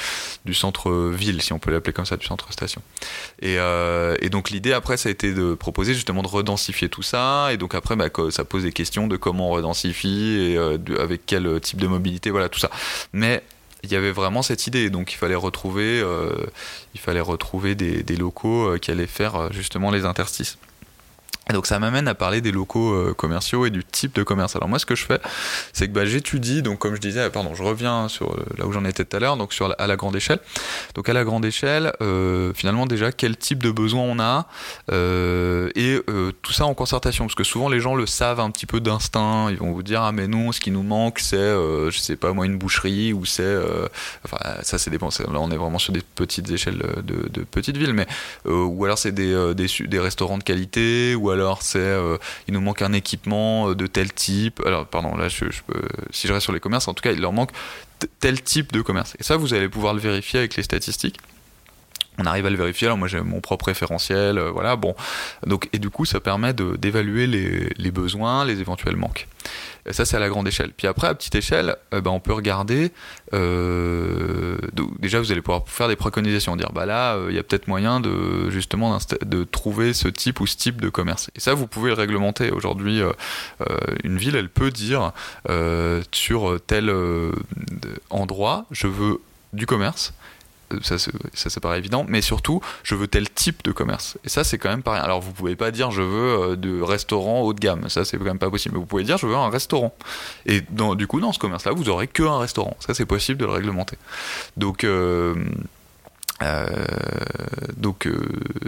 centre-ville, 0.55 1.41
si 1.41 1.53
on 1.53 1.61
peut 1.61 1.71
l'appeler 1.71 1.93
comme 1.93 2.05
ça, 2.05 2.17
du 2.17 2.27
centre-station. 2.27 2.83
Et, 3.43 3.59
donc 4.29 4.51
l'idée 4.51 4.73
après, 4.73 4.97
ça 4.97 5.09
a 5.09 5.13
été 5.13 5.33
de 5.33 5.55
proposer 5.55 5.95
justement 5.95 6.23
de 6.23 6.29
redensifier 6.29 6.89
tout 6.89 7.03
ça, 7.03 7.53
et 7.53 7.57
donc 7.57 7.77
après, 7.77 7.95
bah, 7.95 8.09
ça 8.31 8.45
pose 8.45 8.65
des 8.65 8.73
questions 8.73 9.07
de 9.07 9.17
comment 9.17 9.51
on 9.51 9.53
redensifie, 9.53 10.37
et 10.41 10.59
avec 10.99 11.27
quel 11.27 11.61
type 11.61 11.81
de 11.81 11.87
mobilité, 11.87 12.31
voilà, 12.31 12.49
tout 12.49 12.59
ça. 12.59 12.71
Mais 13.13 13.45
il 13.83 13.93
y 13.93 13.97
avait 13.97 14.13
vraiment 14.13 14.43
cette 14.43 14.67
idée. 14.67 14.91
Donc 14.91 15.13
il 15.13 15.17
fallait 15.17 15.35
retrouver, 15.35 16.01
euh, 16.01 16.47
retrouver 17.21 17.75
des, 17.75 18.03
des 18.03 18.17
locaux 18.17 18.69
euh, 18.69 18.79
qui 18.79 18.91
allaient 18.91 19.07
faire 19.07 19.37
euh, 19.37 19.49
justement 19.51 19.91
les 19.91 20.05
interstices. 20.05 20.59
Donc 21.53 21.67
ça 21.67 21.79
m'amène 21.79 22.09
à 22.09 22.15
parler 22.15 22.41
des 22.41 22.51
locaux 22.51 22.93
euh, 22.93 23.15
commerciaux 23.15 23.67
et 23.67 23.71
du 23.71 23.85
type 23.85 24.17
de 24.17 24.25
commerce. 24.25 24.57
Alors 24.57 24.69
moi 24.69 24.81
ce 24.81 24.87
que 24.87 24.97
je 24.97 25.05
fais, 25.05 25.21
c'est 25.73 25.87
que 25.87 25.93
bah, 25.93 26.05
j'étudie, 26.05 26.61
donc 26.61 26.81
comme 26.81 26.97
je 26.97 27.01
disais, 27.01 27.31
pardon, 27.31 27.55
je 27.55 27.63
reviens 27.63 28.09
sur 28.09 28.33
euh, 28.33 28.45
là 28.59 28.67
où 28.67 28.73
j'en 28.73 28.85
étais 28.85 29.05
tout 29.05 29.17
à 29.17 29.21
l'heure, 29.21 29.37
donc 29.37 29.53
sur 29.53 29.73
à 29.79 29.87
la 29.87 29.97
grande 29.97 30.17
échelle. 30.17 30.41
Donc 30.97 31.09
à 31.09 31.13
la 31.13 31.23
grande 31.23 31.45
échelle, 31.45 31.93
euh, 32.03 32.53
finalement 32.53 32.85
déjà 32.87 33.13
quel 33.13 33.37
type 33.37 33.63
de 33.63 33.71
besoin 33.71 34.03
on 34.03 34.19
a 34.19 34.49
et 35.77 36.01
tout 36.43 36.53
ça 36.53 36.67
en 36.67 36.75
concertation, 36.75 37.27
parce 37.27 37.37
que 37.37 37.45
souvent 37.45 37.69
les 37.69 37.81
gens 37.81 37.95
le 37.95 38.07
savent 38.07 38.41
un 38.41 38.51
petit 38.51 38.67
peu 38.67 38.81
d'instinct. 38.81 39.49
Ils 39.51 39.57
vont 39.59 39.73
vous 39.73 39.85
dire 39.85 40.03
ah 40.03 40.11
mais 40.11 40.27
non, 40.27 40.51
ce 40.51 40.59
qui 40.59 40.73
nous 40.73 40.83
manque 40.83 41.21
c'est 41.21 41.37
je 41.37 41.99
sais 41.99 42.17
pas 42.17 42.33
moi 42.33 42.47
une 42.47 42.59
boucherie 42.59 43.13
ou 43.13 43.25
c'est 43.25 43.57
enfin 44.25 44.39
ça 44.63 44.79
c'est 44.79 44.91
dépend. 44.91 45.11
Là 45.21 45.39
on 45.41 45.51
est 45.51 45.57
vraiment 45.57 45.79
sur 45.79 45.93
des 45.93 46.03
petites 46.03 46.51
échelles 46.51 46.83
de, 47.05 47.29
de 47.29 47.45
petites 47.45 47.77
villes, 47.77 47.93
mais 47.93 48.07
ou 48.47 48.85
alors 48.85 48.99
c'est 48.99 49.13
des, 49.13 49.55
des, 49.55 49.67
des 49.87 50.01
restaurants 50.01 50.39
de 50.39 50.45
qualité 50.45 51.15
ou 51.15 51.31
alors 51.31 51.36
c'est 51.61 51.79
euh, 51.79 52.19
il 52.49 52.55
nous 52.55 52.61
manque 52.61 52.83
un 52.83 52.93
équipement 52.93 53.71
euh, 53.71 53.75
de 53.75 53.87
tel 53.87 54.13
type. 54.13 54.63
Alors, 54.67 54.87
pardon, 54.87 55.17
là, 55.17 55.29
je, 55.29 55.45
si 56.11 56.27
je 56.27 56.33
reste 56.33 56.45
sur 56.45 56.53
les 56.53 56.61
commerces, 56.61 56.89
en 56.89 56.95
tout 56.95 57.03
cas, 57.03 57.13
il 57.13 57.21
leur 57.21 57.33
manque 57.33 57.51
tel 58.21 58.43
type 58.43 58.73
de 58.73 58.83
commerce. 58.83 59.17
Et 59.19 59.23
ça, 59.23 59.37
vous 59.37 59.55
allez 59.55 59.69
pouvoir 59.69 59.95
le 59.95 60.01
vérifier 60.01 60.39
avec 60.41 60.57
les 60.57 60.63
statistiques 60.63 61.19
on 62.19 62.27
arrive 62.27 62.47
à 62.47 62.51
le 62.51 62.57
vérifier. 62.57 62.87
Alors 62.87 62.99
moi 62.99 63.09
j'ai 63.09 63.21
mon 63.21 63.41
propre 63.41 63.67
référentiel, 63.67 64.39
euh, 64.39 64.51
voilà. 64.51 64.77
Bon, 64.77 64.95
donc 65.47 65.69
et 65.73 65.79
du 65.79 65.91
coup 65.91 66.05
ça 66.05 66.21
permet 66.21 66.53
d'évaluer 66.55 67.27
les, 67.27 67.91
besoins, 67.91 68.45
les 68.45 68.61
éventuels 68.61 68.97
manques. 68.97 69.29
Ça 69.91 70.05
c'est 70.05 70.17
à 70.17 70.21
la 70.21 70.29
grande 70.29 70.49
échelle. 70.49 70.73
Puis 70.77 70.87
après 70.87 71.07
à 71.07 71.15
petite 71.15 71.35
échelle, 71.35 71.77
euh, 71.95 72.01
ben, 72.01 72.11
on 72.11 72.21
peut 72.21 72.33
regarder. 72.33 72.93
Euh, 73.35 74.59
déjà 74.99 75.21
vous 75.21 75.33
allez 75.33 75.43
pouvoir 75.43 75.63
faire 75.67 75.89
des 75.89 75.97
préconisations, 75.97 76.57
dire 76.57 76.73
bah 76.73 76.87
là 76.87 77.19
il 77.29 77.35
y 77.35 77.39
a 77.39 77.43
peut-être 77.43 77.69
moyen 77.69 78.01
de 78.01 78.51
justement 78.51 78.99
de 79.25 79.45
trouver 79.45 79.93
ce 79.93 80.09
type 80.09 80.41
ou 80.41 80.47
ce 80.47 80.57
type 80.57 80.81
de 80.81 80.89
commerce. 80.89 81.31
Et 81.37 81.41
ça 81.41 81.55
vous 81.55 81.67
pouvez 81.67 81.89
le 81.91 81.95
réglementer. 81.95 82.51
Aujourd'hui 82.51 83.01
une 84.05 84.17
ville 84.19 84.37
elle 84.37 84.49
peut 84.49 84.71
dire 84.71 85.13
sur 86.13 86.59
tel 86.67 86.93
endroit 88.11 88.67
je 88.71 88.87
veux 88.87 89.21
du 89.53 89.67
commerce 89.67 90.13
ça, 90.83 90.97
ça, 90.99 91.61
paraît 91.61 91.79
évident, 91.79 92.05
mais 92.09 92.21
surtout, 92.21 92.61
je 92.83 92.95
veux 92.95 93.07
tel 93.07 93.31
type 93.31 93.63
de 93.65 93.73
commerce. 93.73 94.19
Et 94.25 94.29
ça, 94.29 94.45
c'est 94.45 94.59
quand 94.59 94.69
même 94.69 94.83
pas 94.83 94.95
rien. 94.95 95.03
Alors, 95.03 95.21
vous 95.21 95.33
pouvez 95.33 95.57
pas 95.57 95.71
dire 95.71 95.91
je 95.91 96.03
veux 96.03 96.53
euh, 96.53 96.57
de 96.57 96.81
restaurant 96.81 97.43
haut 97.43 97.53
de 97.53 97.61
gamme, 97.61 97.89
ça, 97.89 98.05
c'est 98.05 98.19
quand 98.19 98.25
même 98.25 98.39
pas 98.39 98.51
possible. 98.51 98.75
Mais 98.75 98.81
vous 98.81 98.87
pouvez 98.87 99.05
dire 99.05 99.17
je 99.19 99.27
veux 99.27 99.37
un 99.37 99.51
restaurant. 99.51 99.95
Et 100.45 100.63
du 100.97 101.07
coup, 101.07 101.21
dans 101.21 101.33
ce 101.33 101.39
commerce-là, 101.39 101.73
vous 101.73 101.89
aurez 101.89 102.09
que 102.09 102.23
un 102.23 102.39
restaurant. 102.39 102.77
Ça, 102.81 102.95
c'est 102.95 103.07
possible 103.07 103.41
de 103.41 103.47
le 103.47 103.53
réglementer. 103.53 103.97
Donc, 104.57 104.85
euh, 104.85 105.35
euh, 106.43 106.67
donc, 107.77 108.09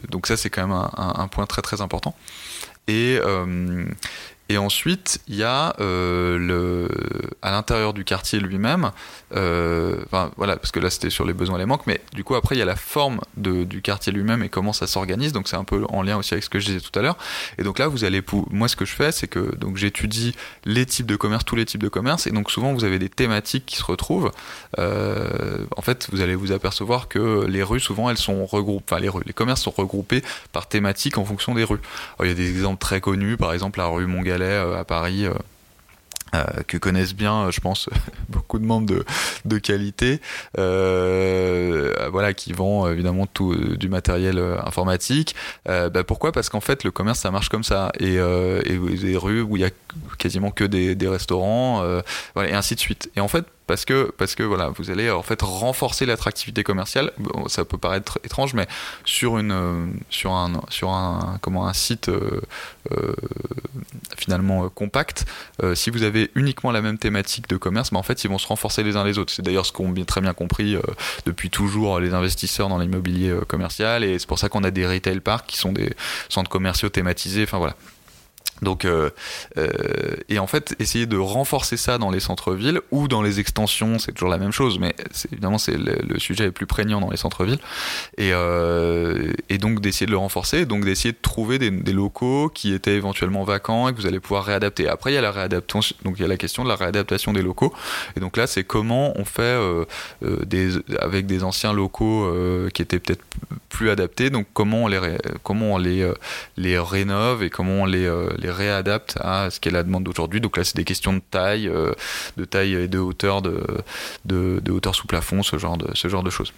donc 0.09 0.27
ça, 0.27 0.37
c'est 0.37 0.51
quand 0.51 0.67
même 0.67 0.89
un, 0.97 1.29
point 1.29 1.47
très 1.47 1.63
très 1.63 1.81
important. 1.81 2.15
Et, 2.87 3.19
et 4.49 4.57
ensuite, 4.57 5.21
il 5.29 5.37
y 5.37 5.43
a 5.43 5.75
euh, 5.79 6.39
le, 6.39 6.89
à 7.43 7.51
l'intérieur 7.51 7.93
du 7.93 8.05
quartier 8.05 8.41
lui-même, 8.41 8.93
euh, 9.35 9.97
enfin 10.07 10.31
voilà, 10.39 10.57
parce 10.57 10.73
que 10.73 10.81
là 10.81 10.89
c'était 10.89 11.11
sur 11.11 11.27
les 11.27 11.35
besoins 11.35 11.57
et 11.57 11.61
les 11.61 11.67
manques, 11.67 11.87
mais 11.87 12.01
du 12.15 12.25
coup 12.25 12.35
après 12.35 12.55
il 12.55 12.59
y 12.59 12.63
a 12.63 12.65
la 12.65 12.77
forme 12.77 13.21
de, 13.37 13.65
du 13.65 13.83
quartier 13.83 14.11
lui-même 14.11 14.43
et 14.43 14.49
comment 14.49 14.73
ça 14.73 14.87
s'organise, 14.87 15.33
donc 15.33 15.49
c'est 15.49 15.57
un 15.57 15.65
peu 15.65 15.85
en 15.91 16.03
lien 16.03 16.17
aussi 16.17 16.33
avec 16.33 16.45
ce 16.45 16.49
que 16.49 16.59
je 16.61 16.67
disais 16.67 16.81
tout 16.81 16.97
à 16.99 17.03
l'heure. 17.03 17.19
Et 17.59 17.63
donc 17.63 17.79
là, 17.79 17.89
vous 17.89 18.05
allez, 18.05 18.23
moi 18.51 18.69
ce 18.69 18.77
que 18.77 18.87
je 18.87 18.95
fais, 18.95 19.13
c'est 19.13 19.29
que 19.29 19.55
donc 19.57 19.77
j'étudie 19.77 20.35
les 20.65 20.87
types 20.87 21.07
de 21.07 21.17
commerce, 21.17 21.45
tous 21.45 21.57
les 21.57 21.67
types 21.67 21.83
de 21.83 21.89
commerce, 21.91 22.27
et 22.27 22.31
donc 22.31 22.51
souvent 22.51 22.73
vous 22.73 22.85
avez 22.85 22.99
des 22.99 23.11
thématiques 23.11 23.67
qui 23.67 23.77
se 23.77 23.85
retrouvent. 23.85 24.31
Euh, 24.79 25.59
en 25.77 25.83
fait, 25.83 26.09
vous 26.11 26.23
allez 26.23 26.35
vous 26.35 26.53
apercevoir 26.53 27.09
que 27.09 27.45
les 27.47 27.63
rues 27.63 27.81
souvent 27.81 28.09
elles 28.09 28.17
sont 28.17 28.47
regroupées, 28.47 28.85
enfin 28.89 29.01
les 29.01 29.11
rues, 29.11 29.23
les 29.27 29.35
commerces 29.35 29.61
sont 29.61 29.75
regroupés 29.77 30.23
par 30.53 30.69
thématiques 30.69 31.19
en 31.19 31.27
fonction 31.27 31.55
des 31.55 31.65
rues. 31.65 31.81
Il 32.23 32.29
y 32.29 32.31
a 32.31 32.35
des 32.35 32.49
exemples 32.49 32.81
très 32.81 33.03
connus, 33.03 33.37
par 33.37 33.53
exemple 33.53 33.79
la 33.79 33.89
rue 33.89 34.07
Montgal 34.07 34.38
euh, 34.45 34.79
à 34.79 34.85
Paris. 34.85 35.27
Euh, 35.27 35.35
euh, 36.35 36.45
que 36.67 36.77
connaissent 36.77 37.15
bien, 37.15 37.51
je 37.51 37.59
pense, 37.59 37.89
beaucoup 38.29 38.59
de 38.59 38.65
membres 38.67 38.87
de, 38.87 39.03
de 39.47 39.57
qualité, 39.57 40.21
voilà, 40.55 42.35
qui 42.35 42.53
vont 42.53 42.87
évidemment 42.87 43.27
tout 43.27 43.55
du 43.55 43.89
matériel 43.89 44.39
informatique. 44.63 45.35
Bah, 45.65 46.05
pourquoi? 46.07 46.31
Parce 46.33 46.51
qu'en 46.51 46.61
fait, 46.61 46.85
le 46.85 46.91
commerce, 46.91 47.21
ça 47.21 47.31
marche 47.31 47.49
comme 47.49 47.65
ça, 47.65 47.93
et, 47.99 48.17
et 48.17 49.17
rues 49.17 49.41
où 49.41 49.57
il 49.57 49.63
y 49.63 49.65
a 49.65 49.71
quasiment 50.19 50.51
que 50.51 50.65
des, 50.65 51.09
restaurants, 51.09 51.83
voilà, 52.35 52.51
et 52.51 52.55
ainsi 52.55 52.75
de 52.75 52.81
suite. 52.81 53.11
Et 53.17 53.21
en 53.21 53.29
fait, 53.29 53.45
parce 53.69 53.85
que 53.85 54.11
parce 54.17 54.35
que 54.35 54.43
voilà, 54.43 54.71
vous 54.71 54.91
allez 54.91 55.11
en 55.11 55.23
fait 55.23 55.41
renforcer 55.43 56.07
l'attractivité 56.07 56.65
commerciale. 56.65 57.13
ça 57.47 57.65
peut 57.65 57.79
paraître 57.79 58.19
étrange, 58.25 58.55
mais 58.55 58.67
sur 59.05 59.39
une 59.39 59.53
euh, 59.53 59.87
sur 60.11 60.33
un 60.33 60.63
sur 60.71 60.91
un 60.91 61.39
comment 61.43 61.69
un 61.69 61.75
site 61.75 62.09
euh, 62.09 62.41
euh, 62.93 63.15
finalement 64.17 64.69
compact, 64.71 65.27
si 65.75 65.91
vous 65.91 66.03
avez 66.03 66.31
uniquement 66.35 66.73
la 66.73 66.81
même 66.81 66.97
thématique 66.97 67.49
de 67.49 67.59
commerce, 67.59 67.93
mais 67.93 67.99
en 67.99 68.03
fait 68.03 68.25
ils 68.25 68.29
vont 68.29 68.39
se 68.39 68.47
renforcer 68.47 68.83
les 68.83 68.97
uns 68.97 69.05
les 69.05 69.19
autres. 69.19 69.33
C'est 69.33 69.43
d'ailleurs 69.43 69.67
ce 69.67 69.73
qu'ont 69.73 69.93
très 70.05 70.23
bien 70.23 70.33
compris 70.33 70.77
depuis 71.27 71.51
toujours 71.51 72.01
les 72.01 72.15
investisseurs 72.15 72.71
dans 72.71 72.79
l'immobilier 72.79 73.35
commercial, 73.47 74.03
et 74.03 74.19
c'est 74.19 74.27
pour 74.27 74.39
ça 74.39 74.49
qu'on 74.49 74.65
a 74.65 74.71
des 74.71 74.87
retail 74.87 75.21
parks 75.21 75.47
qui 75.47 75.59
sont 75.59 75.73
des 75.73 75.93
centres 76.31 76.51
commerciaux 76.51 76.89
thématisés. 76.89 77.43
Enfin 77.43 77.59
voilà. 77.59 77.75
Donc, 78.63 78.85
euh, 78.85 79.11
euh, 79.57 79.69
et 80.29 80.39
en 80.39 80.47
fait, 80.47 80.75
essayer 80.79 81.07
de 81.07 81.17
renforcer 81.17 81.77
ça 81.77 81.99
dans 81.99 82.11
les 82.11 82.21
centres-villes 82.21 82.81
ou 82.91 83.09
dans 83.09 83.23
les 83.23 83.41
extensions, 83.41 83.99
c'est 83.99 84.13
toujours 84.13 84.29
la 84.29 84.39
même 84.39 84.53
chose, 84.53 84.79
mais 84.79 84.95
évidemment, 85.33 85.59
c'est 85.59 85.77
le, 85.77 86.19
sujet 86.19 86.47
est 86.47 86.51
plus 86.51 86.67
prégnant 86.67 87.01
dans 87.01 87.11
les 87.11 87.17
centres-villes. 87.17 87.61
Et, 88.17 88.31
euh, 88.33 89.33
et, 89.49 89.59
donc, 89.59 89.81
d'essayer 89.81 90.07
de 90.07 90.11
le 90.11 90.19
renforcer, 90.19 90.67
donc 90.67 90.85
d'essayer 90.85 91.13
de 91.13 91.19
trouver 91.21 91.59
des, 91.59 91.71
locaux 91.93 92.51
qui 92.53 92.73
étaient 92.75 92.95
éventuellement 92.95 93.45
vacants 93.45 93.89
et 93.89 93.93
que 93.93 94.01
vous 94.01 94.07
allez 94.07 94.21
pouvoir 94.21 94.45
réadapter. 94.45 94.89
Après, 94.89 95.11
il 95.11 95.15
y 95.15 95.19
a 95.19 95.23
la 95.23 95.31
réadaptation, 95.31 95.97
donc 96.05 96.17
il 96.19 96.23
y 96.23 96.25
a 96.25 96.29
la 96.29 96.37
question 96.37 96.65
de 96.65 96.69
la 96.69 96.77
réadaptation 96.77 97.33
des 97.33 97.43
locaux. 97.43 97.73
Et 98.17 98.21
donc 98.21 98.37
là, 98.37 98.47
c'est 98.47 98.65
comment 98.65 99.13
on 99.19 99.25
fait 99.25 99.43
euh, 99.43 99.85
euh 100.23 100.45
des, 100.45 100.77
avec 101.01 101.27
des 101.27 101.45
anciens 101.45 101.73
locaux 101.73 102.25
euh, 102.25 102.69
qui 102.71 102.83
étaient 102.83 102.99
peut-être 102.99 103.25
plus 103.69 103.91
adaptés, 103.91 104.31
donc 104.31 104.47
comment 104.53 104.85
on 104.85 104.89
les, 104.89 105.01
comment 105.43 105.75
on 105.75 105.79
les, 105.79 106.11
les 106.57 106.79
rénove 106.79 107.43
et 107.43 107.51
comment 107.51 107.83
on 107.83 107.87
les, 107.87 108.11
les 108.39 108.48
réadapte 108.51 109.17
à 109.21 109.51
ce 109.51 109.61
qu'est 109.61 109.71
la 109.71 109.83
demande 109.83 110.05
d'aujourd'hui. 110.05 110.41
Donc 110.41 110.57
là, 110.57 110.65
c'est 110.65 110.77
des 110.77 110.85
questions 110.85 111.13
de 111.13 111.23
taille, 111.31 111.69
euh, 111.69 111.93
de 112.37 112.45
taille 112.45 112.75
et 112.75 112.89
de 112.89 112.99
hauteur, 112.99 113.43
de, 113.43 113.63
de, 114.25 114.71
hauteur 114.71 114.95
sous 114.95 115.07
plafond, 115.07 115.43
ce 115.43 115.59
genre 115.59 115.77
de, 115.77 115.95
ce 115.95 116.09
genre 116.09 116.23
de 116.23 116.31
choses. 116.31 116.53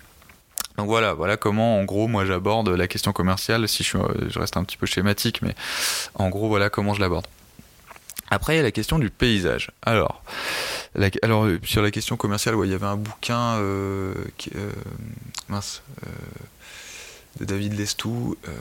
Donc 0.76 0.86
voilà, 0.86 1.12
voilà 1.14 1.36
comment 1.36 1.78
en 1.78 1.84
gros 1.84 2.08
moi 2.08 2.24
j'aborde 2.24 2.68
la 2.68 2.88
question 2.88 3.12
commerciale. 3.12 3.68
Si 3.68 3.82
je, 3.82 3.98
je 4.28 4.38
reste 4.38 4.56
un 4.56 4.64
petit 4.64 4.76
peu 4.76 4.86
schématique, 4.86 5.42
mais 5.42 5.54
en 6.14 6.28
gros 6.28 6.48
voilà 6.48 6.70
comment 6.70 6.94
je 6.94 7.00
l'aborde. 7.00 7.26
Après, 8.30 8.54
il 8.54 8.56
y 8.58 8.60
a 8.60 8.62
la 8.62 8.70
question 8.70 8.98
du 9.00 9.10
paysage. 9.10 9.72
Alors, 9.82 10.22
alors 11.22 11.48
sur 11.64 11.82
la 11.82 11.90
question 11.90 12.16
commerciale, 12.16 12.54
il 12.64 12.70
y 12.70 12.74
avait 12.74 12.86
un 12.86 12.96
bouquin 12.96 13.56
euh, 13.56 14.14
euh, 14.54 14.72
mince, 15.48 15.82
David 17.40 17.78
Lestou, 17.78 18.36
euh, 18.46 18.52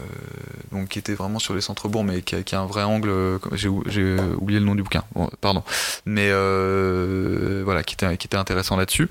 donc 0.72 0.90
qui 0.90 1.00
était 1.00 1.14
vraiment 1.14 1.40
sur 1.40 1.54
les 1.54 1.62
centres-bourgs, 1.62 2.06
mais 2.06 2.22
qui 2.22 2.36
a, 2.36 2.60
un 2.60 2.66
vrai 2.66 2.84
angle. 2.84 3.10
Euh, 3.10 3.38
j'ai 3.54 3.68
oublié 3.68 4.60
le 4.60 4.66
nom 4.66 4.76
du 4.76 4.84
bouquin, 4.84 5.04
pardon. 5.42 5.64
Mais 6.06 6.30
euh, 6.32 7.62
voilà, 7.64 7.84
qui 7.84 7.96
était, 7.96 8.18
qui 8.18 8.28
était 8.28 8.38
intéressant 8.38 8.78
là-dessus. 8.78 9.10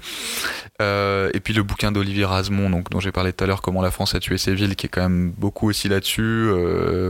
et 0.81 1.41
puis 1.43 1.55
le 1.55 1.63
bouquin 1.63 1.93
d'Olivier 1.93 2.25
Rasmont, 2.25 2.71
donc 2.71 2.91
dont 2.91 3.01
j'ai 3.01 3.13
parlé 3.13 3.33
tout 3.33 3.45
à 3.45 3.47
l'heure, 3.47 3.63
Comment 3.63 3.83
la 3.83 3.91
France 3.91 4.15
a 4.15 4.21
tué 4.21 4.39
ses 4.39 4.55
villes, 4.55 4.77
qui 4.77 4.87
est 4.87 4.89
quand 4.89 5.03
même 5.03 5.33
beaucoup 5.37 5.69
aussi 5.69 5.89
là-dessus. 5.89 6.51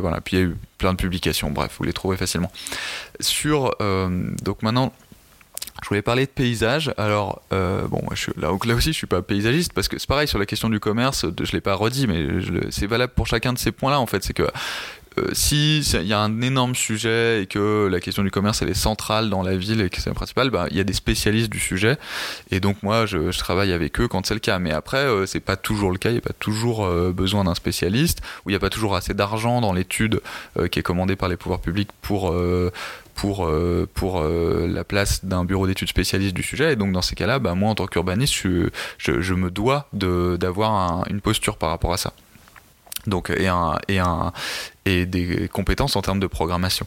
voilà. 0.00 0.20
Puis 0.20 0.36
il 0.36 0.40
y 0.40 0.42
a 0.42 0.46
eu 0.46 0.56
plein 0.78 0.92
de 0.92 0.98
publications. 0.98 1.50
Bref, 1.50 1.76
vous 1.78 1.84
les 1.84 1.92
trouvez 1.92 2.16
facilement. 2.16 2.50
Sur 3.20 3.76
donc 4.42 4.62
maintenant 4.62 4.92
je 5.82 5.88
voulais 5.88 6.02
parler 6.02 6.26
de 6.26 6.30
paysage. 6.30 6.92
Alors, 6.96 7.40
euh, 7.52 7.86
bon, 7.86 8.02
là, 8.36 8.52
aussi, 8.52 8.92
je 8.92 8.96
suis 8.96 9.06
pas 9.06 9.22
paysagiste 9.22 9.72
parce 9.72 9.88
que 9.88 9.98
c'est 9.98 10.08
pareil 10.08 10.26
sur 10.26 10.38
la 10.38 10.46
question 10.46 10.68
du 10.68 10.80
commerce. 10.80 11.24
Je 11.40 11.52
l'ai 11.52 11.60
pas 11.60 11.74
redit, 11.74 12.06
mais 12.06 12.26
c'est 12.70 12.86
valable 12.86 13.12
pour 13.14 13.26
chacun 13.26 13.52
de 13.52 13.58
ces 13.58 13.72
points-là. 13.72 14.00
En 14.00 14.06
fait, 14.06 14.24
c'est 14.24 14.34
que 14.34 14.46
si 15.32 15.80
il 15.80 16.06
y 16.06 16.12
a 16.12 16.20
un 16.20 16.42
énorme 16.42 16.76
sujet 16.76 17.42
et 17.42 17.46
que 17.46 17.88
la 17.90 17.98
question 17.98 18.22
du 18.22 18.30
commerce 18.30 18.62
elle 18.62 18.68
est 18.68 18.74
centrale 18.74 19.30
dans 19.30 19.42
la 19.42 19.56
ville 19.56 19.80
et 19.80 19.90
que 19.90 20.00
c'est 20.00 20.10
la 20.10 20.14
principale, 20.14 20.50
bah, 20.50 20.68
il 20.70 20.76
y 20.76 20.80
a 20.80 20.84
des 20.84 20.92
spécialistes 20.92 21.50
du 21.50 21.58
sujet 21.58 21.98
et 22.52 22.60
donc 22.60 22.84
moi 22.84 23.04
je, 23.04 23.36
travaille 23.36 23.72
avec 23.72 24.00
eux 24.00 24.06
quand 24.06 24.24
c'est 24.26 24.34
le 24.34 24.40
cas. 24.40 24.60
Mais 24.60 24.70
après 24.70 25.08
c'est 25.26 25.40
pas 25.40 25.56
toujours 25.56 25.90
le 25.90 25.98
cas, 25.98 26.10
il 26.10 26.12
n'y 26.12 26.18
a 26.18 26.22
pas 26.22 26.34
toujours 26.38 26.88
besoin 27.12 27.42
d'un 27.42 27.56
spécialiste 27.56 28.20
ou 28.44 28.50
il 28.50 28.52
n'y 28.52 28.56
a 28.56 28.60
pas 28.60 28.70
toujours 28.70 28.94
assez 28.94 29.12
d'argent 29.12 29.60
dans 29.60 29.72
l'étude 29.72 30.20
qui 30.70 30.78
est 30.78 30.84
commandée 30.84 31.16
par 31.16 31.28
les 31.28 31.36
pouvoirs 31.36 31.60
publics 31.60 31.90
pour 32.00 32.32
pour, 33.18 33.46
euh, 33.46 33.88
pour 33.94 34.20
euh, 34.20 34.68
la 34.68 34.84
place 34.84 35.24
d'un 35.24 35.44
bureau 35.44 35.66
d'études 35.66 35.88
spécialiste 35.88 36.34
du 36.34 36.44
sujet. 36.44 36.72
Et 36.72 36.76
donc, 36.76 36.92
dans 36.92 37.02
ces 37.02 37.16
cas-là, 37.16 37.40
bah, 37.40 37.56
moi, 37.56 37.68
en 37.68 37.74
tant 37.74 37.88
qu'urbaniste, 37.88 38.34
je, 38.34 38.70
je, 38.98 39.34
me 39.34 39.50
dois 39.50 39.88
d'avoir 39.92 41.04
une 41.10 41.20
posture 41.20 41.56
par 41.56 41.70
rapport 41.70 41.92
à 41.92 41.96
ça. 41.96 42.12
Donc, 43.08 43.30
et, 43.30 43.48
un, 43.48 43.78
et, 43.88 43.98
un, 43.98 44.32
et 44.84 45.06
des 45.06 45.48
compétences 45.48 45.96
en 45.96 46.02
termes 46.02 46.20
de 46.20 46.26
programmation. 46.26 46.86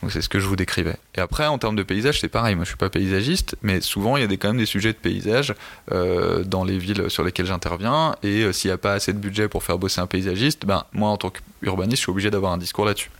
Donc 0.00 0.12
c'est 0.12 0.22
ce 0.22 0.28
que 0.28 0.40
je 0.40 0.46
vous 0.46 0.56
décrivais. 0.56 0.96
Et 1.14 1.20
après, 1.20 1.46
en 1.46 1.58
termes 1.58 1.76
de 1.76 1.82
paysage, 1.82 2.20
c'est 2.20 2.28
pareil. 2.28 2.54
Moi, 2.54 2.64
je 2.64 2.70
suis 2.70 2.76
pas 2.76 2.90
paysagiste, 2.90 3.56
mais 3.62 3.80
souvent, 3.80 4.16
il 4.16 4.20
y 4.20 4.24
a 4.24 4.26
des, 4.26 4.38
quand 4.38 4.48
même 4.48 4.58
des 4.58 4.66
sujets 4.66 4.92
de 4.92 4.98
paysage 4.98 5.54
euh, 5.92 6.44
dans 6.44 6.64
les 6.64 6.78
villes 6.78 7.04
sur 7.08 7.24
lesquelles 7.24 7.46
j'interviens. 7.46 8.16
Et 8.22 8.42
euh, 8.42 8.52
s'il 8.52 8.70
n'y 8.70 8.74
a 8.74 8.78
pas 8.78 8.94
assez 8.94 9.12
de 9.12 9.18
budget 9.18 9.48
pour 9.48 9.62
faire 9.62 9.78
bosser 9.78 10.00
un 10.00 10.06
paysagiste, 10.06 10.64
ben, 10.66 10.84
moi, 10.92 11.10
en 11.10 11.16
tant 11.16 11.30
qu'urbaniste, 11.30 11.98
je 11.98 12.02
suis 12.02 12.10
obligé 12.10 12.30
d'avoir 12.30 12.52
un 12.52 12.58
discours 12.58 12.84
là-dessus. 12.84 13.10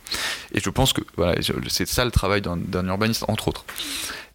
Et 0.53 0.59
je 0.59 0.69
pense 0.69 0.93
que 0.93 1.01
c'est 1.67 1.87
ça 1.87 2.05
le 2.05 2.11
travail 2.11 2.41
d'un 2.41 2.87
urbaniste, 2.87 3.25
entre 3.27 3.47
autres. 3.47 3.65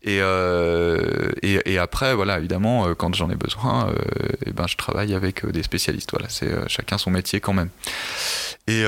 Et, 0.06 0.20
euh, 0.20 1.32
et, 1.42 1.60
et, 1.72 1.78
après, 1.78 2.14
voilà, 2.14 2.38
évidemment, 2.38 2.94
quand 2.94 3.14
j'en 3.14 3.28
ai 3.28 3.34
besoin, 3.34 3.92
et 4.46 4.52
ben, 4.52 4.66
je 4.66 4.76
travaille 4.76 5.14
avec 5.14 5.44
des 5.44 5.62
spécialistes. 5.62 6.10
Voilà, 6.12 6.28
c'est 6.28 6.50
chacun 6.68 6.96
son 6.96 7.10
métier 7.10 7.40
quand 7.40 7.52
même. 7.52 7.70
Et 8.68 8.84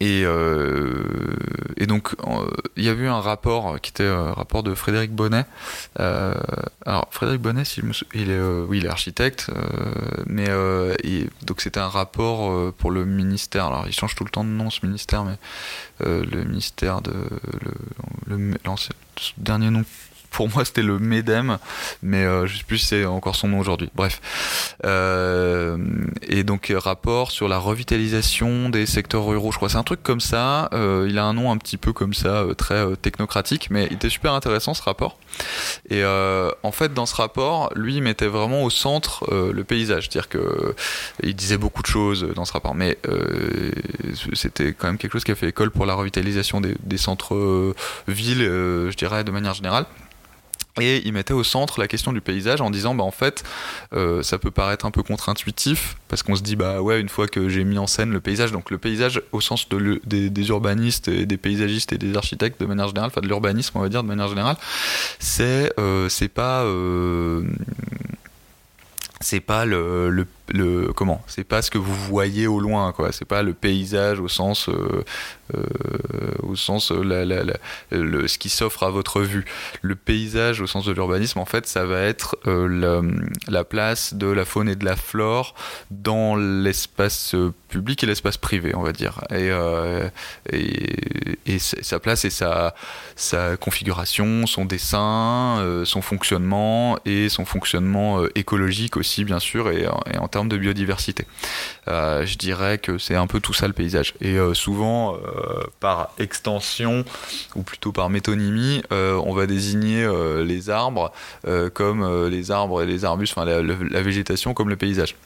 et, 0.00 0.22
euh, 0.24 1.04
et 1.76 1.86
donc, 1.86 2.14
il 2.76 2.84
y 2.84 2.88
a 2.88 2.92
eu 2.92 3.06
un 3.06 3.20
rapport 3.20 3.78
qui 3.80 3.90
était 3.90 4.06
un 4.06 4.32
rapport 4.32 4.62
de 4.62 4.74
Frédéric 4.74 5.12
Bonnet. 5.12 5.44
Euh, 6.00 6.34
alors, 6.86 7.08
Frédéric 7.10 7.42
Bonnet, 7.42 7.64
il, 8.14 8.30
est, 8.30 8.32
euh, 8.32 8.64
oui, 8.66 8.78
il 8.78 8.86
est 8.86 8.88
architecte, 8.88 9.50
mais 10.26 10.48
donc 11.42 11.60
c'était 11.60 11.80
un 11.80 11.88
rapport 11.88 12.72
pour 12.74 12.90
le 12.90 13.04
ministère. 13.04 13.66
Alors, 13.66 13.86
il 13.86 13.92
change 13.92 14.14
tout 14.14 14.24
le 14.24 14.30
temps 14.30 14.44
de 14.44 14.48
nom, 14.48 14.70
ce 14.70 14.84
ministère, 14.84 15.24
mais 15.24 15.36
le 16.00 16.44
ministère 16.44 17.02
de. 17.02 17.12
Le, 18.26 18.36
le 18.36 18.56
dernier 19.38 19.70
nom 19.70 19.84
pour 20.30 20.48
moi 20.48 20.64
c'était 20.64 20.82
le 20.82 20.98
MEDEM, 20.98 21.58
mais 22.02 22.24
euh, 22.24 22.46
je 22.46 22.58
sais 22.58 22.64
plus 22.64 22.78
si 22.78 22.86
c'est 22.86 23.04
encore 23.04 23.36
son 23.36 23.48
nom 23.48 23.58
aujourd'hui. 23.58 23.90
Bref. 23.94 24.20
Euh, 24.84 25.76
et 26.26 26.44
donc 26.44 26.72
rapport 26.76 27.30
sur 27.30 27.48
la 27.48 27.58
revitalisation 27.58 28.68
des 28.68 28.86
secteurs 28.86 29.26
ruraux, 29.26 29.52
je 29.52 29.56
crois. 29.56 29.68
C'est 29.68 29.76
un 29.76 29.82
truc 29.82 30.02
comme 30.02 30.20
ça. 30.20 30.68
Euh, 30.72 31.06
il 31.08 31.18
a 31.18 31.24
un 31.24 31.34
nom 31.34 31.50
un 31.50 31.56
petit 31.58 31.76
peu 31.76 31.92
comme 31.92 32.14
ça, 32.14 32.44
très 32.56 32.96
technocratique, 32.96 33.68
mais 33.70 33.86
il 33.90 33.94
était 33.94 34.08
super 34.08 34.32
intéressant 34.32 34.74
ce 34.74 34.82
rapport. 34.82 35.18
Et 35.88 36.04
en 36.04 36.72
fait, 36.72 36.94
dans 36.94 37.06
ce 37.06 37.16
rapport, 37.16 37.72
lui, 37.74 37.96
il 37.96 38.02
mettait 38.02 38.26
vraiment 38.26 38.62
au 38.62 38.70
centre 38.70 39.26
le 39.30 39.64
paysage, 39.64 40.04
c'est-à-dire 40.04 40.28
que 40.28 40.74
il 41.22 41.34
disait 41.34 41.58
beaucoup 41.58 41.82
de 41.82 41.86
choses 41.86 42.26
dans 42.34 42.44
ce 42.44 42.52
rapport, 42.52 42.74
mais 42.74 42.98
c'était 44.34 44.72
quand 44.72 44.86
même 44.88 44.98
quelque 44.98 45.12
chose 45.12 45.24
qui 45.24 45.32
a 45.32 45.34
fait 45.34 45.48
école 45.48 45.70
pour 45.70 45.86
la 45.86 45.94
revitalisation 45.94 46.60
des, 46.60 46.76
des 46.82 46.98
centres 46.98 47.74
villes, 48.08 48.42
je 48.44 48.96
dirais 48.96 49.24
de 49.24 49.30
manière 49.30 49.54
générale. 49.54 49.86
Et 50.80 51.02
il 51.04 51.12
mettait 51.12 51.34
au 51.34 51.42
centre 51.42 51.80
la 51.80 51.88
question 51.88 52.12
du 52.12 52.20
paysage 52.20 52.60
en 52.60 52.70
disant 52.70 52.94
bah 52.94 53.02
en 53.02 53.10
fait 53.10 53.42
euh, 53.92 54.22
ça 54.22 54.38
peut 54.38 54.50
paraître 54.50 54.86
un 54.86 54.90
peu 54.90 55.02
contre-intuitif 55.02 55.96
parce 56.08 56.22
qu'on 56.22 56.36
se 56.36 56.42
dit 56.42 56.56
bah 56.56 56.80
ouais 56.80 57.00
une 57.00 57.08
fois 57.08 57.26
que 57.26 57.48
j'ai 57.48 57.64
mis 57.64 57.78
en 57.78 57.86
scène 57.86 58.10
le 58.10 58.20
paysage 58.20 58.52
donc 58.52 58.70
le 58.70 58.78
paysage 58.78 59.20
au 59.32 59.40
sens 59.40 59.68
de 59.68 60.00
des, 60.04 60.48
urbanistes 60.48 61.08
et 61.08 61.26
des 61.26 61.36
paysagistes 61.36 61.92
et 61.92 61.98
des 61.98 62.16
architectes 62.16 62.60
de 62.60 62.66
manière 62.66 62.86
générale 62.86 63.10
enfin 63.10 63.20
de 63.20 63.26
l'urbanisme 63.26 63.76
on 63.76 63.80
va 63.80 63.88
dire 63.88 64.02
de 64.02 64.08
manière 64.08 64.28
générale 64.28 64.56
c'est 65.18 65.72
euh, 65.78 66.08
pas 66.32 66.62
euh, 66.62 67.42
c'est 69.20 69.40
pas 69.40 69.66
le, 69.66 70.10
le 70.10 70.26
le 70.52 70.92
comment 70.94 71.22
c'est 71.26 71.44
pas 71.44 71.62
ce 71.62 71.70
que 71.70 71.78
vous 71.78 71.94
voyez 71.94 72.46
au 72.46 72.60
loin 72.60 72.92
quoi. 72.92 73.12
C'est 73.12 73.24
pas 73.24 73.42
le 73.42 73.52
paysage 73.54 74.20
au 74.20 74.28
sens 74.28 74.68
euh, 74.68 74.72
euh, 74.72 75.02
au 76.42 76.56
sens 76.56 76.92
euh, 76.92 77.02
la, 77.02 78.28
ce 78.28 78.38
qui 78.38 78.48
s'offre 78.48 78.82
à 78.82 78.90
votre 78.90 79.22
vue 79.22 79.44
le 79.82 79.96
paysage 79.96 80.60
au 80.60 80.66
sens 80.66 80.84
de 80.84 80.92
l'urbanisme 80.92 81.38
en 81.38 81.44
fait 81.44 81.66
ça 81.66 81.84
va 81.84 82.00
être 82.00 82.36
la, 82.44 83.02
la, 83.48 83.64
place 83.64 84.14
de 84.14 84.26
la 84.26 84.44
faune 84.44 84.68
et 84.68 84.76
de 84.76 84.84
la 84.84 84.96
flore 84.96 85.54
dans 85.90 86.36
l'espace 86.36 87.34
public 87.68 88.02
et 88.02 88.06
l'espace 88.06 88.36
privé 88.36 88.74
on 88.74 88.82
va 88.82 88.92
dire 88.92 89.20
et, 89.30 89.50
et, 91.46 91.58
sa 91.58 92.00
place 92.00 92.24
et 92.24 92.30
sa, 92.30 92.74
sa 93.16 93.56
configuration 93.56 94.46
son 94.46 94.64
dessin 94.64 95.82
son 95.84 96.02
fonctionnement 96.02 96.98
et 97.04 97.28
son 97.28 97.44
fonctionnement 97.44 98.24
écologique 98.34 98.96
aussi 98.96 99.24
bien 99.24 99.38
sûr 99.38 99.70
et, 99.70 99.86
en 99.86 100.28
termes 100.28 100.48
de 100.48 100.56
biodiversité. 100.56 101.26
Euh, 101.88 102.24
je 102.26 102.36
dirais 102.36 102.78
que 102.78 102.98
c'est 102.98 103.16
un 103.16 103.26
peu 103.26 103.40
tout 103.40 103.52
ça 103.52 103.66
le 103.66 103.72
paysage. 103.72 104.14
Et 104.20 104.36
euh, 104.36 104.54
souvent, 104.54 105.14
euh, 105.14 105.18
par 105.80 106.12
extension, 106.18 107.04
ou 107.54 107.62
plutôt 107.62 107.92
par 107.92 108.10
métonymie, 108.10 108.82
on 108.90 109.32
va 109.32 109.46
désigner 109.46 110.06
les 110.44 110.70
arbres 110.70 111.12
comme 111.74 112.28
les 112.28 112.50
arbres 112.50 112.82
et 112.82 112.86
les 112.86 113.04
arbustes, 113.04 113.36
enfin 113.36 113.44
la 113.44 114.02
végétation 114.02 114.54
comme 114.54 114.68
le 114.68 114.76
paysage. 114.76 115.16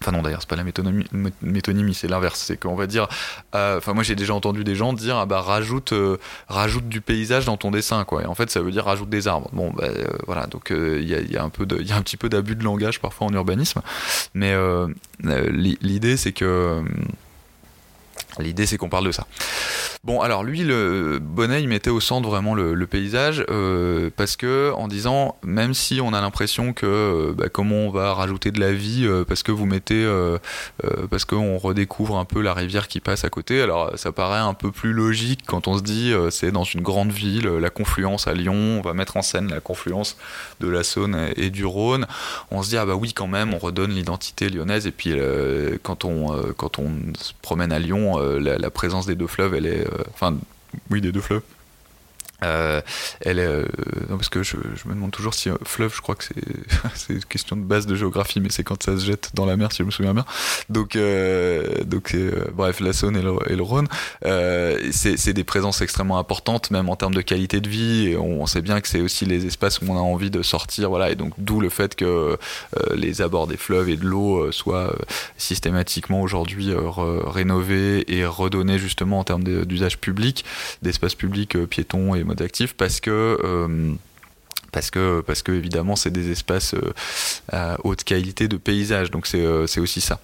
Enfin 0.00 0.12
non 0.12 0.22
d'ailleurs 0.22 0.40
c'est 0.40 0.48
pas 0.48 0.56
la 0.56 0.64
métonymie, 1.42 1.94
c'est 1.94 2.08
l'inverse. 2.08 2.40
C'est 2.40 2.56
qu'on 2.58 2.76
va 2.76 2.86
dire, 2.86 3.08
euh, 3.54 3.78
enfin 3.78 3.94
moi 3.94 4.04
j'ai 4.04 4.14
déjà 4.14 4.34
entendu 4.34 4.62
des 4.62 4.74
gens 4.74 4.92
dire 4.92 5.16
ah 5.16 5.26
bah 5.26 5.40
rajoute 5.40 5.92
euh, 5.92 6.18
rajoute 6.48 6.88
du 6.88 7.00
paysage 7.00 7.46
dans 7.46 7.56
ton 7.56 7.70
dessin 7.70 8.04
quoi. 8.04 8.22
Et 8.22 8.26
en 8.26 8.34
fait 8.34 8.50
ça 8.50 8.60
veut 8.60 8.70
dire 8.70 8.84
rajoute 8.84 9.08
des 9.08 9.26
arbres. 9.26 9.50
Bon 9.52 9.70
bah 9.70 9.84
euh, 9.88 10.06
voilà 10.26 10.46
donc 10.46 10.70
il 10.70 11.08
y 11.08 11.36
a, 11.36 11.42
un 11.42 11.48
peu 11.48 11.66
y 11.82 11.92
a 11.92 11.96
un 11.96 12.02
petit 12.02 12.16
peu 12.16 12.28
d'abus 12.28 12.54
de 12.54 12.62
langage 12.62 13.00
parfois 13.00 13.26
en 13.26 13.32
urbanisme, 13.32 13.80
mais 14.34 14.54
l'idée 15.20 16.16
c'est 16.16 16.32
que 16.32 16.84
L'idée, 18.38 18.66
c'est 18.66 18.76
qu'on 18.76 18.88
parle 18.88 19.06
de 19.06 19.12
ça. 19.12 19.26
Bon, 20.04 20.20
alors 20.20 20.44
lui, 20.44 20.60
le 20.60 21.18
Bonnet, 21.20 21.60
il 21.60 21.68
mettait 21.68 21.90
au 21.90 21.98
centre 21.98 22.28
vraiment 22.28 22.54
le, 22.54 22.86
paysage 22.86 23.44
euh, 23.50 24.08
parce 24.16 24.36
que 24.36 24.72
en 24.74 24.88
disant, 24.88 25.36
même 25.42 25.74
si 25.74 26.00
on 26.00 26.14
a 26.14 26.20
l'impression 26.20 26.72
que 26.72 26.86
euh, 26.86 27.34
bah, 27.36 27.48
comment 27.50 27.74
on 27.74 27.90
va 27.90 28.14
rajouter 28.14 28.50
de 28.50 28.60
la 28.60 28.72
vie 28.72 29.04
euh, 29.04 29.24
parce 29.24 29.42
que 29.42 29.52
vous 29.52 29.66
mettez, 29.66 30.06
parce 31.10 31.24
qu'on 31.24 31.58
redécouvre 31.58 32.16
un 32.16 32.24
peu 32.24 32.40
la 32.40 32.54
rivière 32.54 32.88
qui 32.88 33.00
passe 33.00 33.24
à 33.24 33.30
côté. 33.30 33.60
Alors, 33.60 33.98
ça 33.98 34.12
paraît 34.12 34.38
un 34.38 34.54
peu 34.54 34.70
plus 34.70 34.92
logique 34.92 35.40
quand 35.46 35.68
on 35.68 35.76
se 35.76 35.82
dit, 35.82 36.12
c'est 36.30 36.52
dans 36.52 36.64
une 36.64 36.80
grande 36.80 37.10
ville, 37.10 37.46
la 37.46 37.70
confluence 37.70 38.28
à 38.28 38.34
Lyon, 38.34 38.54
on 38.54 38.80
va 38.80 38.94
mettre 38.94 39.16
en 39.16 39.22
scène 39.22 39.50
la 39.50 39.60
confluence 39.60 40.16
de 40.60 40.68
la 40.68 40.84
Saône 40.84 41.28
et 41.36 41.50
du 41.50 41.64
Rhône. 41.64 42.06
On 42.50 42.62
se 42.62 42.70
dit, 42.70 42.76
ah 42.76 42.86
bah 42.86 42.94
oui, 42.94 43.12
quand 43.12 43.26
même, 43.26 43.52
on 43.52 43.58
redonne 43.58 43.90
l'identité 43.90 44.48
lyonnaise. 44.48 44.86
Et 44.86 44.92
puis, 44.92 45.14
quand 45.82 46.04
on 46.04 46.28
quand 46.56 46.78
on 46.78 46.90
se 47.18 47.32
promène 47.42 47.72
à 47.72 47.78
Lyon 47.78 48.16
euh, 48.28 48.58
la, 48.58 48.70
présence 48.70 49.06
des 49.06 49.14
deux 49.14 49.26
fleuves, 49.26 49.54
elle 49.54 49.66
est. 49.66 49.86
Euh, 49.86 50.04
enfin, 50.12 50.36
oui, 50.90 51.00
des 51.00 51.12
deux 51.12 51.20
fleuves. 51.20 51.42
Euh, 52.44 52.80
elle 53.20 53.40
est, 53.40 53.48
non, 54.08 54.16
parce 54.16 54.28
que 54.28 54.42
je, 54.42 54.56
me 54.56 54.94
demande 54.94 55.10
toujours 55.10 55.34
si 55.34 55.50
fleuve, 55.64 55.94
je 55.94 56.00
crois 56.00 56.14
que 56.14 56.24
c'est 56.94 57.12
une 57.12 57.24
question 57.24 57.56
de 57.56 57.62
base 57.62 57.86
de 57.86 57.96
géographie, 57.96 58.40
mais 58.40 58.50
c'est 58.50 58.62
quand 58.62 58.82
ça 58.82 58.96
se 58.96 59.04
jette 59.04 59.30
dans 59.34 59.46
la 59.46 59.56
mer, 59.56 59.72
si 59.72 59.78
je 59.78 59.84
me 59.84 59.90
souviens 59.90 60.14
bien. 60.14 60.24
Donc, 60.68 60.96
donc 61.86 62.16
bref, 62.54 62.80
la 62.80 62.92
Saône 62.92 63.16
et 63.16 63.22
le, 63.22 63.34
et 63.48 63.56
le 63.56 63.62
Rhône, 63.62 63.88
c'est 64.22 65.32
des 65.32 65.44
présences 65.44 65.80
extrêmement 65.80 66.18
importantes, 66.18 66.70
même 66.70 66.88
en 66.88 66.96
termes 66.96 67.14
de 67.14 67.22
qualité 67.22 67.60
de 67.60 67.68
vie. 67.68 68.08
Et 68.08 68.16
on, 68.16 68.46
sait 68.46 68.62
bien 68.62 68.80
que 68.80 68.88
c'est 68.88 69.00
aussi 69.00 69.26
les 69.26 69.44
espaces 69.46 69.80
où 69.80 69.86
on 69.88 69.96
a 69.96 70.00
envie 70.00 70.30
de 70.30 70.42
sortir, 70.42 70.88
voilà. 70.88 71.10
Et 71.10 71.16
donc, 71.16 71.34
d'où 71.38 71.60
le 71.60 71.68
fait 71.68 71.94
que 71.94 72.38
les 72.94 73.20
abords 73.20 73.46
des 73.46 73.56
fleuves 73.56 73.88
et 73.88 73.96
de 73.96 74.04
l'eau 74.04 74.52
soient 74.52 74.94
systématiquement 75.36 76.22
aujourd'hui 76.22 76.72
rénovés 76.74 78.04
et 78.08 78.24
redonnés 78.24 78.78
justement 78.78 79.18
en 79.18 79.24
termes 79.24 79.42
d'usage 79.42 79.98
public, 79.98 80.44
d'espace 80.82 81.14
public 81.14 81.58
piétons 81.66 82.14
et 82.14 82.24
mode 82.28 82.42
actif 82.42 82.74
parce 82.74 83.00
que 83.00 83.10
euh, 83.42 83.94
parce 84.70 84.90
que 84.90 85.22
parce 85.22 85.42
que 85.42 85.52
évidemment 85.52 85.96
c'est 85.96 86.10
des 86.10 86.30
espaces 86.30 86.74
euh, 86.74 86.92
à 87.50 87.76
haute 87.84 88.04
qualité 88.04 88.48
de 88.48 88.56
paysage. 88.56 89.10
Donc 89.10 89.26
c'est 89.26 89.44
euh, 89.44 89.66
aussi 89.78 90.00
ça. 90.00 90.20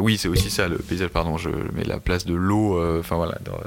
Oui 0.00 0.18
c'est 0.18 0.28
aussi 0.28 0.50
ça 0.50 0.68
le 0.68 0.78
paysage 0.78 1.08
pardon 1.08 1.36
je 1.36 1.50
mets 1.74 1.84
la 1.84 1.98
place 1.98 2.24
de 2.24 2.34
l'eau 2.34 2.80
enfin 2.98 3.16
voilà 3.16 3.38
dans, 3.44 3.60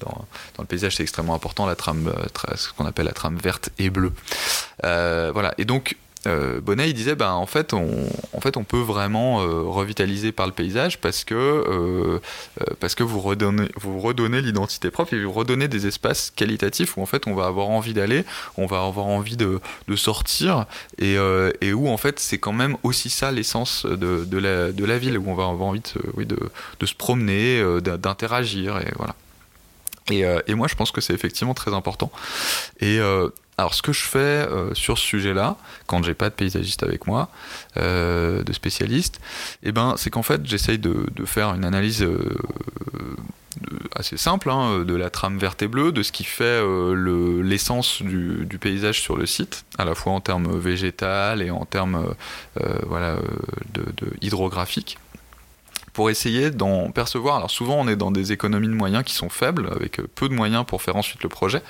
dans, 0.00 0.26
le 0.58 0.64
paysage 0.66 0.96
c'est 0.96 1.02
extrêmement 1.02 1.34
important 1.34 1.66
la 1.66 1.76
trame 1.76 2.12
ce 2.54 2.72
qu'on 2.72 2.86
appelle 2.86 3.06
la 3.06 3.12
trame 3.12 3.36
verte 3.36 3.70
et 3.78 3.90
bleue. 3.90 4.12
Voilà. 4.82 5.54
Et 5.58 5.64
donc 5.64 5.96
euh, 6.26 6.60
Bonnet 6.60 6.90
il 6.90 6.94
disait 6.94 7.14
ben 7.14 7.32
en 7.32 7.46
fait 7.46 7.72
on 7.72 8.64
peut 8.64 8.80
vraiment 8.80 9.40
euh, 9.40 9.62
revitaliser 9.62 10.32
par 10.32 10.46
le 10.46 10.52
paysage 10.52 11.00
parce 11.00 11.24
que 11.24 11.34
euh, 11.34 12.20
vous 13.00 13.20
redonnez 13.20 14.42
l'identité 14.42 14.90
propre 14.90 15.14
et 15.14 15.24
vous 15.24 15.32
redonnez 15.32 15.66
des 15.66 15.86
espaces 15.86 16.30
qualitatifs 16.30 16.98
où 16.98 17.02
en 17.02 17.06
fait 17.06 17.26
on 17.26 17.34
va 17.34 17.46
avoir 17.46 17.70
envie 17.70 17.94
d'aller 17.94 18.26
on 18.58 18.66
va 18.66 18.84
avoir 18.84 19.06
envie 19.06 19.38
de, 19.38 19.60
sortir 19.96 20.66
et, 20.98 21.16
où 21.72 21.88
en 21.88 21.96
fait 21.96 22.18
c'est 22.20 22.38
quand 22.38 22.52
même 22.52 22.76
aussi 22.82 23.08
ça 23.08 23.32
l'essence 23.32 23.86
de, 23.86 24.38
la, 24.38 24.98
ville 24.98 25.16
où 25.18 25.24
on 25.26 25.34
va 25.34 25.44
avoir 25.44 25.68
envie 25.70 25.80
de 25.80 26.86
se 26.86 26.94
promener 26.94 27.62
d'interagir 27.80 28.78
et 28.78 28.92
voilà. 28.96 29.14
Et, 30.10 30.24
et, 30.46 30.54
moi 30.54 30.66
je 30.68 30.74
pense 30.74 30.90
que 30.90 31.00
c'est 31.00 31.14
effectivement 31.14 31.54
très 31.54 31.72
important. 31.72 32.10
Et 32.80 32.98
alors, 33.60 33.74
ce 33.74 33.82
que 33.82 33.92
je 33.92 34.04
fais 34.04 34.18
euh, 34.18 34.72
sur 34.72 34.96
ce 34.96 35.04
sujet-là, 35.04 35.56
quand 35.86 36.02
j'ai 36.02 36.14
pas 36.14 36.30
de 36.30 36.34
paysagiste 36.34 36.82
avec 36.82 37.06
moi, 37.06 37.28
euh, 37.76 38.42
de 38.42 38.54
spécialiste, 38.54 39.20
eh 39.62 39.70
ben, 39.70 39.96
c'est 39.98 40.08
qu'en 40.08 40.22
fait, 40.22 40.46
j'essaye 40.46 40.78
de, 40.78 41.04
faire 41.26 41.54
une 41.54 41.66
analyse 41.66 42.02
euh, 42.02 42.38
assez 43.94 44.16
simple 44.16 44.48
hein, 44.48 44.82
de 44.86 44.94
la 44.94 45.10
trame 45.10 45.36
verte 45.36 45.60
et 45.60 45.68
bleue, 45.68 45.92
de 45.92 46.02
ce 46.02 46.10
qui 46.10 46.24
fait 46.24 46.62
l'essence 47.42 48.00
du, 48.00 48.58
paysage 48.58 49.02
sur 49.02 49.14
le 49.14 49.26
site, 49.26 49.66
à 49.76 49.84
la 49.84 49.94
fois 49.94 50.14
en 50.14 50.20
termes 50.20 50.58
végétal 50.58 51.42
et 51.42 51.50
en 51.50 51.66
termes 51.66 52.14
voilà, 52.86 53.16
de, 53.74 53.84
hydrographiques 54.22 54.96
pour 56.00 56.08
essayer 56.08 56.50
d'en 56.50 56.90
percevoir. 56.90 57.36
Alors 57.36 57.50
souvent 57.50 57.74
on 57.74 57.86
est 57.86 57.94
dans 57.94 58.10
des 58.10 58.32
économies 58.32 58.68
de 58.68 58.72
moyens 58.72 59.04
qui 59.04 59.12
sont 59.12 59.28
faibles, 59.28 59.68
avec 59.70 60.00
euh, 60.00 60.06
peu 60.14 60.30
de 60.30 60.34
moyens 60.34 60.64
pour 60.66 60.80
faire 60.80 60.96
ensuite 60.96 61.22
le 61.22 61.28
projet. 61.28 61.60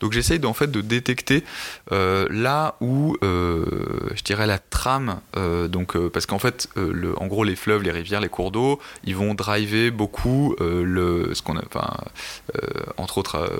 Donc 0.00 0.12
j'essaye 0.12 0.40
en 0.46 0.54
fait 0.54 0.70
de 0.70 0.80
détecter 0.80 1.44
euh, 1.92 2.26
là 2.30 2.76
où 2.80 3.18
euh, 3.22 3.66
je 4.14 4.22
dirais 4.22 4.46
la 4.46 4.58
trame, 4.58 5.20
donc 5.68 5.94
parce 6.08 6.24
qu'en 6.24 6.38
fait, 6.38 6.70
le, 6.76 7.20
en 7.20 7.26
gros 7.26 7.44
les 7.44 7.54
fleuves, 7.54 7.82
les 7.82 7.90
rivières, 7.90 8.22
les 8.22 8.30
cours 8.30 8.50
d'eau, 8.50 8.80
ils 9.04 9.14
vont 9.14 9.34
driver 9.34 9.90
beaucoup 9.90 10.56
le, 10.60 11.34
ce 11.34 11.42
qu'on, 11.42 11.58
enfin, 11.58 11.92
entre 12.96 13.18
autres 13.18 13.50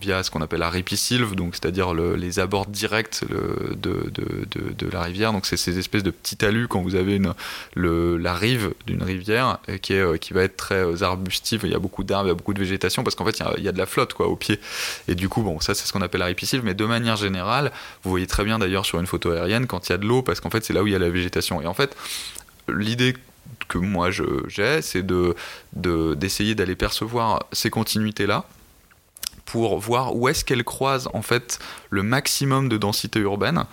via 0.00 0.24
ce 0.24 0.30
qu'on 0.32 0.40
appelle 0.40 0.60
la 0.60 0.70
ripisylve, 0.70 1.36
donc 1.36 1.54
c'est-à-dire 1.54 1.94
les 1.94 2.40
abords 2.40 2.66
directs 2.66 3.20
de, 3.30 4.10
de, 4.10 4.74
de, 4.74 4.90
la 4.90 5.02
rivière. 5.02 5.32
Donc 5.32 5.46
c'est 5.46 5.56
ces 5.56 5.78
espèces 5.78 6.02
de 6.02 6.10
petits 6.10 6.36
talus 6.36 6.66
quand 6.66 6.82
vous 6.82 6.96
avez 6.96 7.14
une, 7.16 7.34
la 7.76 8.34
rive 8.34 8.74
d'une 8.86 9.02
rivière 9.04 9.51
qui, 9.80 9.94
est, 9.94 10.00
euh, 10.00 10.16
qui 10.16 10.32
va 10.32 10.42
être 10.42 10.56
très 10.56 10.84
euh, 10.84 11.02
arbustive. 11.02 11.62
Il 11.64 11.70
y 11.70 11.74
a 11.74 11.78
beaucoup 11.78 12.04
d'arbres, 12.04 12.26
il 12.26 12.28
y 12.28 12.32
a 12.32 12.34
beaucoup 12.34 12.54
de 12.54 12.58
végétation 12.58 13.02
parce 13.04 13.16
qu'en 13.16 13.24
fait, 13.24 13.42
il 13.58 13.64
y, 13.64 13.68
a, 13.68 13.72
de 13.72 13.78
la 13.78 13.86
flotte 13.86 14.14
quoi, 14.14 14.28
au 14.28 14.36
pied. 14.36 14.60
Et 15.08 15.14
du 15.14 15.28
coup, 15.28 15.42
bon, 15.42 15.60
ça, 15.60 15.74
c'est 15.74 15.86
ce 15.86 15.92
qu'on 15.92 16.02
appelle 16.02 16.20
la 16.20 16.26
ripisylve. 16.26 16.64
Mais 16.64 16.74
de 16.74 16.84
manière 16.84 17.16
générale, 17.16 17.72
vous 18.04 18.10
voyez 18.10 18.26
très 18.26 18.44
bien 18.44 18.58
d'ailleurs 18.58 18.86
sur 18.86 19.00
une 19.00 19.06
photo 19.06 19.30
aérienne 19.30 19.66
quand 19.66 19.88
il 19.88 19.92
y 19.92 19.94
a 19.94 19.98
de 19.98 20.06
l'eau 20.06 20.22
parce 20.22 20.40
qu'en 20.40 20.50
fait, 20.50 20.64
c'est 20.64 20.72
là 20.72 20.82
où 20.82 20.86
il 20.86 20.92
y 20.92 20.96
a 20.96 20.98
la 20.98 21.10
végétation. 21.10 21.60
Et 21.60 21.66
en 21.66 21.74
fait, 21.74 21.96
l'idée 22.68 23.14
que 23.68 23.78
moi 23.78 24.10
j'ai, 24.10 24.82
c'est 24.82 25.04
de, 25.04 25.34
d'essayer 25.72 26.54
d'aller 26.54 26.76
percevoir 26.76 27.46
ces 27.52 27.70
continuités-là 27.70 28.44
pour 29.44 29.78
voir 29.78 30.14
où 30.16 30.28
est-ce 30.28 30.44
qu'elles 30.44 30.64
croisent 30.64 31.10
en 31.14 31.22
fait 31.22 31.58
le 31.90 32.02
maximum 32.02 32.68
de 32.68 32.76
densité 32.76 33.20
urbaine 33.20 33.58
euh, 33.58 33.64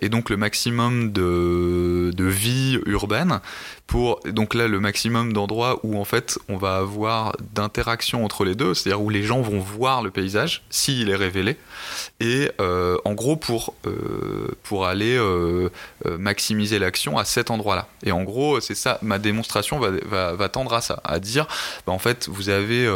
et 0.00 0.08
donc 0.08 0.30
le 0.30 0.36
maximum 0.36 1.12
de, 1.12 2.12
de 2.14 2.24
vie 2.24 2.78
urbaine 2.86 3.40
pour 3.86 4.20
donc 4.26 4.54
là 4.54 4.66
le 4.66 4.80
maximum 4.80 5.32
d'endroits 5.32 5.78
où 5.84 5.98
en 5.98 6.04
fait 6.04 6.38
on 6.48 6.56
va 6.56 6.76
avoir 6.76 7.36
d'interaction 7.54 8.24
entre 8.24 8.44
les 8.44 8.54
deux, 8.54 8.74
c'est-à-dire 8.74 9.00
où 9.00 9.10
les 9.10 9.22
gens 9.22 9.40
vont 9.40 9.60
voir 9.60 10.02
le 10.02 10.10
paysage 10.10 10.64
s'il 10.70 11.08
est 11.08 11.16
révélé, 11.16 11.56
et 12.20 12.50
euh, 12.60 12.96
en 13.04 13.14
gros 13.14 13.36
pour 13.36 13.74
euh, 13.86 14.48
pour 14.64 14.86
aller 14.86 15.16
euh, 15.16 15.70
maximiser 16.04 16.78
l'action 16.78 17.16
à 17.16 17.24
cet 17.24 17.50
endroit-là. 17.50 17.88
Et 18.02 18.12
en 18.12 18.24
gros 18.24 18.60
c'est 18.60 18.74
ça, 18.74 18.98
ma 19.02 19.18
démonstration 19.18 19.78
va, 19.78 19.90
va, 20.04 20.32
va, 20.32 20.48
tendre 20.48 20.72
à 20.74 20.80
ça, 20.80 21.00
à 21.04 21.20
dire 21.20 21.46
bah, 21.86 21.92
en 21.92 21.98
fait 21.98 22.28
vous 22.28 22.48
avez 22.48 22.88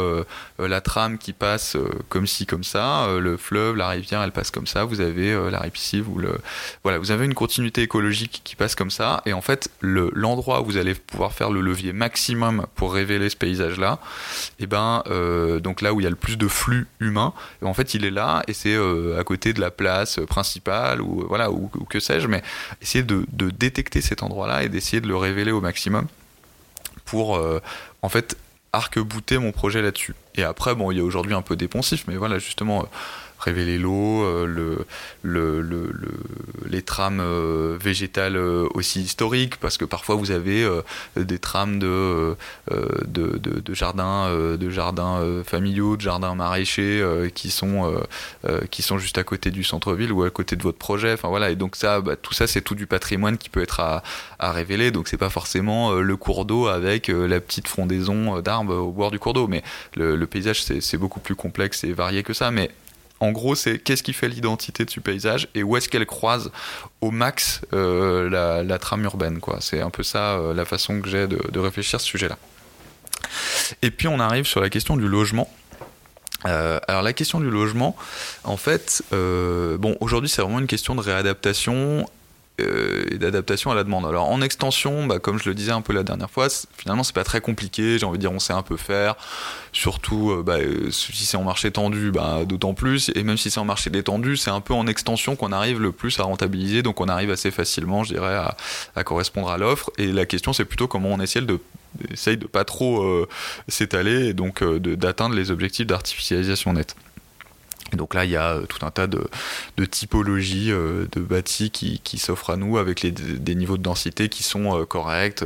la 0.59 0.81
trame 0.81 1.17
qui 1.17 1.31
passe 1.33 1.77
comme 2.09 2.27
ci 2.27 2.45
comme 2.45 2.63
ça, 2.63 3.07
le 3.17 3.37
fleuve, 3.37 3.75
la 3.75 3.89
rivière 3.89 4.21
elle 4.21 4.31
passe 4.31 4.51
comme 4.51 4.67
ça, 4.67 4.83
vous 4.83 4.99
avez 4.99 5.49
la 5.49 5.59
ripisylve 5.59 6.09
ou 6.09 6.17
le 6.17 6.37
voilà 6.83 6.99
vous 6.99 7.11
avez 7.11 7.25
une 7.25 7.33
continuité 7.33 7.81
écologique 7.81 8.41
qui 8.43 8.55
passe 8.55 8.75
comme 8.75 8.91
ça, 8.91 9.21
et 9.25 9.33
en 9.33 9.41
fait 9.41 9.69
le 9.79 10.11
l'endroit 10.13 10.61
où 10.61 10.65
vous 10.65 10.77
allez 10.77 10.93
pouvoir 10.93 11.33
faire 11.33 11.51
le 11.51 11.61
levier 11.61 11.93
maximum 11.93 12.65
pour 12.75 12.93
révéler 12.93 13.29
ce 13.29 13.35
paysage-là, 13.35 13.99
et 14.59 14.63
eh 14.63 14.67
ben 14.67 15.03
euh, 15.07 15.59
donc 15.59 15.81
là 15.81 15.93
où 15.93 15.99
il 15.99 16.03
y 16.03 16.07
a 16.07 16.09
le 16.09 16.15
plus 16.15 16.37
de 16.37 16.47
flux 16.47 16.87
humain, 16.99 17.33
en 17.61 17.73
fait 17.73 17.93
il 17.93 18.05
est 18.05 18.11
là 18.11 18.43
et 18.47 18.53
c'est 18.53 18.75
euh, 18.75 19.19
à 19.19 19.23
côté 19.23 19.53
de 19.53 19.61
la 19.61 19.71
place 19.71 20.19
principale 20.27 21.01
ou 21.01 21.25
voilà 21.27 21.51
ou, 21.51 21.69
que 21.89 21.99
sais-je, 21.99 22.27
mais 22.27 22.41
essayer 22.81 23.03
de, 23.03 23.25
détecter 23.31 24.01
cet 24.01 24.23
endroit-là 24.23 24.63
et 24.63 24.69
d'essayer 24.69 25.01
de 25.01 25.07
le 25.07 25.15
révéler 25.15 25.51
au 25.51 25.61
maximum 25.61 26.07
pour 27.05 27.37
euh, 27.37 27.61
en 28.01 28.09
fait 28.09 28.37
arc-bouter 28.73 29.37
mon 29.37 29.51
projet 29.51 29.81
là-dessus. 29.81 30.15
Et 30.35 30.43
après 30.43 30.75
bon 30.75 30.91
il 30.91 30.97
y 30.97 31.01
a 31.01 31.03
aujourd'hui 31.03 31.33
un 31.33 31.41
peu 31.41 31.55
dépensif, 31.55 32.05
mais 32.07 32.15
voilà 32.15 32.39
justement 32.39 32.87
révéler 33.41 33.77
l'eau, 33.77 34.23
euh, 34.23 34.45
le, 34.45 34.85
le, 35.23 35.61
le, 35.61 35.91
les 36.69 36.81
trames 36.81 37.19
euh, 37.21 37.77
végétales 37.79 38.37
euh, 38.37 38.67
aussi 38.73 39.01
historiques, 39.01 39.57
parce 39.57 39.77
que 39.77 39.85
parfois 39.85 40.15
vous 40.15 40.31
avez 40.31 40.67
des 41.15 41.39
trames 41.39 41.79
de, 41.79 42.35
jardins, 43.73 44.29
de 44.57 44.69
jardins 44.69 45.43
familiaux, 45.43 45.97
de 45.97 46.01
jardins 46.01 46.35
maraîchers 46.35 47.03
qui, 47.33 47.49
sont, 47.49 47.93
qui 48.69 48.81
sont 48.81 48.97
juste 48.97 49.17
à 49.17 49.23
côté 49.23 49.51
du 49.51 49.63
centre-ville 49.63 50.11
ou 50.11 50.23
à 50.23 50.29
côté 50.29 50.55
de 50.55 50.63
votre 50.63 50.77
projet. 50.77 51.13
Enfin 51.13 51.29
voilà, 51.29 51.49
et 51.49 51.55
donc 51.55 51.75
ça, 51.75 52.01
bah, 52.01 52.15
tout 52.15 52.33
ça, 52.33 52.47
c'est 52.47 52.61
tout 52.61 52.75
du 52.75 52.87
patrimoine 52.87 53.37
qui 53.37 53.49
peut 53.49 53.61
être 53.61 53.79
à, 53.79 54.03
à 54.39 54.51
révéler. 54.51 54.91
Donc 54.91 55.07
c'est 55.07 55.17
pas 55.17 55.29
forcément 55.29 55.93
le 55.93 56.17
cours 56.17 56.45
d'eau 56.45 56.67
avec 56.67 57.07
la 57.07 57.39
petite 57.39 57.67
frondaison 57.67 58.39
d'arbres 58.41 58.75
au 58.75 58.91
bord 58.91 59.11
du 59.11 59.19
cours 59.19 59.33
d'eau, 59.33 59.47
mais 59.47 59.63
le, 59.95 60.15
le 60.15 60.27
paysage 60.27 60.63
c'est 60.63 60.97
beaucoup 60.97 61.19
plus 61.19 61.35
complexe 61.35 61.83
et 61.83 61.93
varié 61.93 62.23
que 62.23 62.33
ça. 62.33 62.51
Mais 62.51 62.71
en 63.21 63.31
gros, 63.31 63.53
c'est 63.53 63.77
qu'est-ce 63.77 64.01
qui 64.01 64.13
fait 64.13 64.27
l'identité 64.27 64.83
de 64.83 64.89
ce 64.89 64.99
paysage 64.99 65.47
et 65.53 65.61
où 65.61 65.77
est-ce 65.77 65.87
qu'elle 65.87 66.07
croise 66.07 66.51
au 67.01 67.11
max 67.11 67.61
euh, 67.71 68.63
la, 68.63 68.79
trame 68.79 69.03
urbaine. 69.03 69.39
C'est 69.59 69.79
un 69.79 69.91
peu 69.91 70.01
ça 70.01 70.39
euh, 70.39 70.55
la 70.55 70.65
façon 70.65 70.99
que 71.01 71.07
j'ai 71.07 71.27
de, 71.27 71.59
réfléchir 71.59 71.97
à 71.97 71.99
ce 71.99 72.07
sujet-là. 72.07 72.37
Et 73.83 73.91
puis 73.91 74.07
on 74.07 74.19
arrive 74.19 74.45
sur 74.45 74.59
la 74.59 74.71
question 74.71 74.97
du 74.97 75.07
logement. 75.07 75.47
Euh, 76.47 76.79
alors 76.87 77.03
la 77.03 77.13
question 77.13 77.39
du 77.39 77.51
logement, 77.51 77.95
en 78.43 78.57
fait, 78.57 79.03
bon 79.11 79.95
aujourd'hui 79.99 80.27
c'est 80.27 80.41
vraiment 80.41 80.59
une 80.59 80.67
question 80.67 80.95
de 80.95 81.01
réadaptation 81.01 82.07
euh, 82.61 83.05
et 83.11 83.17
d'adaptation 83.17 83.71
à 83.71 83.75
la 83.75 83.83
demande. 83.83 84.05
Alors 84.05 84.29
en 84.29 84.41
extension, 84.41 85.05
bah, 85.05 85.19
comme 85.19 85.39
je 85.39 85.49
le 85.49 85.55
disais 85.55 85.71
un 85.71 85.81
peu 85.81 85.93
la 85.93 86.03
dernière 86.03 86.29
fois, 86.29 86.47
finalement 86.77 87.03
c'est 87.03 87.15
pas 87.15 87.23
très 87.23 87.41
compliqué, 87.41 87.97
j'ai 87.97 88.05
envie 88.05 88.17
de 88.17 88.21
dire 88.21 88.31
on 88.31 88.39
sait 88.39 88.53
un 88.53 88.61
peu 88.61 88.77
faire, 88.77 89.15
surtout 89.71 90.31
euh, 90.31 90.43
bah, 90.43 90.57
euh, 90.57 90.91
si 90.91 91.25
c'est 91.25 91.37
en 91.37 91.43
marché 91.43 91.71
tendu, 91.71 92.11
bah, 92.11 92.39
d'autant 92.45 92.73
plus, 92.73 93.11
et 93.15 93.23
même 93.23 93.37
si 93.37 93.51
c'est 93.51 93.59
en 93.59 93.65
marché 93.65 93.89
détendu, 93.89 94.37
c'est 94.37 94.51
un 94.51 94.61
peu 94.61 94.73
en 94.73 94.87
extension 94.87 95.35
qu'on 95.35 95.51
arrive 95.51 95.81
le 95.81 95.91
plus 95.91 96.19
à 96.19 96.23
rentabiliser, 96.23 96.81
donc 96.83 97.01
on 97.01 97.07
arrive 97.07 97.31
assez 97.31 97.51
facilement, 97.51 98.03
je 98.03 98.13
dirais, 98.13 98.39
à, 98.95 99.03
correspondre 99.03 99.49
à 99.49 99.57
l'offre, 99.57 99.91
et 99.97 100.07
la 100.07 100.25
question 100.25 100.53
c'est 100.53 100.65
plutôt 100.65 100.87
comment 100.87 101.09
on 101.09 101.19
essaie 101.19 101.41
de 101.41 101.59
essaye 102.09 102.37
de 102.37 102.47
pas 102.47 102.63
trop 102.63 103.27
s'étaler 103.67 104.27
et 104.27 104.33
donc 104.33 104.63
d'atteindre 104.63 105.35
les 105.35 105.51
objectifs 105.51 105.85
d'artificialisation 105.85 106.71
nette. 106.71 106.95
Donc 107.93 108.13
là, 108.13 108.25
il 108.25 108.31
y 108.31 108.35
a 108.35 108.53
euh, 108.53 108.65
tout 108.65 108.85
un 108.85 108.91
tas 108.91 109.07
de, 109.07 109.27
typologies 109.85 110.71
euh, 110.71 111.05
de 111.11 111.21
bâtis 111.21 111.71
qui, 111.71 112.17
s'offrent 112.17 112.51
à 112.51 112.57
nous 112.57 112.77
avec 112.77 113.05
des 113.05 113.55
niveaux 113.55 113.77
de 113.77 113.83
densité 113.83 114.29
qui 114.29 114.43
sont 114.43 114.79
euh, 114.79 114.85
corrects, 114.85 115.43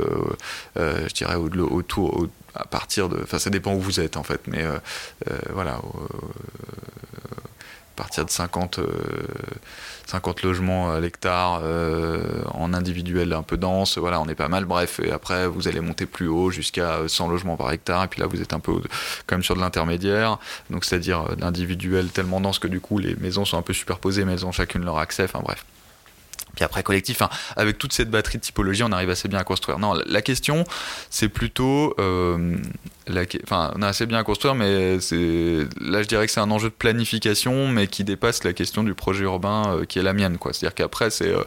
je 0.76 1.12
dirais 1.14 1.36
autour, 1.36 2.26
à 2.54 2.66
partir 2.66 3.08
de... 3.08 3.18
Enfin, 3.22 3.38
ça 3.38 3.50
dépend 3.50 3.74
où 3.74 3.80
vous 3.80 4.00
êtes 4.00 4.16
en 4.16 4.22
fait, 4.22 4.40
mais 4.46 4.64
voilà, 5.52 5.80
partir 7.96 8.24
de 8.24 8.30
50 8.30 8.80
50 10.06 10.42
logements 10.42 10.92
à 10.92 11.00
l'hectare 11.00 11.60
euh, 11.62 12.42
en 12.54 12.72
individuel 12.72 13.32
un 13.32 13.42
peu 13.42 13.56
dense, 13.56 13.98
voilà, 13.98 14.20
on 14.20 14.26
est 14.26 14.34
pas 14.34 14.48
mal. 14.48 14.64
Bref, 14.64 15.00
et 15.00 15.10
après 15.10 15.48
vous 15.48 15.68
allez 15.68 15.80
monter 15.80 16.06
plus 16.06 16.28
haut 16.28 16.50
jusqu'à 16.50 17.00
100 17.06 17.28
logements 17.28 17.56
par 17.56 17.72
hectare, 17.72 18.04
et 18.04 18.08
puis 18.08 18.20
là 18.20 18.26
vous 18.26 18.40
êtes 18.40 18.52
un 18.52 18.60
peu 18.60 18.80
quand 19.26 19.36
même 19.36 19.42
sur 19.42 19.56
de 19.56 19.60
l'intermédiaire, 19.60 20.38
donc 20.70 20.84
c'est-à-dire 20.84 21.22
euh, 21.22 21.34
l'individuel 21.38 22.08
tellement 22.08 22.40
dense 22.40 22.58
que 22.58 22.68
du 22.68 22.80
coup 22.80 22.98
les 22.98 23.16
maisons 23.16 23.44
sont 23.44 23.58
un 23.58 23.62
peu 23.62 23.72
superposées, 23.72 24.24
mais 24.24 24.32
elles 24.32 24.46
ont 24.46 24.52
chacune 24.52 24.84
leur 24.84 24.98
accès, 24.98 25.24
enfin 25.24 25.40
bref. 25.42 25.64
Puis 26.56 26.64
après 26.64 26.82
collectif, 26.82 27.22
avec 27.54 27.78
toute 27.78 27.92
cette 27.92 28.10
batterie 28.10 28.38
de 28.38 28.42
typologie, 28.42 28.82
on 28.82 28.90
arrive 28.90 29.10
assez 29.10 29.28
bien 29.28 29.38
à 29.38 29.44
construire. 29.44 29.78
Non, 29.78 29.94
la 30.06 30.22
question, 30.22 30.64
c'est 31.10 31.28
plutôt, 31.28 31.94
euh, 32.00 32.56
enfin, 33.44 33.72
on 33.76 33.82
a 33.82 33.88
assez 33.88 34.06
bien 34.06 34.18
à 34.18 34.24
construire, 34.24 34.54
mais 34.54 34.94
là, 34.94 36.02
je 36.02 36.08
dirais 36.08 36.26
que 36.26 36.32
c'est 36.32 36.40
un 36.40 36.50
enjeu 36.50 36.70
de 36.70 36.74
planification, 36.74 37.68
mais 37.68 37.86
qui 37.86 38.04
dépasse 38.04 38.42
la 38.42 38.54
question 38.54 38.82
du 38.82 38.94
projet 38.94 39.24
urbain 39.24 39.64
euh, 39.68 39.84
qui 39.84 39.98
est 39.98 40.02
la 40.02 40.14
mienne. 40.14 40.38
C'est-à-dire 40.42 40.74
qu'après, 40.74 41.10
c'est, 41.10 41.28
euh, 41.28 41.44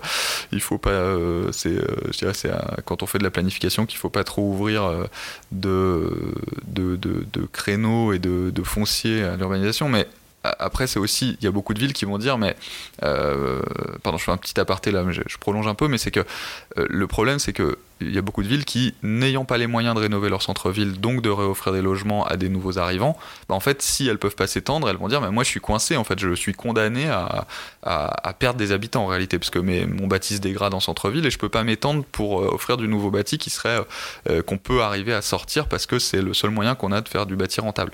il 0.51 0.61
faut 0.61 0.77
pas, 0.77 0.91
je 0.91 2.17
dirais, 2.17 2.33
c'est 2.33 2.51
quand 2.85 3.03
on 3.03 3.07
fait 3.07 3.17
de 3.17 3.23
la 3.23 3.31
planification 3.31 3.85
qu'il 3.85 3.97
faut 3.97 4.09
pas 4.09 4.23
trop 4.23 4.43
ouvrir 4.43 5.07
de, 5.51 6.13
de, 6.67 6.95
de, 6.95 7.45
créneaux 7.51 8.13
et 8.13 8.19
de, 8.19 8.51
de 8.51 8.63
fonciers 8.63 9.23
à 9.23 9.35
l'urbanisation, 9.35 9.89
mais 9.89 10.07
après, 10.43 10.87
c'est 10.87 10.99
aussi, 10.99 11.37
il 11.39 11.43
y 11.43 11.47
a 11.47 11.51
beaucoup 11.51 11.73
de 11.73 11.79
villes 11.79 11.93
qui 11.93 12.05
vont 12.05 12.17
dire, 12.17 12.37
mais, 12.37 12.55
euh, 13.03 13.61
pardon, 14.03 14.17
je 14.17 14.23
fais 14.23 14.31
un 14.31 14.37
petit 14.37 14.59
aparté 14.59 14.91
là, 14.91 15.03
mais 15.03 15.13
je, 15.13 15.21
prolonge 15.39 15.67
un 15.67 15.75
peu, 15.75 15.87
mais 15.87 15.97
c'est 15.97 16.11
que 16.11 16.21
euh, 16.77 16.85
le 16.89 17.07
problème, 17.07 17.39
c'est 17.39 17.53
que 17.53 17.77
il 18.01 18.13
y 18.13 18.17
a 18.17 18.21
beaucoup 18.21 18.43
de 18.43 18.47
villes 18.47 18.65
qui, 18.65 18.93
n'ayant 19.03 19.45
pas 19.45 19.57
les 19.57 19.67
moyens 19.67 19.95
de 19.95 19.99
rénover 19.99 20.29
leur 20.29 20.41
centre-ville, 20.41 20.99
donc 20.99 21.21
de 21.21 21.29
réoffrir 21.29 21.73
des 21.73 21.81
logements 21.81 22.25
à 22.25 22.37
des 22.37 22.49
nouveaux 22.49 22.77
arrivants, 22.77 23.17
bah 23.47 23.55
en 23.55 23.59
fait, 23.59 23.81
si 23.81 24.07
elles 24.07 24.17
peuvent 24.17 24.35
pas 24.35 24.47
s'étendre, 24.47 24.89
elles 24.89 24.97
vont 24.97 25.07
dire, 25.07 25.21
mais 25.21 25.31
moi, 25.31 25.43
je 25.43 25.49
suis 25.49 25.59
coincé, 25.59 25.97
en 25.97 26.03
fait, 26.03 26.19
je 26.19 26.33
suis 26.33 26.53
condamné 26.53 27.07
à, 27.07 27.47
à, 27.83 28.33
perdre 28.33 28.57
des 28.59 28.71
habitants 28.71 29.03
en 29.03 29.07
réalité, 29.07 29.37
parce 29.39 29.49
que 29.49 29.59
mes, 29.59 29.85
mon 29.85 30.07
bâti 30.07 30.35
se 30.35 30.41
dégrade 30.41 30.73
en 30.73 30.79
centre-ville 30.79 31.25
et 31.25 31.31
je 31.31 31.37
peux 31.37 31.49
pas 31.49 31.63
m'étendre 31.63 32.03
pour 32.11 32.41
euh, 32.41 32.53
offrir 32.53 32.77
du 32.77 32.87
nouveau 32.87 33.11
bâti 33.11 33.37
qui 33.37 33.49
serait 33.49 33.79
qu'on 34.45 34.57
peut 34.57 34.81
arriver 34.81 35.13
à 35.13 35.21
sortir 35.21 35.67
parce 35.67 35.85
que 35.85 35.99
c'est 35.99 36.21
le 36.21 36.33
seul 36.33 36.51
moyen 36.51 36.75
qu'on 36.75 36.91
a 36.91 37.01
de 37.01 37.09
faire 37.09 37.25
du 37.25 37.35
bâti 37.35 37.61
rentable. 37.61 37.91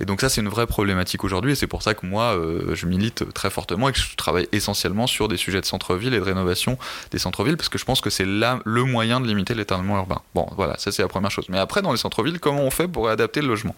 Et 0.00 0.04
donc 0.04 0.20
ça, 0.20 0.28
c'est 0.28 0.40
une 0.40 0.48
vraie 0.48 0.66
problématique 0.66 1.24
aujourd'hui, 1.24 1.52
et 1.52 1.54
c'est 1.54 1.66
pour 1.66 1.82
ça 1.82 1.94
que 1.94 2.06
moi, 2.06 2.36
euh, 2.36 2.74
je 2.74 2.86
milite 2.86 3.32
très 3.32 3.50
fortement 3.50 3.88
et 3.88 3.92
que 3.92 3.98
je 3.98 4.16
travaille 4.16 4.48
essentiellement 4.52 5.06
sur 5.06 5.28
des 5.28 5.36
sujets 5.36 5.60
de 5.60 5.66
centre-ville 5.66 6.14
et 6.14 6.18
de 6.18 6.24
rénovation 6.24 6.78
des 7.10 7.18
centres-villes, 7.18 7.56
parce 7.56 7.68
que 7.68 7.78
je 7.78 7.84
pense 7.84 8.00
que 8.00 8.10
c'est 8.10 8.26
le 8.26 8.84
moyen 8.84 9.20
de 9.20 9.27
limiter 9.28 9.54
l'étalement 9.54 9.96
urbain. 9.96 10.20
Bon, 10.34 10.46
voilà, 10.56 10.76
ça 10.78 10.92
c'est 10.92 11.02
la 11.02 11.08
première 11.08 11.30
chose. 11.30 11.46
Mais 11.48 11.58
après, 11.58 11.82
dans 11.82 11.92
les 11.92 11.98
centres-villes, 11.98 12.40
comment 12.40 12.62
on 12.62 12.70
fait 12.70 12.88
pour 12.88 13.06
réadapter 13.06 13.40
le 13.40 13.48
logement? 13.48 13.74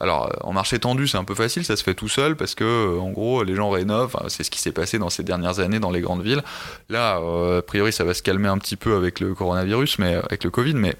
Alors, 0.00 0.26
euh, 0.26 0.46
en 0.46 0.52
marché 0.52 0.78
tendu, 0.78 1.06
c'est 1.06 1.18
un 1.18 1.24
peu 1.24 1.34
facile, 1.34 1.64
ça 1.64 1.76
se 1.76 1.82
fait 1.82 1.94
tout 1.94 2.08
seul, 2.08 2.36
parce 2.36 2.54
que, 2.54 2.64
euh, 2.64 3.00
en 3.00 3.10
gros, 3.10 3.42
les 3.44 3.54
gens 3.54 3.70
rénovent, 3.70 4.16
c'est 4.28 4.42
ce 4.42 4.50
qui 4.50 4.60
s'est 4.60 4.72
passé 4.72 4.98
dans 4.98 5.10
ces 5.10 5.22
dernières 5.22 5.60
années 5.60 5.80
dans 5.80 5.90
les 5.90 6.00
grandes 6.00 6.22
villes. 6.22 6.42
Là, 6.88 7.16
a 7.16 7.62
priori, 7.62 7.92
ça 7.92 8.04
va 8.04 8.14
se 8.14 8.22
calmer 8.22 8.48
un 8.48 8.58
petit 8.58 8.76
peu 8.76 8.96
avec 8.96 9.20
le 9.20 9.34
coronavirus, 9.34 9.98
mais 9.98 10.14
avec 10.14 10.44
le 10.44 10.50
Covid, 10.50 10.74
mais 10.74 10.96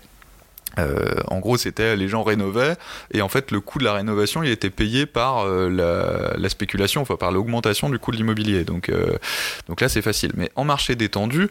euh, 0.78 1.14
en 1.26 1.38
gros, 1.38 1.56
c'était 1.56 1.96
les 1.96 2.08
gens 2.08 2.22
rénovaient 2.22 2.76
et 3.12 3.22
en 3.22 3.28
fait, 3.28 3.50
le 3.50 3.60
coût 3.60 3.78
de 3.78 3.84
la 3.84 3.94
rénovation, 3.94 4.42
il 4.42 4.50
était 4.50 4.70
payé 4.70 5.06
par 5.06 5.46
euh, 5.46 6.34
la, 6.36 6.48
spéculation, 6.48 7.02
enfin 7.02 7.16
par 7.16 7.32
l'augmentation 7.32 7.88
du 7.88 7.98
coût 7.98 8.12
de 8.12 8.16
l'immobilier. 8.16 8.64
Donc, 8.64 8.88
euh, 8.88 9.16
donc 9.68 9.80
là, 9.80 9.88
c'est 9.88 10.02
facile. 10.02 10.32
Mais 10.34 10.50
en 10.56 10.64
marché 10.64 10.94
détendu, 10.94 11.48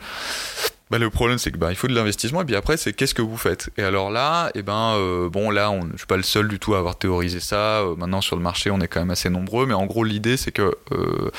bah, 0.89 0.99
le 0.99 1.09
problème, 1.09 1.38
c'est 1.38 1.51
que 1.51 1.57
bah, 1.57 1.69
il 1.69 1.75
faut 1.75 1.88
de 1.88 1.93
l'investissement, 1.93 2.41
et 2.41 2.45
puis 2.45 2.55
après, 2.55 2.77
c'est 2.77 2.93
qu'est-ce 2.93 3.13
que 3.13 3.21
vous 3.21 3.35
faites? 3.35 3.69
Et 3.77 3.83
alors 3.83 4.09
là, 4.09 4.51
eh 4.55 4.61
ben, 4.61 4.93
euh, 4.95 5.29
bon, 5.29 5.49
là, 5.49 5.69
on, 5.69 5.81
je 5.91 5.97
suis 5.97 6.07
pas 6.07 6.15
le 6.15 6.23
seul 6.23 6.47
du 6.47 6.59
tout 6.59 6.75
à 6.75 6.79
avoir 6.79 6.95
théorisé 6.97 7.41
ça. 7.41 7.81
Euh, 7.81 7.95
maintenant, 7.97 8.21
sur 8.21 8.38
le 8.38 8.41
marché, 8.41 8.71
on 8.71 8.79
est 8.79 8.88
quand 8.88 9.01
même 9.01 9.11
assez 9.11 9.29
nombreux, 9.29 9.65
mais 9.65 9.73
en 9.73 9.85
gros, 9.85 10.05
l'idée, 10.05 10.38
c'est 10.38 10.53
que 10.53 10.77
euh, 10.93 11.29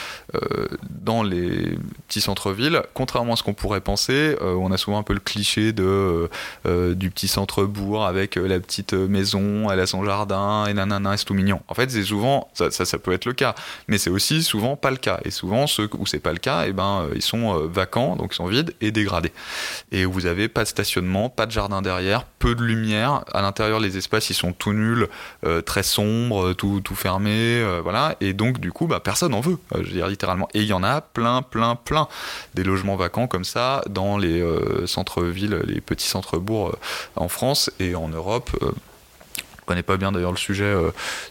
dans 0.91 1.23
les 1.23 1.79
petits 2.09 2.21
centres-villes, 2.21 2.83
contrairement 2.93 3.33
à 3.33 3.37
ce 3.37 3.43
qu'on 3.43 3.55
pourrait 3.55 3.81
penser, 3.81 4.37
on 4.41 4.71
a 4.71 4.77
souvent 4.77 4.99
un 4.99 5.03
peu 5.03 5.15
le 5.15 5.21
cliché 5.21 5.73
de 5.73 6.29
du 6.67 7.11
petit 7.11 7.29
centre-bourg 7.29 8.05
avec 8.05 8.37
la 8.37 8.61
petite 8.61 8.93
maison, 8.93 9.71
elle 9.71 9.81
a 9.81 9.87
son 9.87 10.05
jardin, 10.05 10.67
et 10.67 10.75
nanana, 10.75 11.17
c'est 11.17 11.25
tout 11.25 11.35
mignon. 11.35 11.61
En 11.69 11.75
fait, 11.75 11.91
c'est 11.91 12.03
souvent, 12.03 12.49
ça, 12.55 12.71
ça, 12.71 12.99
peut 12.99 13.13
être 13.13 13.25
le 13.25 13.33
cas, 13.33 13.55
mais 13.87 13.99
c'est 13.99 14.11
aussi 14.11 14.43
souvent 14.43 14.77
pas 14.77 14.91
le 14.91 14.97
cas. 14.97 15.21
Et 15.25 15.31
souvent, 15.31 15.67
ceux 15.67 15.89
où 15.99 16.07
c'est 16.07 16.19
pas 16.21 16.33
le 16.33 16.39
cas, 16.39 16.65
eh 16.67 16.73
ben, 16.73 17.07
ils 17.15 17.23
sont 17.23 17.67
vacants, 17.67 18.17
donc 18.17 18.33
ils 18.33 18.37
sont 18.37 18.47
vides 18.47 18.75
et 18.81 18.91
dégradés 18.91 19.33
et 19.93 20.05
vous 20.05 20.27
avez 20.27 20.49
pas 20.49 20.65
de 20.65 20.69
stationnement, 20.69 21.29
pas 21.29 21.47
de 21.47 21.51
jardin 21.51 21.83
derrière, 21.83 22.25
peu 22.25 22.55
de 22.55 22.63
lumière. 22.63 23.25
À 23.33 23.43
l'intérieur, 23.43 23.81
les 23.81 23.97
espaces 23.97 24.31
ils 24.31 24.35
sont 24.35 24.53
tout 24.53 24.73
nuls, 24.73 25.09
euh, 25.45 25.61
très 25.61 25.83
sombres, 25.83 26.53
tout, 26.53 26.81
tout 26.83 26.95
fermé, 26.95 27.61
euh, 27.61 27.81
voilà. 27.83 28.17
Et 28.21 28.33
donc 28.33 28.59
du 28.59 28.73
coup, 28.73 28.87
bah, 28.87 29.01
personne 29.01 29.35
en 29.35 29.41
veut, 29.41 29.59
euh, 29.75 29.79
je 29.83 29.89
veux 29.89 29.95
dire 29.95 30.09
littéralement. 30.09 30.49
Et 30.55 30.61
il 30.61 30.67
y 30.67 30.73
en 30.73 30.83
a 30.83 31.01
plein, 31.01 31.43
plein, 31.43 31.75
plein 31.77 32.09
des 32.55 32.65
logements 32.65 32.97
vacants 32.97 33.27
comme 33.27 33.45
ça 33.45 33.83
dans 33.89 34.19
les 34.19 34.45
centres-villes, 34.87 35.63
les 35.65 35.81
petits 35.81 36.07
centres-bourgs 36.07 36.77
en 37.17 37.29
France 37.29 37.71
et 37.79 37.95
en 37.95 38.09
Europe. 38.09 38.51
Je 38.63 39.65
connais 39.67 39.83
pas 39.83 39.97
bien 39.97 40.13
d'ailleurs 40.13 40.33
le 40.33 40.39
sujet 40.39 40.75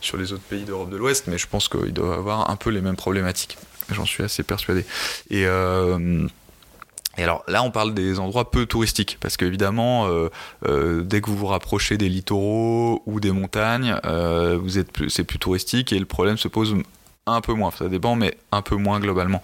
sur 0.01 0.18
les 0.18 0.34
autres 0.34 0.43
pays 0.43 0.64
d'Europe 0.64 0.89
de 0.89 0.97
l'Ouest, 0.97 1.26
mais 1.28 1.38
je 1.38 1.47
pense 1.47 1.70
qu'il 1.70 1.93
doit 1.93 2.16
avoir 2.16 2.49
un 2.49 2.55
peu 2.55 2.70
les 2.70 2.82
mêmes 2.82 2.95
problématiques. 2.95 3.58
J'en 3.91 4.05
suis 4.05 4.24
assez 4.24 4.43
persuadé. 4.43 4.86
Et 5.30 5.45
et 7.18 7.24
alors 7.24 7.43
là, 7.47 7.63
on 7.63 7.72
parle 7.72 7.93
des 7.93 8.20
endroits 8.20 8.51
peu 8.51 8.65
touristiques, 8.65 9.18
parce 9.20 9.38
qu'évidemment, 9.38 10.07
euh, 10.07 10.30
euh, 10.68 11.01
dès 11.01 11.22
que 11.22 11.28
vous 11.28 11.38
vous 11.38 11.47
rapprochez 11.47 11.97
des 11.97 12.09
littoraux 12.09 13.01
ou 13.05 13.20
des 13.20 13.32
montagnes, 13.32 13.99
euh, 14.05 14.57
vous 14.61 14.78
êtes 14.78 14.89
c'est 15.07 15.24
plus 15.24 15.39
touristique 15.39 15.91
et 15.91 15.99
le 15.99 16.05
problème 16.05 16.38
se 16.38 16.47
pose 16.47 16.76
un 17.26 17.41
peu 17.41 17.53
moins, 17.53 17.72
ça 17.72 17.89
dépend, 17.89 18.15
mais 18.15 18.38
un 18.53 18.61
peu 18.61 18.76
moins 18.76 19.01
globalement. 19.01 19.41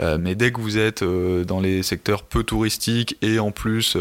Mais 0.00 0.34
dès 0.34 0.50
que 0.50 0.60
vous 0.60 0.78
êtes 0.78 1.04
dans 1.04 1.60
les 1.60 1.84
secteurs 1.84 2.24
peu 2.24 2.42
touristiques 2.42 3.16
et 3.22 3.38
en 3.38 3.52
plus 3.52 3.96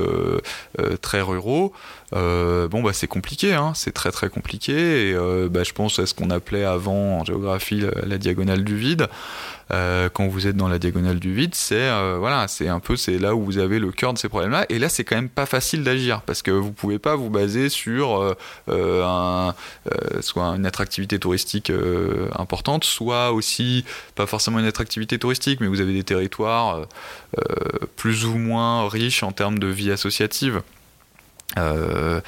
très 1.03 1.21
ruraux, 1.21 1.71
bon 2.11 2.81
bah 2.83 2.93
c'est 2.93 3.07
compliqué, 3.07 3.53
hein, 3.53 3.73
c'est 3.75 3.91
très 3.91 4.11
très 4.11 4.29
compliqué. 4.29 5.09
Et 5.09 5.15
bah, 5.49 5.63
je 5.63 5.73
pense 5.73 5.99
à 5.99 6.05
ce 6.05 6.13
qu'on 6.13 6.29
appelait 6.29 6.65
avant 6.65 7.19
en 7.19 7.25
géographie 7.25 7.83
la, 8.03 8.17
diagonale 8.17 8.63
du 8.63 8.77
vide. 8.77 9.07
quand 9.69 10.27
vous 10.27 10.47
êtes 10.47 10.55
dans 10.55 10.67
la 10.67 10.79
diagonale 10.79 11.19
du 11.19 11.33
vide, 11.33 11.55
c'est 11.55 11.89
voilà, 12.17 12.47
c'est 12.47 12.67
un 12.67 12.79
peu 12.79 12.95
c'est 12.95 13.17
là 13.19 13.35
où 13.35 13.43
vous 13.43 13.57
avez 13.57 13.79
le 13.79 13.91
cœur 13.91 14.13
de 14.13 14.17
ces 14.17 14.29
problèmes-là. 14.29 14.65
Et 14.69 14.79
là, 14.79 14.89
c'est 14.89 15.03
quand 15.03 15.15
même 15.15 15.29
pas 15.29 15.45
facile 15.45 15.83
d'agir 15.83 16.21
parce 16.21 16.41
que 16.41 16.51
vous 16.51 16.71
pouvez 16.71 16.99
pas 16.99 17.15
vous 17.15 17.29
baser 17.29 17.69
sur 17.69 18.35
soit 20.21 20.45
une 20.45 20.65
attractivité 20.65 21.19
touristique 21.19 21.71
importante, 22.37 22.83
soit 22.83 23.31
aussi, 23.31 23.85
pas 24.15 24.25
forcément 24.25 24.59
une 24.59 24.65
attractivité 24.65 25.17
touristique, 25.19 25.61
mais 25.61 25.67
vous 25.67 25.81
avez 25.81 25.93
des 25.93 26.03
territoires 26.03 26.77
euh, 26.77 26.85
euh, 27.37 27.85
plus 27.95 28.25
ou 28.25 28.35
moins 28.35 28.87
riches 28.89 29.23
en 29.23 29.31
termes 29.31 29.59
de 29.59 29.67
vie 29.67 29.91
associative. 29.91 30.61
Euh, 31.57 32.21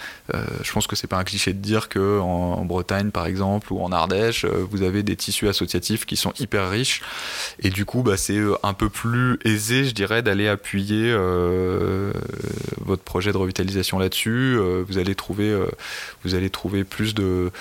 je 0.64 0.72
pense 0.72 0.88
que 0.88 0.96
c'est 0.96 1.08
pas 1.08 1.18
un 1.18 1.24
cliché 1.24 1.54
de 1.54 1.60
dire 1.60 1.90
que 1.90 2.20
en, 2.20 2.66
Bretagne 2.66 3.12
par 3.12 3.26
exemple 3.26 3.72
ou 3.72 3.82
en 3.82 3.92
Ardèche 3.92 4.46
vous 4.46 4.82
avez 4.82 5.04
des 5.04 5.16
tissus 5.16 5.48
associatifs 5.48 6.06
qui 6.06 6.16
sont 6.16 6.34
hyper 6.40 6.70
riches. 6.70 7.02
Et 7.60 7.70
du 7.70 7.86
coup 7.86 8.02
bah, 8.02 8.18
c'est 8.18 8.40
un 8.64 8.74
peu 8.74 8.90
plus 8.90 9.40
aisé 9.46 9.86
je 9.86 9.94
dirais 9.94 10.22
d'aller 10.22 10.48
appuyer 10.48 11.14
votre 12.80 13.04
projet 13.04 13.32
de 13.32 13.38
revitalisation 13.38 14.00
là-dessus. 14.00 14.58
Vous 14.88 14.98
allez 14.98 15.16
trouver 15.16 15.56
vous 16.24 16.36
allez 16.36 16.50
trouver 16.50 16.84
plus 16.84 17.14
de, 17.14 17.52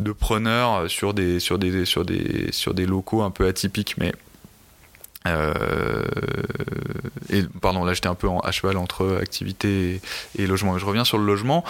de 0.00 0.12
preneurs 0.12 0.88
sur 0.90 1.14
des 1.14 1.40
sur 1.40 1.58
des 1.58 2.86
locaux 2.86 3.22
un 3.22 3.30
peu 3.30 3.46
atypiques. 3.46 3.96
Mais 3.98 4.12
euh, 5.26 6.04
et 7.30 7.42
pardon, 7.62 7.84
là 7.84 7.94
j'étais 7.94 8.08
un 8.08 8.14
peu 8.14 8.28
en, 8.28 8.40
à 8.40 8.52
cheval 8.52 8.76
entre 8.76 9.18
activité 9.20 10.00
et, 10.38 10.46
logement. 10.46 10.76
Je 10.78 10.84
reviens 10.84 11.04
sur 11.04 11.18
le 11.18 11.24
logement. 11.24 11.64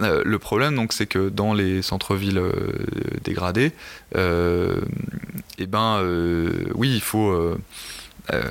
Euh, 0.00 0.22
le 0.24 0.38
problème, 0.38 0.76
donc, 0.76 0.92
c'est 0.92 1.06
que 1.06 1.28
dans 1.28 1.54
les 1.54 1.82
centres-villes 1.82 2.38
euh, 2.38 2.52
dégradés, 3.24 3.72
eh 4.14 5.66
ben, 5.66 6.02
oui, 6.74 6.94
il 6.94 7.00
faut 7.00 7.56
euh, 8.34 8.42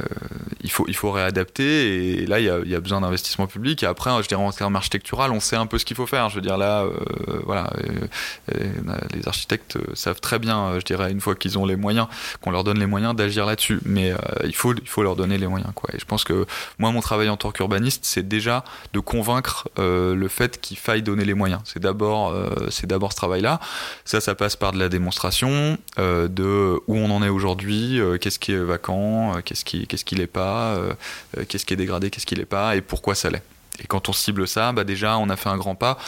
il, 0.63 0.71
faut, 0.71 0.85
il 0.87 0.95
faut 0.95 1.11
réadapter 1.11 2.21
et 2.21 2.25
là 2.25 2.39
il 2.39 2.45
y 2.45 2.49
a, 2.49 2.59
il 2.63 2.69
y 2.69 2.75
a 2.75 2.79
besoin 2.79 3.01
d'investissement 3.01 3.47
public. 3.47 3.83
Et 3.83 3.85
après 3.85 4.11
je 4.23 4.27
dirais 4.27 4.41
en 4.41 4.51
termes 4.51 4.75
architectural 4.75 5.31
on 5.31 5.39
sait 5.39 5.55
un 5.55 5.65
peu 5.65 5.77
ce 5.77 5.85
qu'il 5.85 5.95
faut 5.95 6.07
faire. 6.07 6.29
Je 6.29 6.35
veux 6.35 6.41
dire 6.41 6.57
là 6.57 6.83
euh, 6.83 7.41
voilà 7.45 7.71
euh, 7.79 8.71
les 9.13 9.27
architectes 9.27 9.77
savent 9.93 10.19
très 10.19 10.39
bien 10.39 10.79
je 10.79 10.85
dirais 10.85 11.11
une 11.11 11.21
fois 11.21 11.35
qu'ils 11.35 11.57
ont 11.57 11.65
les 11.65 11.75
moyens 11.75 12.07
qu'on 12.41 12.51
leur 12.51 12.63
donne 12.63 12.79
les 12.79 12.85
moyens 12.85 13.15
d'agir 13.15 13.45
là-dessus. 13.45 13.79
Mais 13.85 14.13
il, 14.43 14.55
faut, 14.55 14.73
il 14.73 14.87
faut 14.87 15.03
leur 15.03 15.15
donner 15.15 15.37
les 15.37 15.47
moyens 15.47 15.71
quoi. 15.75 15.89
Et 15.93 15.99
je 15.99 16.05
pense 16.05 16.23
que 16.23 16.45
moi 16.79 16.91
mon 16.91 17.01
travail 17.01 17.29
en 17.29 17.37
tant 17.37 17.51
qu'urbaniste 17.51 18.05
c'est 18.05 18.27
déjà 18.27 18.63
de 18.93 18.99
convaincre 18.99 19.69
le 19.77 20.27
fait 20.27 20.59
qu'il 20.59 20.77
faille 20.77 21.03
donner 21.03 21.25
les 21.25 21.33
moyens. 21.33 21.61
C'est 21.65 21.79
d'abord 21.79 22.35
c'est 22.69 22.87
d'abord 22.87 23.11
ce 23.11 23.17
travail 23.17 23.41
là 23.41 23.59
ça 24.05 24.21
ça 24.21 24.35
passe 24.35 24.55
par 24.55 24.71
de 24.71 24.79
la 24.79 24.89
démonstration 24.89 25.77
de 25.97 26.79
où 26.87 26.95
on 26.95 27.11
en 27.11 27.21
est 27.23 27.29
aujourd'hui 27.29 27.99
qu'est-ce 28.19 28.39
qui 28.39 28.53
est 28.53 28.57
vacant 28.57 29.33
qu'est-ce 29.45 29.66
qu'est-ce 29.67 30.05
qui 30.05 30.15
l'est 30.15 30.27
pas, 30.27 30.75
euh, 30.75 30.93
euh, 31.37 31.45
qu'est-ce 31.47 31.65
qui 31.65 31.73
est 31.73 31.77
dégradé, 31.77 32.09
qu'est-ce 32.09 32.25
qui 32.25 32.35
l'est 32.35 32.45
pas, 32.45 32.75
et 32.75 32.81
pourquoi 32.81 33.15
ça 33.15 33.29
l'est. 33.29 33.43
Et 33.79 33.85
quand 33.85 34.09
on 34.09 34.13
cible 34.13 34.47
ça, 34.47 34.71
bah 34.71 34.83
déjà 34.83 35.19
on 35.19 35.29
a 35.29 35.35
fait 35.35 35.49
un 35.49 35.57
grand 35.57 35.75
pas 35.75 35.99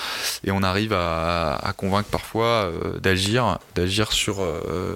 et 0.43 0.49
on 0.49 0.63
arrive 0.63 0.91
à, 0.91 1.73
convaincre 1.77 2.09
parfois 2.09 2.45
euh, 2.45 2.97
d'agir, 2.99 3.59
sur, 4.11 4.43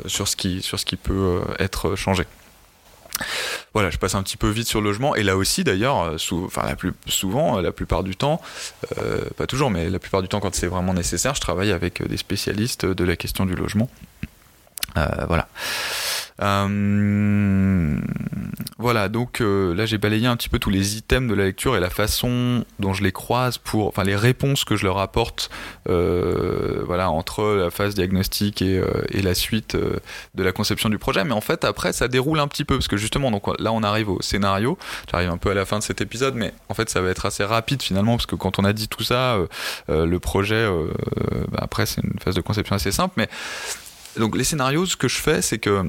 sur, 0.07 0.27
ce 0.27 0.35
qui, 0.35 0.63
sur 0.63 0.79
ce 0.79 0.85
qui 0.85 0.95
peut 0.95 1.41
être 1.59 1.95
changé. 1.95 2.23
Voilà, 3.75 3.91
je 3.91 3.97
passe 3.97 4.15
un 4.15 4.23
petit 4.23 4.37
peu 4.37 4.49
vite 4.49 4.67
sur 4.67 4.81
le 4.81 4.89
logement 4.89 5.13
et 5.13 5.21
là 5.21 5.37
aussi 5.37 5.63
d'ailleurs, 5.63 6.15
enfin 6.31 6.63
la 6.65 6.75
plus 6.75 6.93
souvent, 7.07 7.59
la 7.59 7.71
plupart 7.71 8.01
du 8.01 8.15
temps, 8.15 8.41
pas 9.37 9.45
toujours, 9.45 9.69
mais 9.69 9.91
la 9.91 9.99
plupart 9.99 10.23
du 10.23 10.27
temps 10.27 10.39
quand 10.39 10.55
c'est 10.55 10.65
vraiment 10.65 10.95
nécessaire, 10.95 11.35
je 11.35 11.41
travaille 11.41 11.71
avec 11.71 12.01
des 12.01 12.17
spécialistes 12.17 12.87
de 12.87 13.03
la 13.03 13.15
question 13.15 13.45
du 13.45 13.53
logement. 13.53 13.87
voilà. 14.95 15.47
Euh, 16.41 17.99
voilà, 18.77 19.09
donc 19.09 19.41
euh, 19.41 19.75
là 19.75 19.85
j'ai 19.85 19.97
balayé 19.97 20.25
un 20.25 20.35
petit 20.35 20.49
peu 20.49 20.59
tous 20.59 20.69
les 20.69 20.97
items 20.97 21.29
de 21.29 21.35
la 21.35 21.45
lecture 21.45 21.75
et 21.75 21.79
la 21.79 21.89
façon 21.89 22.65
dont 22.79 22.93
je 22.93 23.03
les 23.03 23.11
croise 23.11 23.57
pour, 23.57 23.87
enfin 23.87 24.03
les 24.03 24.15
réponses 24.15 24.65
que 24.65 24.75
je 24.75 24.85
leur 24.85 24.97
apporte, 24.97 25.49
euh, 25.89 26.83
voilà, 26.85 27.11
entre 27.11 27.43
la 27.43 27.69
phase 27.69 27.93
diagnostique 27.93 28.61
et, 28.61 28.81
la 29.21 29.35
suite 29.35 29.77
de 29.77 30.43
la 30.43 30.51
conception 30.51 30.89
du 30.89 30.97
projet. 30.97 31.23
Mais 31.23 31.31
en 31.31 31.41
fait 31.41 31.63
après 31.63 31.93
ça 31.93 32.07
déroule 32.07 32.39
un 32.39 32.47
petit 32.47 32.65
peu 32.65 32.75
parce 32.75 32.87
que 32.87 32.97
justement 32.97 33.31
donc 33.31 33.47
là 33.59 33.71
on 33.71 33.83
arrive 33.83 34.09
au 34.09 34.21
scénario. 34.21 34.77
J'arrive 35.09 35.29
un 35.29 35.37
peu 35.37 35.51
à 35.51 35.53
la 35.53 35.65
fin 35.65 35.79
de 35.79 35.83
cet 35.83 36.01
épisode, 36.01 36.35
mais 36.35 36.53
en 36.67 36.73
fait 36.73 36.89
ça 36.89 36.99
va 36.99 37.09
être 37.09 37.25
assez 37.25 37.43
rapide 37.43 37.81
finalement 37.81 38.17
parce 38.17 38.25
que 38.25 38.35
quand 38.35 38.59
on 38.59 38.65
a 38.65 38.73
dit 38.73 38.87
tout 38.87 39.03
ça, 39.03 39.37
le 39.87 40.17
projet, 40.17 40.67
bah, 41.51 41.59
après 41.61 41.85
c'est 41.85 42.01
une 42.01 42.19
phase 42.19 42.35
de 42.35 42.41
conception 42.41 42.75
assez 42.75 42.91
simple, 42.91 43.13
mais 43.17 43.29
donc 44.17 44.35
les 44.35 44.43
scénarios, 44.43 44.85
ce 44.85 44.97
que 44.97 45.07
je 45.07 45.17
fais, 45.17 45.41
c'est 45.41 45.57
que 45.57 45.85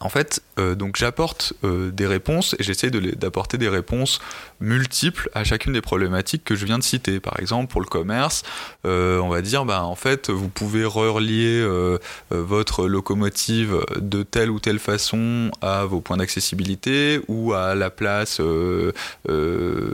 en 0.00 0.08
fait, 0.08 0.42
euh, 0.58 0.74
donc 0.74 0.96
j'apporte 0.96 1.52
euh, 1.62 1.90
des 1.90 2.06
réponses 2.06 2.56
et 2.58 2.62
j'essaie 2.62 2.90
d'apporter 2.90 3.58
des 3.58 3.68
réponses 3.68 4.18
multiples 4.60 5.28
à 5.34 5.44
chacune 5.44 5.72
des 5.72 5.82
problématiques 5.82 6.42
que 6.42 6.54
je 6.54 6.64
viens 6.64 6.78
de 6.78 6.82
citer. 6.82 7.20
Par 7.20 7.38
exemple, 7.38 7.70
pour 7.70 7.80
le 7.80 7.86
commerce, 7.86 8.42
euh, 8.86 9.18
on 9.20 9.28
va 9.28 9.42
dire, 9.42 9.64
bah, 9.64 9.84
en 9.84 9.94
fait, 9.94 10.30
vous 10.30 10.48
pouvez 10.48 10.84
relier 10.84 11.64
votre 12.30 12.86
locomotive 12.86 13.84
de 13.96 14.22
telle 14.22 14.50
ou 14.50 14.58
telle 14.58 14.78
façon 14.78 15.50
à 15.60 15.84
vos 15.84 16.00
points 16.00 16.16
d'accessibilité 16.16 17.20
ou 17.28 17.52
à 17.52 17.74
la 17.74 17.90
place 17.90 18.40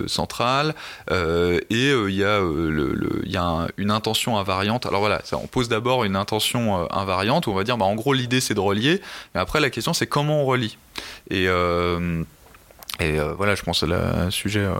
centrale. 0.07 0.74
et 1.11 1.91
il 1.91 2.14
y 2.14 2.24
a, 2.24 2.41
le, 2.41 3.22
y 3.24 3.36
a 3.36 3.66
une 3.76 3.91
intention 3.91 4.38
invariante. 4.38 4.86
Alors 4.86 5.01
voilà, 5.01 5.22
on 5.32 5.47
pose 5.47 5.68
d'abord 5.68 6.05
une 6.05 6.16
intention 6.16 6.91
invariante 6.93 7.47
où 7.47 7.51
on 7.51 7.55
va 7.55 7.64
dire, 7.64 7.76
bah, 7.76 7.86
en 7.86 7.95
gros, 7.95 8.12
l'idée 8.12 8.41
c'est 8.41 8.55
de 8.55 8.61
relier, 8.61 9.01
mais 9.34 9.41
après 9.41 9.61
la 9.61 9.70
question 9.70 9.80
c'est 9.93 10.07
comment 10.07 10.43
on 10.43 10.47
relie. 10.47 10.78
Et, 11.31 11.47
euh, 11.49 12.22
et 12.99 13.18
euh, 13.18 13.35
voilà, 13.35 13.55
je 13.55 13.62
pense 13.62 13.83
à 13.83 13.87
un 13.87 14.31
sujet 14.31 14.61
euh, 14.61 14.74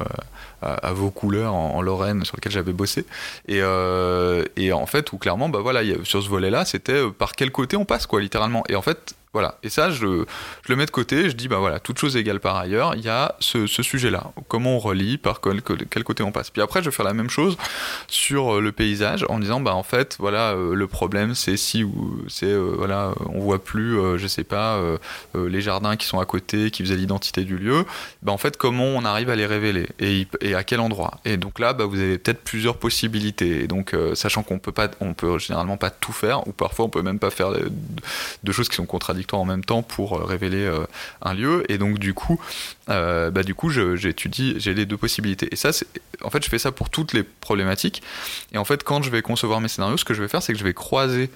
à, 0.63 0.93
vos 0.93 1.11
couleurs 1.11 1.55
en, 1.55 1.81
Lorraine 1.81 2.25
sur 2.25 2.37
lequel 2.37 2.53
j'avais 2.53 2.73
bossé. 2.73 3.07
Et, 3.49 3.61
et, 4.57 4.73
en 4.73 4.87
fait, 4.87 5.13
où 5.13 5.19
clairement, 5.19 5.49
bah 5.49 5.61
voilà, 5.61 5.83
sur 6.05 6.23
ce 6.23 6.29
volet-là, 6.29 6.65
c'était 6.65 7.03
par 7.11 7.33
quel 7.33 7.51
côté 7.51 7.77
on 7.77 7.85
passe, 7.85 8.07
quoi, 8.07 8.21
littéralement. 8.21 8.65
Et 8.69 8.77
en 8.77 8.83
fait, 8.83 9.15
voilà. 9.33 9.59
Et 9.62 9.68
ça, 9.68 9.91
je, 9.91 10.24
le 10.68 10.76
mets 10.76 10.87
de 10.87 10.91
côté. 10.91 11.31
Je 11.31 11.37
dis, 11.37 11.47
bah 11.47 11.59
voilà, 11.59 11.78
toute 11.78 11.99
chose 11.99 12.16
égale 12.16 12.41
par 12.41 12.57
ailleurs, 12.57 12.97
il 12.97 13.05
y 13.05 13.09
a 13.09 13.37
ce, 13.39 13.66
sujet-là. 13.66 14.33
Comment 14.49 14.76
on 14.76 14.78
relie, 14.81 15.18
par 15.18 15.41
quel, 15.41 15.62
côté 15.62 16.22
on 16.24 16.33
passe. 16.33 16.51
Puis 16.51 16.61
après, 16.61 16.81
je 16.81 16.87
vais 16.87 16.95
faire 16.95 17.07
la 17.07 17.14
même 17.14 17.31
chose 17.31 17.57
sur 18.09 18.57
euh, 18.57 18.61
le 18.61 18.72
paysage 18.72 19.24
en 19.28 19.39
disant, 19.39 19.61
bah 19.61 19.74
en 19.74 19.85
fait, 19.85 20.16
voilà, 20.18 20.53
euh, 20.53 20.74
le 20.74 20.87
problème, 20.89 21.37
c'est 21.37 21.57
si 21.57 21.85
c'est, 22.26 22.47
euh, 22.47 22.74
voilà, 22.76 23.12
on 23.33 23.39
voit 23.39 23.62
plus, 23.62 24.18
je 24.18 24.26
sais 24.26 24.45
pas, 24.45 24.81
les 25.35 25.61
jardins 25.61 25.97
qui 25.97 26.07
sont 26.07 26.18
à 26.18 26.24
côté, 26.24 26.70
qui 26.70 26.83
faisaient 26.83 26.97
l'identité 26.97 27.45
du 27.45 27.57
lieu. 27.57 27.85
Bah 28.22 28.33
en 28.33 28.39
fait, 28.39 28.57
comment 28.57 28.85
on 28.85 29.05
arrive 29.05 29.31
à 29.31 29.37
les 29.37 29.47
révéler 29.47 29.87
et, 30.01 30.26
et 30.41 30.55
à 30.55 30.64
quel 30.64 30.81
endroit. 30.81 31.20
Et 31.24 31.37
donc 31.37 31.59
là, 31.59 31.72
bah, 31.72 31.85
vous 31.85 31.99
avez 31.99 32.18
peut-être 32.18 32.43
plusieurs 32.43 32.76
possibilités. 32.76 33.62
Et 33.62 33.66
donc, 33.68 33.95
sachant 34.14 34.43
qu'on 34.43 34.59
peut 34.59 34.72
pas, 34.72 34.89
on 35.01 35.14
peut 35.14 35.39
généralement 35.39 35.76
pas 35.76 35.91
tout 35.91 36.12
faire, 36.12 36.47
ou 36.49 36.53
parfois 36.53 36.87
on 36.87 36.89
peut 36.89 37.03
même 37.03 37.18
pas 37.18 37.31
faire 37.31 37.53
de, 37.53 37.70
de 38.43 38.53
choses 38.53 38.68
qui 38.68 38.76
sont 38.76 38.87
contradictoires 38.87 39.20
en 39.33 39.45
même 39.45 39.64
temps 39.64 39.83
pour 39.83 40.16
euh, 40.16 40.25
révéler 40.25 40.64
euh, 40.64 40.87
un 41.23 41.35
lieu. 41.35 41.71
Et 41.71 41.79
donc 41.79 41.99
du 41.99 42.14
coup, 42.14 42.41
euh, 42.89 43.31
bah, 43.31 43.43
du 43.43 43.55
coup, 43.55 43.71
j'étudie, 43.71 44.55
j'ai 44.59 44.75
les 44.75 44.87
deux 44.87 44.97
possibilités. 44.97 45.49
Et 45.53 45.57
ça, 45.57 45.71
en 46.23 46.31
fait, 46.31 46.45
je 46.45 46.49
fais 46.49 46.59
ça 46.59 46.73
pour 46.73 46.91
toutes 46.91 47.12
les 47.12 47.23
problématiques. 47.23 48.03
Et 48.53 48.59
en 48.59 48.64
fait, 48.64 48.85
quand 48.85 49.03
je 49.03 49.11
vais 49.11 49.23
concevoir 49.23 49.61
mes 49.61 49.68
scénarios, 49.68 49.97
ce 49.97 50.05
que 50.05 50.14
je 50.14 50.23
vais 50.23 50.29
faire, 50.29 50.43
c'est 50.43 50.53
que 50.53 50.59
je 50.59 50.64
vais 50.64 50.75
croiser 50.75 51.31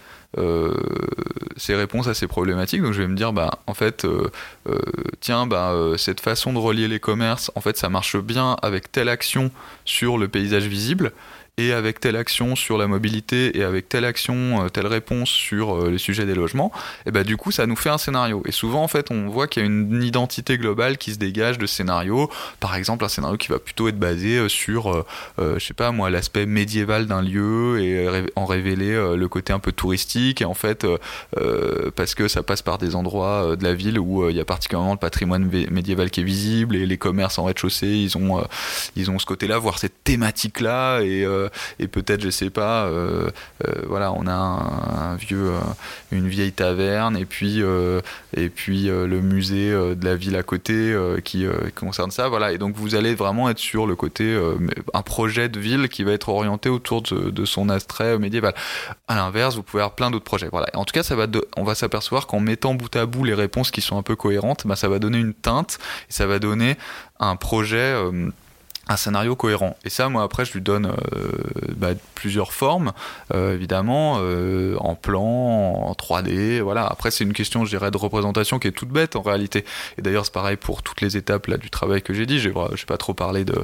ces 1.56 1.76
réponses 1.76 2.08
à 2.08 2.14
ces 2.14 2.26
problématiques. 2.26 2.82
Donc 2.82 2.92
je 2.92 3.00
vais 3.00 3.06
me 3.06 3.14
dire, 3.14 3.32
bah, 3.32 3.60
en 3.68 3.74
fait, 3.74 4.04
tiens, 5.20 5.46
bah, 5.46 5.72
cette 5.96 6.20
façon 6.20 6.52
de 6.52 6.58
relier 6.58 6.88
les 6.88 6.98
commerces, 6.98 7.52
en 7.54 7.60
fait, 7.60 7.76
ça 7.76 7.88
marche 7.88 8.16
bien 8.16 8.56
avec 8.60 8.90
telle 8.90 9.08
action 9.08 9.52
sur 9.84 10.18
le 10.18 10.26
paysage 10.26 10.64
visible 10.64 11.12
et 11.56 11.72
avec 11.72 12.00
telle 12.00 12.16
action 12.16 12.56
sur 12.56 12.78
la 12.78 12.88
mobilité 12.88 13.56
et 13.56 13.62
avec 13.62 13.88
telle 13.88 14.04
action, 14.04 14.64
euh, 14.64 14.68
telle 14.68 14.88
réponse 14.88 15.30
sur 15.30 15.76
euh, 15.76 15.90
les 15.90 15.98
sujets 15.98 16.26
des 16.26 16.34
logements, 16.34 16.72
et 17.06 17.12
bah 17.12 17.22
du 17.22 17.36
coup 17.36 17.52
ça 17.52 17.66
nous 17.66 17.76
fait 17.76 17.90
un 17.90 17.98
scénario. 17.98 18.42
Et 18.46 18.52
souvent 18.52 18.82
en 18.82 18.88
fait 18.88 19.12
on 19.12 19.28
voit 19.28 19.46
qu'il 19.46 19.62
y 19.62 19.64
a 19.64 19.68
une 19.68 20.02
identité 20.02 20.58
globale 20.58 20.98
qui 20.98 21.12
se 21.12 21.18
dégage 21.18 21.58
de 21.58 21.66
scénario. 21.66 22.28
Par 22.58 22.74
exemple 22.74 23.04
un 23.04 23.08
scénario 23.08 23.36
qui 23.36 23.48
va 23.48 23.60
plutôt 23.60 23.86
être 23.86 23.98
basé 23.98 24.38
euh, 24.38 24.48
sur, 24.48 25.04
je 25.38 25.58
sais 25.58 25.74
pas 25.74 25.92
moi, 25.92 26.10
l'aspect 26.10 26.46
médiéval 26.46 27.06
d'un 27.06 27.22
lieu 27.22 27.80
et 27.80 28.08
en 28.36 28.46
révéler 28.46 29.14
le 29.16 29.28
côté 29.28 29.52
un 29.52 29.58
peu 29.58 29.72
touristique. 29.72 30.40
Et 30.42 30.44
en 30.44 30.54
fait 30.54 30.86
parce 31.96 32.14
que 32.14 32.28
ça 32.28 32.42
passe 32.42 32.62
par 32.62 32.78
des 32.78 32.94
endroits 32.94 33.56
de 33.56 33.64
la 33.64 33.74
ville 33.74 33.98
où 33.98 34.28
il 34.28 34.36
y 34.36 34.40
a 34.40 34.44
particulièrement 34.44 34.92
le 34.92 34.98
patrimoine 34.98 35.50
médiéval 35.70 36.10
qui 36.10 36.20
est 36.20 36.24
visible 36.24 36.76
et 36.76 36.86
les 36.86 36.98
commerces 36.98 37.38
en 37.38 37.44
rez-de-chaussée 37.44 37.86
ils 37.86 38.16
ont 38.16 38.44
ils 38.96 39.10
ont 39.10 39.18
ce 39.18 39.26
côté-là, 39.26 39.58
voire 39.58 39.78
cette 39.78 40.04
thématique-là 40.04 41.00
et 41.00 41.26
et 41.78 41.88
peut-être, 41.88 42.22
je 42.22 42.30
sais 42.30 42.50
pas, 42.50 42.86
euh, 42.86 43.30
euh, 43.66 43.72
voilà, 43.86 44.12
on 44.12 44.26
a 44.26 45.16
une 46.12 46.28
vieille 46.28 46.52
taverne 46.52 47.16
et 47.16 47.24
puis, 47.24 47.62
et 48.36 48.48
puis 48.48 48.84
le 48.84 49.20
musée 49.20 49.70
de 49.70 50.04
la 50.04 50.16
ville 50.16 50.36
à 50.36 50.42
côté 50.42 50.96
qui, 51.24 51.46
concerne 51.74 52.10
ça, 52.10 52.28
voilà. 52.28 52.52
Et 52.52 52.58
donc 52.58 52.76
vous 52.76 52.94
allez 52.94 53.14
vraiment 53.14 53.48
être 53.48 53.58
sur 53.58 53.86
le 53.86 53.96
côté, 53.96 54.38
un 54.92 55.02
projet 55.02 55.48
de 55.48 55.58
ville 55.58 55.88
qui 55.88 56.04
va 56.04 56.12
être 56.12 56.28
orienté 56.28 56.68
autour 56.68 57.02
de, 57.02 57.44
son 57.44 57.68
astrait 57.68 58.18
médiéval. 58.18 58.54
À 59.08 59.16
l'inverse, 59.16 59.56
vous 59.56 59.62
pouvez 59.62 59.82
avoir 59.82 59.94
plein 59.94 60.10
d'autres 60.10 60.24
projets. 60.24 60.48
Voilà. 60.50 60.68
En 60.74 60.84
tout 60.84 60.92
cas, 60.92 61.02
ça 61.02 61.14
va 61.14 61.26
on 61.56 61.64
va 61.64 61.74
s'apercevoir 61.74 62.26
qu'en 62.26 62.40
mettant 62.40 62.74
bout 62.74 62.94
à 62.96 63.06
bout 63.06 63.24
les 63.24 63.34
réponses 63.34 63.70
qui 63.70 63.80
sont 63.80 63.98
un 63.98 64.02
peu 64.02 64.16
cohérentes, 64.16 64.66
bah, 64.66 64.76
ça 64.76 64.88
va 64.88 64.98
donner 64.98 65.18
une 65.18 65.34
teinte 65.34 65.78
et 66.08 66.12
ça 66.12 66.26
va 66.26 66.38
donner 66.38 66.76
un 67.20 67.36
projet 67.36 67.94
un 68.88 68.96
scénario 68.96 69.34
cohérent. 69.36 69.76
Et 69.84 69.90
ça, 69.90 70.08
moi, 70.08 70.22
après, 70.22 70.44
je 70.44 70.52
lui 70.52 70.60
donne 70.60 70.86
euh, 70.86 71.32
bah, 71.76 71.90
plusieurs 72.14 72.52
formes, 72.52 72.92
euh, 73.32 73.54
évidemment, 73.54 74.18
euh, 74.20 74.76
en 74.78 74.94
plan, 74.94 75.22
en 75.22 75.92
3D, 75.92 76.60
voilà. 76.60 76.86
Après, 76.86 77.10
c'est 77.10 77.24
une 77.24 77.32
question, 77.32 77.64
je 77.64 77.70
dirais, 77.70 77.90
de 77.90 77.96
représentation 77.96 78.58
qui 78.58 78.68
est 78.68 78.72
toute 78.72 78.90
bête, 78.90 79.16
en 79.16 79.22
réalité. 79.22 79.64
Et 79.98 80.02
d'ailleurs, 80.02 80.24
c'est 80.24 80.34
pareil 80.34 80.56
pour 80.56 80.82
toutes 80.82 81.00
les 81.00 81.16
étapes 81.16 81.46
là, 81.46 81.56
du 81.56 81.70
travail 81.70 82.02
que 82.02 82.12
j'ai 82.12 82.26
dit. 82.26 82.38
Je 82.38 82.50
n'ai 82.50 82.84
pas 82.86 82.98
trop 82.98 83.14
parlé 83.14 83.44
de, 83.44 83.62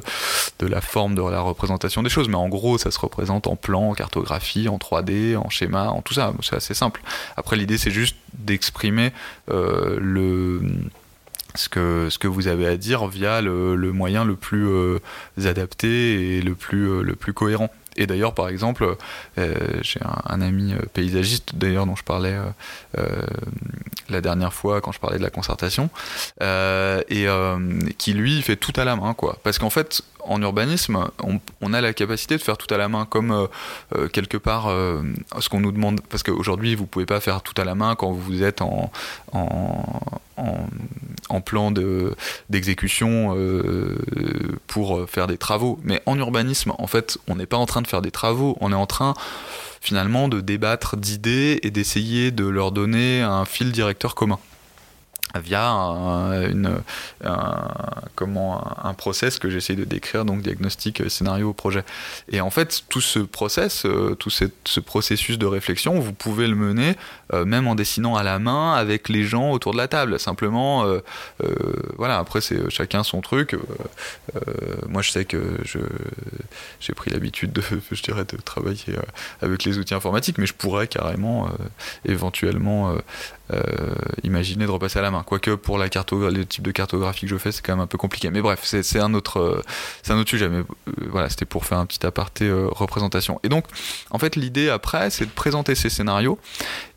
de 0.59 0.67
la 0.67 0.81
forme, 0.81 1.15
de 1.15 1.21
la 1.21 1.41
représentation 1.41 2.01
des 2.03 2.09
choses, 2.09 2.27
mais 2.27 2.35
en 2.35 2.49
gros, 2.49 2.77
ça 2.77 2.91
se 2.91 2.99
représente 2.99 3.47
en 3.47 3.55
plan, 3.55 3.89
en 3.89 3.93
cartographie, 3.93 4.69
en 4.69 4.77
3D, 4.77 5.37
en 5.37 5.49
schéma, 5.49 5.89
en 5.89 6.01
tout 6.01 6.13
ça. 6.13 6.33
C'est 6.41 6.55
assez 6.55 6.73
simple. 6.73 7.01
Après, 7.37 7.55
l'idée, 7.55 7.77
c'est 7.77 7.91
juste 7.91 8.15
d'exprimer 8.33 9.11
le 9.47 10.61
ce 11.55 11.69
que, 11.69 12.07
ce 12.09 12.17
que 12.17 12.27
vous 12.27 12.47
avez 12.47 12.67
à 12.67 12.77
dire 12.77 13.07
via 13.07 13.41
le, 13.41 13.75
moyen 13.91 14.25
le 14.25 14.35
plus 14.35 14.67
euh, 14.67 14.99
adapté 15.45 16.37
et 16.37 16.41
le 16.41 16.55
plus, 16.55 16.89
euh, 16.89 17.01
le 17.01 17.15
plus 17.15 17.33
cohérent. 17.33 17.69
Et 17.97 18.07
d'ailleurs, 18.07 18.33
par 18.33 18.47
exemple, 18.47 18.95
euh, 19.37 19.55
j'ai 19.81 19.99
un, 20.25 20.41
ami 20.41 20.73
paysagiste, 20.93 21.55
d'ailleurs, 21.55 21.85
dont 21.85 21.97
je 21.97 22.05
parlais 22.05 22.37
la 24.09 24.21
dernière 24.21 24.53
fois 24.53 24.79
quand 24.79 24.93
je 24.93 24.99
parlais 25.01 25.17
de 25.17 25.23
la 25.23 25.29
concertation, 25.29 25.89
et 26.39 27.27
qui 27.97 28.13
lui 28.13 28.41
fait 28.41 28.55
tout 28.55 28.71
à 28.77 28.85
la 28.85 28.95
main, 28.95 29.13
quoi. 29.13 29.39
Parce 29.43 29.59
qu'en 29.59 29.69
fait, 29.69 30.03
en 30.25 30.41
urbanisme, 30.41 31.09
on, 31.61 31.73
a 31.73 31.81
la 31.81 31.93
capacité 31.93 32.37
de 32.37 32.41
faire 32.41 32.57
tout 32.57 32.71
à 32.73 32.77
la 32.77 32.87
main, 32.87 33.05
comme 33.05 33.47
quelque 34.13 34.37
part 34.37 34.65
ce 35.39 35.49
qu'on 35.49 35.59
nous 35.59 35.71
demande, 35.71 36.01
parce 36.09 36.23
qu'aujourd'hui, 36.23 36.75
vous 36.75 36.85
pouvez 36.85 37.05
pas 37.05 37.19
faire 37.19 37.41
tout 37.41 37.59
à 37.59 37.65
la 37.65 37.75
main 37.75 37.95
quand 37.95 38.11
vous 38.11 38.43
êtes 38.43 38.61
en, 38.61 38.91
en, 41.29 41.41
plan 41.41 41.71
d'exécution 42.49 43.35
euh, 43.35 43.97
pour 44.67 45.09
faire 45.09 45.27
des 45.27 45.37
travaux. 45.37 45.79
Mais 45.83 46.01
en 46.05 46.17
urbanisme, 46.17 46.73
en 46.77 46.87
fait, 46.87 47.17
on 47.27 47.35
n'est 47.35 47.45
pas 47.45 47.57
en 47.57 47.65
train 47.65 47.81
de 47.81 47.87
faire 47.87 48.01
des 48.01 48.11
travaux, 48.11 48.57
on 48.61 48.71
est 48.71 48.75
en 48.75 48.85
train 48.85 49.13
finalement 49.81 50.27
de 50.27 50.41
débattre 50.41 50.95
d'idées 50.95 51.59
et 51.63 51.71
d'essayer 51.71 52.31
de 52.31 52.45
leur 52.45 52.71
donner 52.71 53.21
un 53.21 53.45
fil 53.45 53.71
directeur 53.71 54.13
commun 54.15 54.39
via 55.39 55.69
un, 55.69 56.53
un 57.23 58.93
process 58.93 59.39
que 59.39 59.49
j'essaie 59.49 59.75
de 59.75 59.83
décrire, 59.83 60.25
donc 60.25 60.41
diagnostic, 60.41 61.09
scénario, 61.09 61.53
projet. 61.53 61.83
Et 62.29 62.41
en 62.41 62.49
fait, 62.49 62.83
tout 62.89 63.01
ce 63.01 63.19
process, 63.19 63.85
euh, 63.85 64.15
tout 64.15 64.29
ce 64.29 64.79
processus 64.79 65.37
de 65.37 65.45
réflexion, 65.45 65.99
vous 65.99 66.13
pouvez 66.13 66.47
le 66.47 66.55
mener 66.55 66.95
euh, 67.33 67.45
même 67.45 67.67
en 67.67 67.75
dessinant 67.75 68.15
à 68.15 68.23
la 68.23 68.39
main 68.39 68.73
avec 68.73 69.09
les 69.09 69.23
gens 69.23 69.51
autour 69.51 69.73
de 69.73 69.77
la 69.77 69.87
table. 69.87 70.19
Simplement, 70.19 70.85
euh, 70.85 70.99
voilà, 71.97 72.17
après, 72.17 72.41
c'est 72.41 72.69
chacun 72.69 73.03
son 73.03 73.21
truc. 73.21 73.55
moi, 74.87 75.01
je 75.01 75.11
sais 75.11 75.25
que 75.25 75.39
j'ai 76.79 76.93
pris 76.93 77.11
l'habitude 77.11 77.51
de, 77.53 77.61
de 77.61 78.41
travailler 78.43 78.95
avec 79.41 79.63
les 79.63 79.77
outils 79.77 79.93
informatiques, 79.93 80.37
mais 80.37 80.45
je 80.45 80.53
pourrais 80.53 80.87
carrément, 80.87 81.49
éventuellement, 82.05 82.95
imaginer 84.23 84.65
de 84.65 84.71
repasser 84.71 84.99
à 84.99 85.01
la 85.01 85.11
main. 85.11 85.20
Quoique 85.25 85.51
pour 85.51 85.77
la 85.77 85.85
le 85.85 86.45
type 86.45 86.63
de 86.63 86.71
cartographie 86.71 87.21
que 87.21 87.27
je 87.27 87.37
fais, 87.37 87.51
c'est 87.51 87.61
quand 87.61 87.73
même 87.73 87.81
un 87.81 87.87
peu 87.87 87.97
compliqué. 87.97 88.29
Mais 88.31 88.41
bref, 88.41 88.61
c'est 88.63 88.99
un 88.99 89.13
autre, 89.13 89.39
euh, 89.39 89.61
un 90.09 90.17
autre 90.17 90.29
sujet. 90.29 90.49
Mais 90.49 90.59
euh, 90.59 90.91
voilà, 91.09 91.29
c'était 91.29 91.45
pour 91.45 91.65
faire 91.65 91.77
un 91.77 91.85
petit 91.85 92.05
aparté 92.05 92.45
euh, 92.45 92.67
représentation. 92.69 93.39
Et 93.43 93.49
donc, 93.49 93.65
en 94.09 94.19
fait, 94.19 94.35
l'idée 94.35 94.69
après, 94.69 95.09
c'est 95.09 95.25
de 95.25 95.31
présenter 95.31 95.75
ces 95.75 95.89
scénarios 95.89 96.39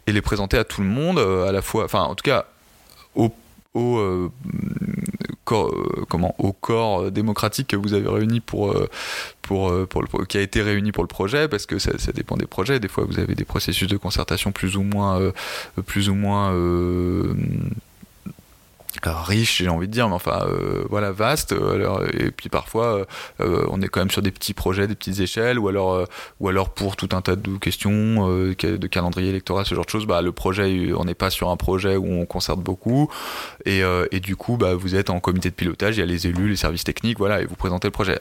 et 0.06 0.12
les 0.12 0.22
présenter 0.22 0.58
à 0.58 0.64
tout 0.64 0.82
le 0.82 0.88
monde, 0.88 1.18
à 1.18 1.50
la 1.50 1.62
fois, 1.62 1.84
enfin, 1.84 2.02
en 2.02 2.14
tout 2.14 2.22
cas, 2.22 2.46
au, 3.14 3.32
au 3.72 4.30
corps, 5.44 5.74
comment, 6.10 6.34
au 6.38 6.52
corps 6.52 7.10
démocratique 7.10 7.68
que 7.68 7.76
vous 7.76 7.94
avez 7.94 8.08
réuni 8.08 8.40
pour, 8.40 8.76
pour, 9.40 9.72
pour 9.86 10.02
le, 10.02 10.26
qui 10.26 10.36
a 10.36 10.42
été 10.42 10.60
réuni 10.60 10.92
pour 10.92 11.02
le 11.02 11.08
projet, 11.08 11.48
parce 11.48 11.64
que 11.64 11.78
ça, 11.78 11.98
ça, 11.98 12.12
dépend 12.12 12.36
des 12.36 12.46
projets. 12.46 12.80
Des 12.80 12.88
fois, 12.88 13.04
vous 13.04 13.18
avez 13.18 13.34
des 13.34 13.46
processus 13.46 13.88
de 13.88 13.96
concertation 13.96 14.52
plus 14.52 14.76
ou 14.76 14.82
moins, 14.82 15.32
plus 15.86 16.10
ou 16.10 16.14
moins 16.14 16.52
riche, 19.12 19.58
j'ai 19.58 19.68
envie 19.68 19.88
de 19.88 19.92
dire, 19.92 20.08
mais 20.08 20.14
enfin 20.14 20.44
euh, 20.46 20.84
voilà 20.88 21.12
vaste. 21.12 21.52
Alors, 21.52 22.02
et 22.04 22.30
puis 22.30 22.48
parfois, 22.48 23.06
euh, 23.40 23.66
on 23.70 23.80
est 23.82 23.88
quand 23.88 24.00
même 24.00 24.10
sur 24.10 24.22
des 24.22 24.30
petits 24.30 24.54
projets, 24.54 24.86
des 24.86 24.94
petites 24.94 25.20
échelles, 25.20 25.58
ou 25.58 25.68
alors, 25.68 26.06
ou 26.40 26.48
alors 26.48 26.70
pour 26.70 26.96
tout 26.96 27.08
un 27.12 27.20
tas 27.20 27.36
de 27.36 27.56
questions 27.56 28.26
de 28.26 28.86
calendrier 28.86 29.30
électoral, 29.30 29.66
ce 29.66 29.74
genre 29.74 29.84
de 29.84 29.90
choses. 29.90 30.06
Bah, 30.06 30.22
le 30.22 30.32
projet, 30.32 30.92
on 30.96 31.04
n'est 31.04 31.14
pas 31.14 31.30
sur 31.30 31.50
un 31.50 31.56
projet 31.56 31.96
où 31.96 32.06
on 32.06 32.26
concerte 32.26 32.60
beaucoup, 32.60 33.10
et, 33.64 33.82
et 34.10 34.20
du 34.20 34.36
coup, 34.36 34.56
bah, 34.56 34.74
vous 34.74 34.94
êtes 34.94 35.10
en 35.10 35.20
comité 35.20 35.50
de 35.50 35.54
pilotage, 35.54 35.96
il 35.96 36.00
y 36.00 36.02
a 36.02 36.06
les 36.06 36.26
élus, 36.26 36.48
les 36.48 36.56
services 36.56 36.84
techniques, 36.84 37.18
voilà, 37.18 37.42
et 37.42 37.46
vous 37.46 37.56
présentez 37.56 37.88
le 37.88 37.92
projet. 37.92 38.18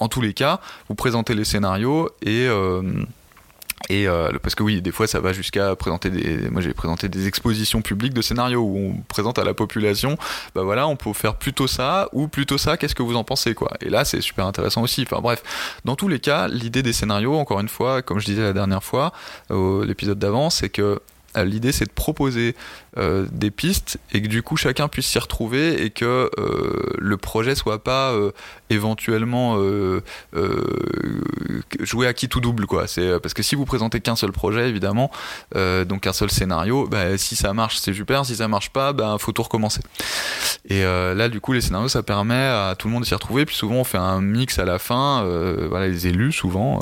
En 0.00 0.08
tous 0.08 0.20
les 0.20 0.34
cas, 0.34 0.60
vous 0.88 0.94
présentez 0.94 1.34
les 1.34 1.44
scénarios 1.44 2.08
et 2.22 2.48
et 3.88 4.08
euh, 4.08 4.30
parce 4.42 4.54
que 4.54 4.62
oui, 4.62 4.80
des 4.80 4.92
fois 4.92 5.06
ça 5.06 5.20
va 5.20 5.32
jusqu'à 5.32 5.76
présenter 5.76 6.10
des. 6.10 6.48
Moi 6.50 6.62
j'ai 6.62 6.72
présenté 6.72 7.08
des 7.08 7.26
expositions 7.26 7.82
publiques 7.82 8.14
de 8.14 8.22
scénarios 8.22 8.62
où 8.62 8.78
on 8.78 9.02
présente 9.08 9.38
à 9.38 9.44
la 9.44 9.54
population, 9.54 10.16
bah 10.54 10.62
voilà, 10.62 10.88
on 10.88 10.96
peut 10.96 11.12
faire 11.12 11.36
plutôt 11.36 11.66
ça 11.66 12.08
ou 12.12 12.28
plutôt 12.28 12.58
ça. 12.58 12.76
Qu'est-ce 12.76 12.94
que 12.94 13.02
vous 13.02 13.16
en 13.16 13.24
pensez 13.24 13.54
quoi 13.54 13.72
Et 13.80 13.90
là 13.90 14.04
c'est 14.04 14.20
super 14.20 14.46
intéressant 14.46 14.82
aussi. 14.82 15.02
Enfin 15.02 15.20
bref, 15.20 15.42
dans 15.84 15.96
tous 15.96 16.08
les 16.08 16.18
cas, 16.18 16.48
l'idée 16.48 16.82
des 16.82 16.92
scénarios, 16.92 17.36
encore 17.36 17.60
une 17.60 17.68
fois, 17.68 18.02
comme 18.02 18.20
je 18.20 18.26
disais 18.26 18.42
la 18.42 18.52
dernière 18.52 18.82
fois, 18.82 19.12
l'épisode 19.50 20.18
d'avant, 20.18 20.50
c'est 20.50 20.70
que 20.70 20.82
euh, 20.82 20.98
l'idée 21.42 21.72
c'est 21.72 21.86
de 21.86 21.92
proposer 21.92 22.54
euh, 22.96 23.26
des 23.32 23.50
pistes 23.50 23.98
et 24.12 24.22
que 24.22 24.28
du 24.28 24.42
coup 24.42 24.56
chacun 24.56 24.86
puisse 24.86 25.06
s'y 25.06 25.18
retrouver 25.18 25.82
et 25.84 25.90
que 25.90 26.30
euh, 26.38 26.92
le 26.98 27.16
projet 27.16 27.56
soit 27.56 27.82
pas 27.82 28.14
éventuellement 28.70 29.58
joué 31.80 32.06
à 32.06 32.14
qui 32.14 32.28
tout 32.28 32.40
double 32.40 32.66
quoi. 32.66 32.86
C'est 32.86 33.18
parce 33.20 33.34
que 33.34 33.42
si 33.42 33.56
vous 33.56 33.64
présentez 33.64 34.00
qu'un 34.00 34.14
seul 34.14 34.30
projet 34.30 34.68
évidemment, 34.68 35.10
donc 35.54 36.06
un 36.06 36.12
seul 36.12 36.30
scénario, 36.30 36.86
bah, 36.86 37.18
si 37.18 37.34
ça 37.34 37.52
marche 37.52 37.78
c'est 37.78 37.92
super, 37.92 38.24
si 38.24 38.36
ça 38.36 38.46
marche 38.46 38.70
pas, 38.70 38.92
bah, 38.92 39.16
faut 39.18 39.32
tout 39.32 39.42
recommencer. 39.42 39.80
Et 40.68 40.82
là 40.82 41.28
du 41.28 41.40
coup 41.40 41.52
les 41.52 41.60
scénarios 41.60 41.88
ça 41.88 42.02
permet 42.02 42.34
à 42.34 42.74
tout 42.78 42.86
le 42.86 42.92
monde 42.92 43.02
de 43.02 43.08
s'y 43.08 43.14
retrouver. 43.14 43.44
Puis 43.44 43.56
souvent 43.56 43.76
on 43.76 43.84
fait 43.84 43.98
un 43.98 44.20
mix 44.20 44.58
à 44.58 44.64
la 44.64 44.78
fin, 44.78 45.24
voilà 45.68 45.88
les 45.88 46.06
élus 46.06 46.32
souvent, 46.32 46.80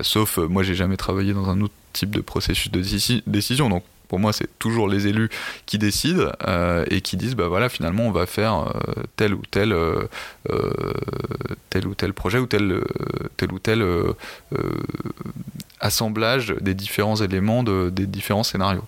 sauf 0.00 0.36
moi 0.38 0.62
j'ai 0.62 0.74
jamais 0.74 0.96
travaillé 0.96 1.32
dans 1.32 1.48
un 1.48 1.60
autre 1.60 1.74
type 1.92 2.10
de 2.10 2.20
processus 2.20 2.70
de 2.70 2.82
décision. 3.26 3.68
Donc 3.68 3.84
pour 4.10 4.18
moi, 4.18 4.32
c'est 4.32 4.58
toujours 4.58 4.88
les 4.88 5.06
élus 5.06 5.30
qui 5.66 5.78
décident 5.78 6.32
euh, 6.48 6.84
et 6.90 7.00
qui 7.00 7.16
disent, 7.16 7.36
bah 7.36 7.46
voilà, 7.46 7.68
finalement, 7.68 8.08
on 8.08 8.10
va 8.10 8.26
faire 8.26 8.54
euh, 8.54 9.04
tel 9.14 9.34
ou 9.34 9.42
tel, 9.48 9.72
euh, 9.72 10.08
tel 11.70 12.12
projet 12.12 12.38
ou 12.38 12.46
tel, 12.46 12.72
ou 12.72 13.58
tel 13.60 13.86
assemblage 15.78 16.56
des 16.60 16.74
différents 16.74 17.14
éléments 17.14 17.62
de, 17.62 17.88
des 17.88 18.06
différents 18.06 18.42
scénarios. 18.42 18.84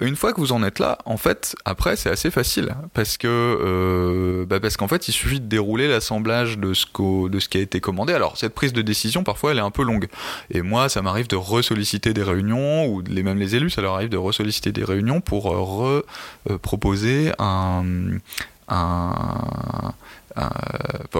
Une 0.00 0.16
fois 0.16 0.32
que 0.32 0.40
vous 0.40 0.52
en 0.52 0.62
êtes 0.62 0.78
là, 0.78 0.98
en 1.04 1.16
fait, 1.16 1.56
après 1.64 1.96
c'est 1.96 2.10
assez 2.10 2.30
facile 2.30 2.74
parce 2.92 3.16
que 3.16 3.26
euh, 3.28 4.46
bah 4.46 4.60
parce 4.60 4.76
qu'en 4.76 4.88
fait 4.88 5.08
il 5.08 5.12
suffit 5.12 5.40
de 5.40 5.46
dérouler 5.46 5.88
l'assemblage 5.88 6.58
de 6.58 6.74
ce 6.74 7.48
qui 7.48 7.58
a 7.58 7.60
été 7.60 7.80
commandé. 7.80 8.12
Alors 8.12 8.36
cette 8.36 8.54
prise 8.54 8.72
de 8.72 8.82
décision 8.82 9.24
parfois 9.24 9.52
elle 9.52 9.58
est 9.58 9.62
un 9.62 9.70
peu 9.70 9.82
longue 9.82 10.08
et 10.50 10.62
moi 10.62 10.88
ça 10.88 11.02
m'arrive 11.02 11.28
de 11.28 11.36
ressolliciter 11.36 12.12
des 12.12 12.22
réunions 12.22 12.86
ou 12.86 13.02
les 13.02 13.22
même 13.22 13.38
les 13.38 13.54
élus 13.56 13.70
ça 13.70 13.82
leur 13.82 13.94
arrive 13.94 14.08
de 14.08 14.16
ressolliciter 14.16 14.72
des 14.72 14.84
réunions 14.84 15.20
pour 15.20 15.52
euh, 15.52 15.62
re 15.62 16.04
euh, 16.50 16.58
proposer 16.58 17.32
un, 17.38 17.84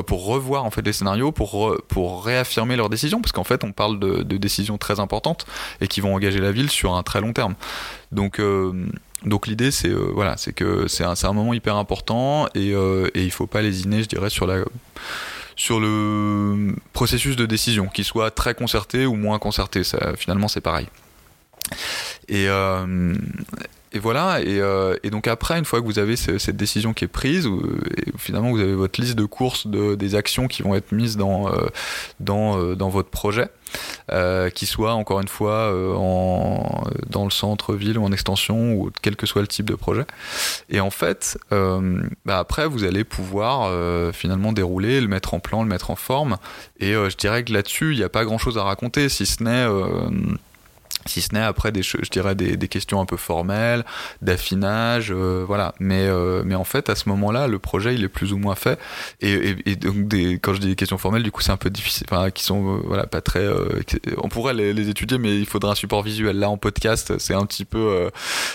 pour 0.06 0.26
revoir 0.26 0.64
en 0.64 0.70
fait 0.70 0.82
les 0.82 0.92
scénarios, 0.92 1.32
pour, 1.32 1.76
pour 1.88 2.24
réaffirmer 2.24 2.76
leurs 2.76 2.90
décisions, 2.90 3.20
parce 3.20 3.32
qu'en 3.32 3.44
fait 3.44 3.64
on 3.64 3.72
parle 3.72 3.98
de, 3.98 4.36
décisions 4.36 4.78
très 4.78 5.00
importantes 5.00 5.46
et 5.80 5.88
qui 5.88 6.00
vont 6.00 6.14
engager 6.14 6.38
la 6.38 6.52
ville 6.52 6.70
sur 6.70 6.94
un 6.94 7.02
très 7.02 7.20
long 7.20 7.32
terme. 7.32 7.54
Donc 8.12 8.38
euh, 8.38 8.72
donc 9.24 9.46
l'idée 9.46 9.70
c'est 9.70 9.88
euh, 9.88 10.10
voilà 10.14 10.36
c'est 10.36 10.52
que 10.52 10.86
c'est 10.86 11.04
un, 11.04 11.14
un, 11.20 11.32
moment 11.32 11.54
hyper 11.54 11.76
important 11.76 12.46
et, 12.54 12.70
et 12.70 13.22
il 13.22 13.30
faut 13.30 13.46
pas 13.46 13.62
lésiner 13.62 14.02
je 14.02 14.08
dirais 14.08 14.30
sur 14.30 14.46
la 14.46 14.58
sur 15.56 15.80
le 15.80 16.76
processus 16.92 17.34
de 17.34 17.46
décision, 17.46 17.86
qu'il 17.88 18.04
soit 18.04 18.30
très 18.30 18.54
concerté 18.54 19.06
ou 19.06 19.14
moins 19.14 19.38
concerté. 19.38 19.82
Ça, 19.82 20.14
finalement, 20.16 20.48
c'est 20.48 20.60
pareil. 20.60 20.86
Et, 22.28 22.46
et 23.96 23.98
voilà, 23.98 24.40
euh, 24.40 24.94
et, 25.02 25.08
donc 25.08 25.26
après, 25.26 25.58
une 25.58 25.64
fois 25.64 25.80
que 25.80 25.86
vous 25.86 25.98
avez 25.98 26.16
cette 26.16 26.56
décision 26.56 26.92
qui 26.92 27.04
est 27.04 27.08
prise, 27.08 27.48
finalement 28.18 28.50
vous 28.50 28.60
avez 28.60 28.74
votre 28.74 29.00
liste 29.00 29.14
de 29.14 29.24
courses 29.24 29.66
de, 29.66 29.94
des 29.94 30.14
actions 30.14 30.48
qui 30.48 30.62
vont 30.62 30.74
être 30.74 30.92
mises 30.92 31.16
dans, 31.16 31.48
euh, 31.48 31.68
dans, 32.20 32.60
euh, 32.60 32.74
dans 32.74 32.90
votre 32.90 33.08
projet, 33.08 33.48
qui 34.54 34.66
soit 34.66 34.92
encore 34.92 35.20
une 35.20 35.28
fois 35.28 35.72
en, 35.96 36.84
dans 37.08 37.24
le 37.24 37.30
centre-ville 37.30 37.98
ou 37.98 38.04
en 38.04 38.12
extension, 38.12 38.74
ou 38.74 38.90
quel 39.00 39.16
que 39.16 39.24
soit 39.24 39.40
le 39.40 39.48
type 39.48 39.66
de 39.66 39.74
projet. 39.74 40.04
Et 40.68 40.80
en 40.80 40.90
fait, 40.90 41.38
bah 41.50 42.38
après, 42.38 42.68
vous 42.68 42.84
allez 42.84 43.04
pouvoir 43.04 43.72
finalement 44.12 44.52
dérouler, 44.52 45.00
le 45.00 45.08
mettre 45.08 45.32
en 45.32 45.40
plan, 45.40 45.62
le 45.62 45.68
mettre 45.70 45.90
en 45.90 45.96
forme. 45.96 46.36
Et 46.80 46.92
je 46.92 47.16
dirais 47.16 47.44
que 47.44 47.52
là-dessus, 47.52 47.92
il 47.92 47.98
n'y 47.98 48.04
a 48.04 48.10
pas 48.10 48.26
grand-chose 48.26 48.58
à 48.58 48.62
raconter, 48.62 49.08
si 49.08 49.24
ce 49.24 49.42
n'est 49.42 49.66
si 51.06 51.20
ce 51.22 51.34
n'est 51.34 51.42
après 51.42 51.72
des 51.72 51.82
je 51.82 52.10
dirais 52.10 52.34
des, 52.34 52.56
des, 52.56 52.68
questions 52.68 53.00
un 53.00 53.06
peu 53.06 53.16
formelles 53.16 53.84
d'affinage 54.22 55.12
euh, 55.12 55.44
voilà. 55.46 55.74
Mais 55.80 56.06
euh, 56.06 56.42
mais 56.44 56.54
en 56.54 56.64
fait 56.64 56.90
à 56.90 56.94
ce 56.94 57.08
moment-là 57.08 57.48
le 57.48 57.58
projet 57.58 57.94
il 57.94 58.04
est 58.04 58.08
plus 58.08 58.32
ou 58.32 58.38
moins 58.38 58.54
fait. 58.54 58.78
Et, 59.20 59.56
et, 59.66 59.76
donc 59.76 60.08
des, 60.08 60.34
quand 60.34 60.54
je 60.54 60.60
dis 60.60 60.68
des 60.68 60.76
questions 60.76 60.98
formelles 60.98 61.22
du 61.22 61.30
coup 61.30 61.40
c'est 61.40 61.52
un 61.52 61.56
peu 61.56 61.70
difficile 61.70 62.06
enfin 62.10 62.30
qui 62.30 62.44
sont 62.44 62.76
euh, 62.76 62.80
voilà 62.84 63.06
pas 63.06 63.20
très 63.20 63.46
on 64.18 64.28
pourrait 64.28 64.54
les, 64.54 64.72
les, 64.72 64.88
étudier 64.88 65.18
mais 65.18 65.38
il 65.38 65.46
faudra 65.46 65.72
un 65.72 65.74
support 65.74 66.02
visuel. 66.02 66.38
Là 66.38 66.50
en 66.50 66.56
podcast 66.56 67.14
c'est 67.18 67.34
un 67.34 67.46
petit 67.46 67.64
peu 67.64 68.10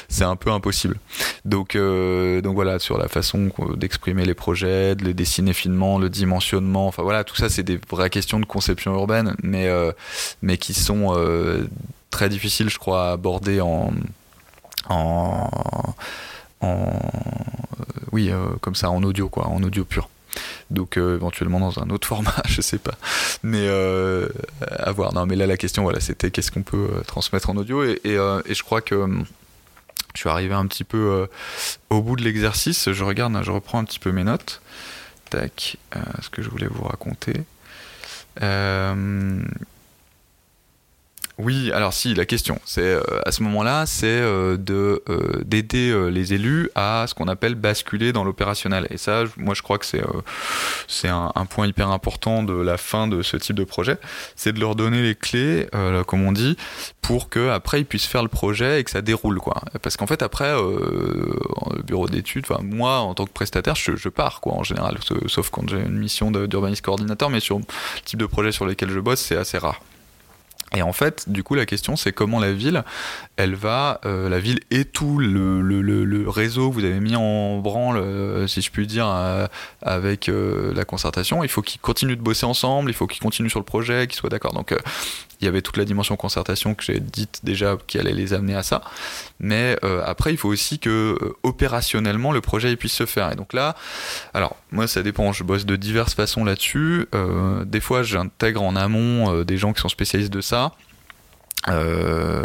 c'est 0.10 0.24
un 0.24 0.36
peu 0.36 0.52
impossible. 0.52 0.98
Donc 1.46 1.78
donc 1.78 2.56
voilà 2.56 2.80
sur 2.80 2.98
la 2.98 3.08
façon 3.08 3.52
d'exprimer 3.76 4.26
les 4.26 4.34
projets 4.34 4.96
de 4.96 5.06
les 5.06 5.14
dessiner 5.14 5.54
finement 5.54 6.00
le 6.00 6.10
dimensionnement 6.10 6.88
enfin 6.88 7.04
voilà 7.04 7.24
tout 7.24 7.36
ça 7.36 7.50
c'est 7.50 7.64
des 7.64 7.80
vraies 7.90 8.10
questions 8.10 8.40
de 8.40 8.46
conception 8.46 8.94
urbaine 8.94 9.36
mais 9.44 9.70
mais 10.42 10.58
qui 10.58 10.74
sont 10.74 11.16
très 12.12 12.30
difficile, 12.30 12.70
je 12.70 12.78
crois, 12.78 13.10
à 13.10 13.12
aborder 13.14 13.62
en, 13.62 13.92
en, 14.90 15.50
en 16.62 17.00
oui, 18.12 18.30
euh, 18.30 18.50
comme 18.62 18.76
ça, 18.76 18.90
en 18.90 19.04
audio, 19.04 19.30
quoi, 19.30 19.48
en 19.48 19.64
audio 19.64 19.86
pur. 19.86 20.10
Donc 20.70 20.98
euh, 20.98 21.16
éventuellement 21.16 21.60
dans 21.60 21.80
un 21.80 21.90
autre 21.90 22.08
format, 22.10 22.42
je 22.46 22.62
sais 22.62 22.78
pas. 22.78 22.96
Mais 23.44 23.66
euh, 23.66 24.30
à 24.62 24.92
voir. 24.92 25.14
Non, 25.14 25.26
mais 25.26 25.36
là 25.36 25.48
la 25.48 25.58
question, 25.58 25.84
voilà, 25.84 26.00
c'était 26.00 26.32
qu'est-ce 26.32 26.52
qu'on 26.52 26.64
peut 26.64 26.90
transmettre 27.08 27.50
en 27.50 27.58
audio 27.58 27.84
et, 27.84 28.00
et, 28.04 28.16
je 28.16 28.64
crois 28.64 28.82
que 28.82 29.08
je 30.14 30.20
suis 30.20 30.30
arrivé 30.30 30.54
un 30.54 30.68
petit 30.68 30.84
peu 30.84 31.28
au 31.90 32.02
bout 32.02 32.16
de 32.16 32.24
l'exercice. 32.24 32.92
Je 32.92 33.04
regarde, 33.04 33.38
je 33.44 33.52
reprends 33.52 33.80
un 33.80 33.86
petit 33.86 34.00
peu 34.00 34.12
mes 34.12 34.24
notes. 34.24 34.62
Tac, 35.30 35.78
ce 36.22 36.30
que 36.30 36.42
je 36.42 36.50
voulais 36.50 36.68
vous 36.70 36.84
raconter. 36.84 37.44
Oui, 41.44 41.72
alors 41.72 41.92
si, 41.92 42.14
la 42.14 42.28
question, 42.28 42.60
c'est 42.66 42.84
euh, 42.84 43.02
à 43.26 43.32
ce 43.32 43.42
moment-là, 43.42 43.88
c'est 43.88 44.06
euh, 44.06 44.58
euh, 44.70 45.42
d'aider 45.44 45.92
les 46.12 46.34
élus 46.34 46.70
à 46.76 47.06
ce 47.08 47.16
qu'on 47.16 47.28
appelle 47.28 47.56
basculer 47.56 48.14
dans 48.14 48.24
l'opérationnel. 48.24 48.86
Et 48.92 48.98
ça, 48.98 49.24
moi, 49.38 49.56
je 49.56 49.64
crois 49.64 49.80
que 49.80 49.86
c'est 49.88 51.08
un, 51.08 51.46
point 51.50 51.66
hyper 51.66 51.90
important 51.90 52.44
de 52.44 52.54
la 52.54 52.78
fin 52.78 53.08
de 53.08 53.24
ce 53.24 53.38
type 53.38 53.56
de 53.56 53.64
projet, 53.64 53.98
c'est 54.36 54.54
de 54.54 54.60
leur 54.60 54.76
donner 54.76 55.02
les 55.02 55.16
clés, 55.16 55.68
comme 56.06 56.24
on 56.24 56.32
dit, 56.32 56.58
pour 57.02 57.30
que 57.30 57.50
après 57.50 57.80
ils 57.82 57.86
puissent 57.86 58.06
faire 58.06 58.22
le 58.22 58.30
projet 58.30 58.80
et 58.80 58.84
que 58.84 58.92
ça 58.92 59.02
déroule, 59.02 59.40
quoi. 59.40 59.62
Parce 59.82 59.98
qu'en 59.98 60.08
fait, 60.08 60.22
après, 60.22 60.54
le 60.54 61.82
bureau 61.84 62.08
d'études, 62.08 62.46
moi, 62.62 63.00
en 63.00 63.16
tant 63.16 63.26
que 63.26 63.34
prestataire, 63.34 63.76
je, 63.76 64.10
pars, 64.10 64.42
quoi, 64.42 64.54
en 64.54 64.64
général, 64.64 65.00
sauf 65.26 65.50
quand 65.50 65.68
j'ai 65.68 65.80
une 65.80 65.98
mission 65.98 66.30
d'urbanisme 66.32 66.84
coordinateur, 66.84 67.30
mais 67.30 67.40
sur 67.40 67.58
le 67.58 67.66
type 68.06 68.20
de 68.20 68.28
projet 68.28 68.52
sur 68.52 68.68
lesquels 68.68 68.92
je 68.92 69.00
bosse, 69.00 69.22
c'est 69.22 69.38
assez 69.38 69.58
rare. 69.58 69.82
Et 70.74 70.82
en 70.82 70.94
fait, 70.94 71.30
du 71.30 71.44
coup, 71.44 71.56
la 71.56 71.66
question, 71.66 71.98
c'est 71.98 72.14
comment 72.14 72.40
la 72.40 72.54
ville, 72.54 72.84
elle 73.36 73.56
va, 73.56 74.00
euh, 74.06 74.30
la 74.30 74.40
ville 74.40 74.62
et 74.72 74.86
tout 74.86 75.18
le, 75.18 76.30
réseau 76.30 76.70
que 76.70 76.76
vous 76.76 76.86
avez 76.86 77.00
mis 77.02 77.16
en 77.16 77.58
branle, 77.58 77.98
euh, 77.98 78.48
si 78.48 78.62
je 78.62 78.72
puis 78.72 78.88
dire, 78.88 79.08
euh, 79.08 79.48
avec 79.82 80.32
la 80.32 80.86
concertation, 80.86 81.44
il 81.44 81.50
faut 81.50 81.62
qu'ils 81.62 81.82
continuent 81.82 82.16
de 82.16 82.22
bosser 82.22 82.46
ensemble, 82.46 82.90
il 82.90 82.94
faut 82.94 83.08
qu'ils 83.08 83.22
continuent 83.22 83.50
sur 83.50 83.60
le 83.60 83.66
projet, 83.66 84.08
qu'ils 84.08 84.18
soient 84.18 84.30
d'accord. 84.30 84.54
Donc, 84.54 84.74
il 85.42 85.46
y 85.46 85.48
avait 85.48 85.62
toute 85.62 85.78
la 85.78 85.86
dimension 85.86 86.16
concertation 86.16 86.76
que 86.76 86.84
j'ai 86.84 87.00
dite 87.00 87.42
déjà 87.44 87.76
qui 87.88 87.98
allait 87.98 88.14
les 88.14 88.34
amener 88.34 88.56
à 88.56 88.64
ça. 88.64 88.82
Mais 89.40 89.76
après, 90.06 90.32
il 90.32 90.38
faut 90.38 90.50
aussi 90.50 90.78
que 90.78 91.18
opérationnellement 91.42 92.32
le 92.32 92.42
projet 92.42 92.76
puisse 92.76 92.94
se 92.94 93.08
faire. 93.08 93.32
Et 93.32 93.36
donc 93.36 93.54
là, 93.54 93.76
alors 94.36 94.56
moi 94.72 94.88
ça 94.88 95.02
dépend, 95.02 95.34
je 95.34 95.44
bosse 95.44 95.66
de 95.66 95.76
diverses 95.76 96.14
façons 96.14 96.44
là-dessus. 96.44 97.08
Des 97.66 97.80
fois, 97.80 98.04
j'intègre 98.04 98.62
en 98.62 98.76
amont 98.76 99.42
des 99.42 99.58
gens 99.58 99.74
qui 99.74 99.82
sont 99.82 99.90
spécialistes 99.90 100.32
de 100.32 100.42
ça. 100.42 100.61
Jahr 100.62 100.72
Euh, 101.70 102.44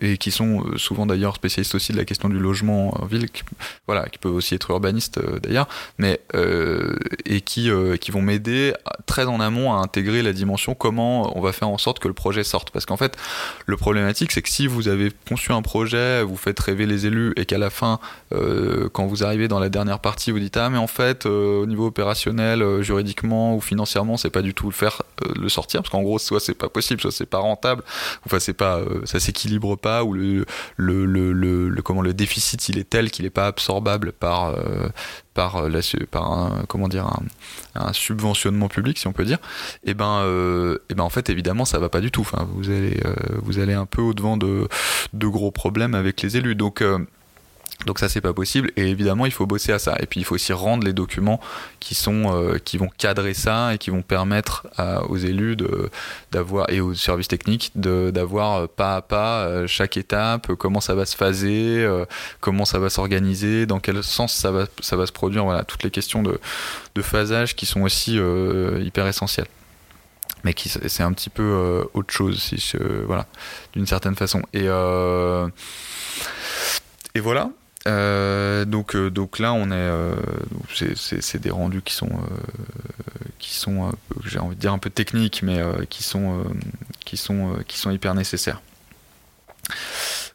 et 0.00 0.18
qui 0.18 0.32
sont 0.32 0.64
souvent 0.76 1.06
d'ailleurs 1.06 1.36
spécialistes 1.36 1.76
aussi 1.76 1.92
de 1.92 1.96
la 1.96 2.04
question 2.04 2.28
du 2.28 2.38
logement 2.38 3.00
en 3.00 3.06
ville, 3.06 3.30
qui, 3.30 3.44
voilà, 3.86 4.08
qui 4.08 4.18
peuvent 4.18 4.34
aussi 4.34 4.56
être 4.56 4.70
urbanistes 4.70 5.18
euh, 5.18 5.38
d'ailleurs, 5.38 5.68
mais 5.96 6.20
euh, 6.34 6.96
et 7.24 7.40
qui 7.40 7.70
qui 8.00 8.10
vont 8.10 8.22
m'aider 8.22 8.72
très 9.06 9.26
en 9.26 9.38
amont 9.38 9.72
à 9.72 9.76
intégrer 9.76 10.22
la 10.22 10.32
dimension 10.32 10.74
comment 10.74 11.36
on 11.38 11.40
va 11.40 11.52
faire 11.52 11.68
en 11.68 11.78
sorte 11.78 12.00
que 12.00 12.08
le 12.08 12.14
projet 12.14 12.42
sorte, 12.42 12.70
parce 12.70 12.84
qu'en 12.84 12.96
fait 12.96 13.16
le 13.66 13.76
problématique 13.76 14.32
c'est 14.32 14.42
que 14.42 14.48
si 14.48 14.66
vous 14.66 14.88
avez 14.88 15.12
conçu 15.28 15.52
un 15.52 15.62
projet, 15.62 16.22
vous 16.22 16.36
faites 16.36 16.58
rêver 16.58 16.86
les 16.86 17.06
élus 17.06 17.32
et 17.36 17.46
qu'à 17.46 17.58
la 17.58 17.70
fin 17.70 18.00
quand 18.92 19.06
vous 19.06 19.22
arrivez 19.22 19.46
dans 19.46 19.60
la 19.60 19.68
dernière 19.68 20.00
partie 20.00 20.30
vous 20.32 20.40
dites 20.40 20.56
ah 20.56 20.68
mais 20.70 20.78
en 20.78 20.86
fait 20.86 21.26
au 21.26 21.66
niveau 21.66 21.86
opérationnel, 21.86 22.82
juridiquement 22.82 23.54
ou 23.54 23.60
financièrement 23.60 24.16
c'est 24.16 24.30
pas 24.30 24.42
du 24.42 24.54
tout 24.54 24.66
le 24.66 24.72
faire 24.72 25.02
le 25.36 25.48
sortir, 25.48 25.82
parce 25.82 25.90
qu'en 25.90 26.02
gros 26.02 26.18
soit 26.18 26.40
c'est 26.40 26.54
pas 26.54 26.68
possible, 26.68 27.00
soit 27.00 27.12
c'est 27.12 27.26
pas 27.26 27.38
rentable, 27.52 27.82
enfin 28.26 28.38
c'est 28.38 28.54
pas, 28.54 28.78
euh, 28.78 29.02
ça 29.04 29.20
s'équilibre 29.20 29.76
pas 29.76 30.04
ou 30.04 30.14
le, 30.14 30.44
le, 30.76 31.04
le, 31.06 31.32
le, 31.32 31.82
comment 31.82 32.02
le 32.02 32.14
déficit 32.14 32.68
il 32.68 32.78
est 32.78 32.88
tel 32.88 33.10
qu'il 33.10 33.24
n'est 33.24 33.30
pas 33.30 33.46
absorbable 33.46 34.12
par 34.12 34.46
euh, 34.46 34.88
par 35.34 35.56
euh, 35.56 35.68
la, 35.68 35.80
par 36.10 36.32
un, 36.32 36.64
comment 36.68 36.88
dire 36.88 37.06
un, 37.74 37.92
subventionnement 37.92 38.68
public 38.68 38.98
si 38.98 39.06
on 39.06 39.12
peut 39.12 39.24
dire 39.24 39.38
et 39.84 39.90
eh 39.90 39.94
ben 39.94 40.22
et 40.88 40.94
ben 40.94 41.04
en 41.04 41.10
fait 41.10 41.28
évidemment 41.30 41.64
ça 41.64 41.78
va 41.78 41.88
pas 41.88 42.00
du 42.00 42.10
tout. 42.10 42.22
Enfin 42.22 42.48
vous 42.54 42.70
allez 42.70 43.00
vous 43.42 43.58
allez 43.58 43.74
un 43.74 43.86
peu 43.86 44.02
au 44.02 44.14
devant 44.14 44.36
de 44.36 44.68
de 45.12 45.26
gros 45.26 45.50
problèmes 45.50 45.94
avec 45.94 46.22
les 46.22 46.36
élus. 46.36 46.54
Donc 46.54 46.82
donc 47.86 47.98
ça 47.98 48.08
c'est 48.08 48.20
pas 48.20 48.32
possible. 48.32 48.70
Et 48.76 48.88
évidemment 48.88 49.26
il 49.26 49.32
faut 49.32 49.46
bosser 49.46 49.72
à 49.72 49.78
ça. 49.78 49.96
Et 50.00 50.06
puis 50.06 50.20
il 50.20 50.24
faut 50.24 50.34
aussi 50.34 50.52
rendre 50.52 50.84
les 50.84 50.92
documents 50.92 51.40
qui 51.80 51.94
sont 51.94 52.34
euh, 52.34 52.58
qui 52.58 52.78
vont 52.78 52.88
cadrer 52.98 53.34
ça 53.34 53.74
et 53.74 53.78
qui 53.78 53.90
vont 53.90 54.02
permettre 54.02 54.66
aux 55.08 55.16
élus 55.16 55.56
de 55.56 55.90
d'avoir 56.30 56.70
et 56.70 56.80
aux 56.80 56.94
services 56.94 57.28
techniques 57.28 57.72
d'avoir 57.74 58.54
euh, 58.54 58.66
pas 58.66 58.96
à 58.96 59.02
pas 59.02 59.44
euh, 59.44 59.66
chaque 59.66 59.96
étape 59.96 60.52
comment 60.54 60.80
ça 60.80 60.94
va 60.94 61.06
se 61.06 61.16
phaser 61.16 61.86
comment 62.40 62.64
ça 62.64 62.78
va 62.78 62.90
s'organiser 62.90 63.66
dans 63.66 63.80
quel 63.80 64.02
sens 64.02 64.32
ça 64.32 64.50
va 64.50 64.66
ça 64.80 64.96
va 64.96 65.06
se 65.06 65.12
produire. 65.12 65.44
Voilà 65.44 65.64
toutes 65.64 65.82
les 65.82 65.90
questions 65.90 66.22
de 66.22 66.40
de 66.94 67.02
phasage 67.02 67.56
qui 67.56 67.66
sont 67.66 67.82
aussi 67.82 68.18
hyper 68.80 69.06
essentielles. 69.06 69.48
Mais 70.44 70.54
qui 70.54 70.68
c'est 70.68 71.02
un 71.02 71.12
petit 71.12 71.30
peu 71.30 71.84
autre 71.94 72.12
chose 72.12 72.42
si 72.42 72.56
je, 72.58 72.78
voilà 73.06 73.26
d'une 73.72 73.86
certaine 73.86 74.16
façon. 74.16 74.42
Et 74.52 74.66
et 77.14 77.20
voilà 77.20 77.50
euh, 77.88 78.64
donc, 78.64 78.94
euh, 78.94 79.10
donc 79.10 79.38
là, 79.38 79.52
on 79.52 79.70
est, 79.70 79.74
euh, 79.74 80.14
c'est 80.94 81.40
des 81.40 81.50
rendus 81.50 81.82
qui 81.82 81.94
sont, 81.94 82.10
qui 83.38 83.54
sont, 83.54 83.92
j'ai 84.24 84.38
envie 84.38 84.56
de 84.56 84.60
dire 84.60 84.72
un 84.72 84.78
peu 84.78 84.90
techniques, 84.90 85.42
mais 85.42 85.60
qui 85.88 86.02
sont, 86.02 86.44
qui 87.04 87.16
sont, 87.16 87.56
qui 87.66 87.78
sont 87.78 87.90
hyper 87.90 88.14
nécessaires. 88.14 88.60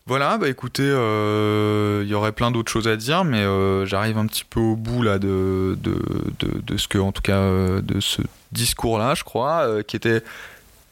Voilà, 0.05 0.37
bah 0.37 0.47
écoutez, 0.47 0.83
il 0.83 2.07
y 2.07 2.13
aurait 2.13 2.31
plein 2.31 2.51
d'autres 2.51 2.71
choses 2.71 2.87
à 2.87 2.95
dire, 2.95 3.23
mais 3.23 3.43
j'arrive 3.85 4.17
un 4.17 4.25
petit 4.25 4.45
peu 4.45 4.59
au 4.59 4.75
bout 4.75 5.01
là 5.01 5.19
de, 5.19 5.77
de, 5.81 6.01
de, 6.39 6.61
de, 6.61 6.77
ce 6.77 6.87
que, 6.87 6.97
en 6.97 7.11
tout 7.11 7.21
cas, 7.21 7.41
de 7.81 7.99
ce 7.99 8.21
discours-là, 8.51 9.15
je 9.15 9.23
crois, 9.23 9.83
qui 9.83 9.95
était 9.95 10.23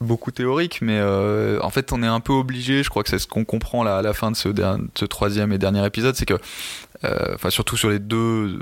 beaucoup 0.01 0.31
théorique, 0.31 0.79
mais 0.81 0.97
euh, 0.99 1.59
en 1.61 1.69
fait, 1.69 1.93
on 1.93 2.03
est 2.03 2.07
un 2.07 2.19
peu 2.19 2.33
obligé. 2.33 2.83
Je 2.83 2.89
crois 2.89 3.03
que 3.03 3.09
c'est 3.09 3.19
ce 3.19 3.27
qu'on 3.27 3.45
comprend 3.45 3.85
à 3.85 4.01
la 4.01 4.13
fin 4.13 4.31
de 4.31 4.35
ce, 4.35 4.49
ce, 4.95 5.05
troisième 5.05 5.51
et 5.53 5.57
dernier 5.57 5.85
épisode, 5.85 6.15
c'est 6.15 6.25
que, 6.25 6.35
euh, 7.03 7.35
enfin, 7.35 7.49
surtout 7.49 7.77
sur 7.77 7.89
les 7.89 7.99
deux, 7.99 8.59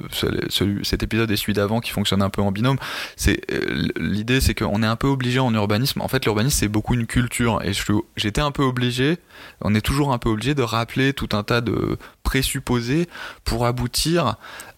celui, 0.50 0.86
cet 0.86 1.02
épisode 1.02 1.32
et 1.32 1.36
celui 1.36 1.54
d'avant 1.54 1.80
qui 1.80 1.92
fonctionnent 1.92 2.22
un 2.22 2.30
peu 2.30 2.42
en 2.42 2.52
binôme, 2.52 2.78
c'est 3.16 3.42
euh, 3.52 3.88
l'idée, 3.98 4.42
c'est 4.42 4.54
qu'on 4.54 4.84
est 4.84 4.88
un 4.88 4.96
peu 4.96 5.08
obligé 5.08 5.40
en 5.40 5.54
urbanisme. 5.54 6.02
En 6.02 6.08
fait, 6.08 6.24
l'urbanisme 6.26 6.58
c'est 6.60 6.68
beaucoup 6.68 6.94
une 6.94 7.08
culture, 7.08 7.62
et 7.64 7.72
j'étais 8.16 8.42
un 8.42 8.52
peu 8.52 8.64
obligé. 8.64 9.18
On 9.62 9.74
est 9.74 9.82
toujours 9.82 10.14
un 10.14 10.20
peu 10.20 10.30
obligé 10.30 10.54
de 10.54 10.64
rappeler 10.64 11.14
tout 11.14 11.30
un 11.34 11.44
tas 11.44 11.62
de 11.62 11.98
présupposés 12.24 13.08
pour 13.44 13.66
aboutir 13.66 14.38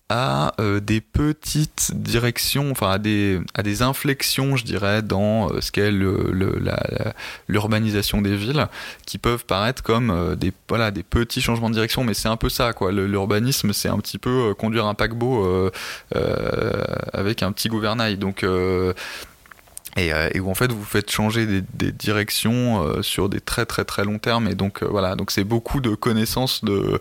à 0.09 0.53
euh, 0.59 0.79
des 0.79 1.01
petites 1.01 1.91
directions, 1.95 2.69
enfin 2.69 2.91
à 2.91 2.99
des, 2.99 3.81
inflexions, 3.81 4.55
je 4.55 4.63
dirais, 4.63 5.01
dans 5.01 5.49
euh, 5.49 5.61
ce 5.61 5.71
qu'est 5.71 5.91
l'urbanisation 7.47 8.21
des 8.21 8.35
villes, 8.35 8.67
qui 9.07 9.17
peuvent 9.17 9.45
paraître 9.45 9.81
comme 9.81 10.11
euh, 10.11 10.35
des, 10.35 10.53
des 10.93 11.03
petits 11.03 11.41
changements 11.41 11.69
de 11.69 11.75
direction, 11.75 12.03
mais 12.03 12.13
c'est 12.13 12.27
un 12.27 12.37
peu 12.37 12.49
ça, 12.49 12.73
quoi. 12.73 12.91
L'urbanisme, 12.91 13.73
c'est 13.73 13.89
un 13.89 13.97
petit 13.97 14.19
peu 14.19 14.53
conduire 14.53 14.85
un 14.85 14.93
paquebot 14.93 15.71
avec 17.13 17.41
un 17.41 17.51
petit 17.51 17.69
gouvernail. 17.69 18.17
Donc 18.17 18.45
euh, 19.97 20.29
et, 20.33 20.39
où 20.39 20.49
en 20.49 20.55
fait 20.55 20.71
vous 20.71 20.83
faites 20.83 21.09
changer 21.09 21.61
des, 21.73 21.91
directions 21.91 22.83
euh, 22.83 23.01
sur 23.01 23.29
des 23.29 23.39
très 23.39 23.65
très 23.65 23.85
très 23.85 24.03
longs 24.03 24.19
termes. 24.19 24.47
Et 24.47 24.55
donc 24.55 24.83
euh, 24.83 24.87
voilà. 24.89 25.15
Donc 25.15 25.31
c'est 25.31 25.43
beaucoup 25.43 25.79
de 25.79 25.95
connaissances 25.95 26.63
de, 26.63 26.99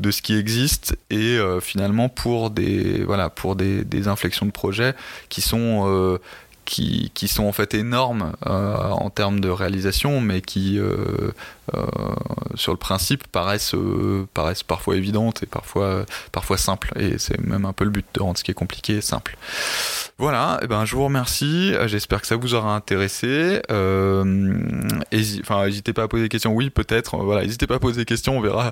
de 0.00 0.10
ce 0.10 0.22
qui 0.22 0.36
existe. 0.36 0.96
Et 1.10 1.38
finalement 1.60 2.08
pour 2.08 2.50
des 2.50 3.04
voilà 3.04 3.30
pour 3.30 3.56
des, 3.56 3.84
des 3.84 4.08
inflexions 4.08 4.46
de 4.46 4.50
projet 4.50 4.94
qui 5.28 5.40
sont 5.40 6.18
qui, 6.64 7.10
sont 7.28 7.44
en 7.44 7.52
fait 7.52 7.74
énormes 7.74 8.32
en 8.44 9.10
termes 9.10 9.40
de 9.40 9.48
réalisation, 9.48 10.20
mais 10.20 10.40
qui, 10.40 10.78
sur 12.54 12.72
le 12.72 12.78
principe, 12.78 13.26
paraissent, 13.28 13.74
paraissent 14.34 14.62
parfois 14.62 14.96
évidentes 14.96 15.42
et 15.42 15.46
parfois, 15.46 16.04
parfois 16.32 16.58
simples. 16.58 16.92
Et 16.98 17.18
c'est 17.18 17.40
même 17.40 17.64
un 17.64 17.72
peu 17.72 17.84
le 17.84 17.90
but 17.90 18.06
de 18.14 18.22
rendre 18.22 18.38
ce 18.38 18.44
qui 18.44 18.50
est 18.50 18.54
compliqué 18.54 19.00
simple. 19.00 19.36
Voilà, 20.16 20.60
eh 20.62 20.68
ben, 20.68 20.84
je 20.84 20.94
vous 20.94 21.04
remercie. 21.04 21.74
Euh, 21.74 21.88
j'espère 21.88 22.20
que 22.20 22.28
ça 22.28 22.36
vous 22.36 22.54
aura 22.54 22.76
intéressé. 22.76 23.60
Euh, 23.72 24.22
n'hésitez 25.12 25.92
pas 25.92 26.04
à 26.04 26.08
poser 26.08 26.22
des 26.24 26.28
questions. 26.28 26.52
Oui, 26.54 26.70
peut-être. 26.70 27.16
Voilà, 27.16 27.42
n'hésitez 27.42 27.66
pas 27.66 27.76
à 27.76 27.78
poser 27.80 28.02
des 28.02 28.04
questions. 28.04 28.38
On 28.38 28.40
verra 28.40 28.70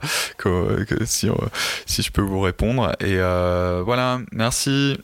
si, 1.04 1.28
euh, 1.28 1.34
si 1.86 2.02
je 2.02 2.12
peux 2.12 2.22
vous 2.22 2.40
répondre. 2.40 2.92
Et 3.00 3.16
euh, 3.18 3.82
voilà, 3.84 4.20
merci. 4.30 4.96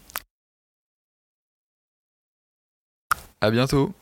À 3.40 3.50
bientôt. 3.50 3.92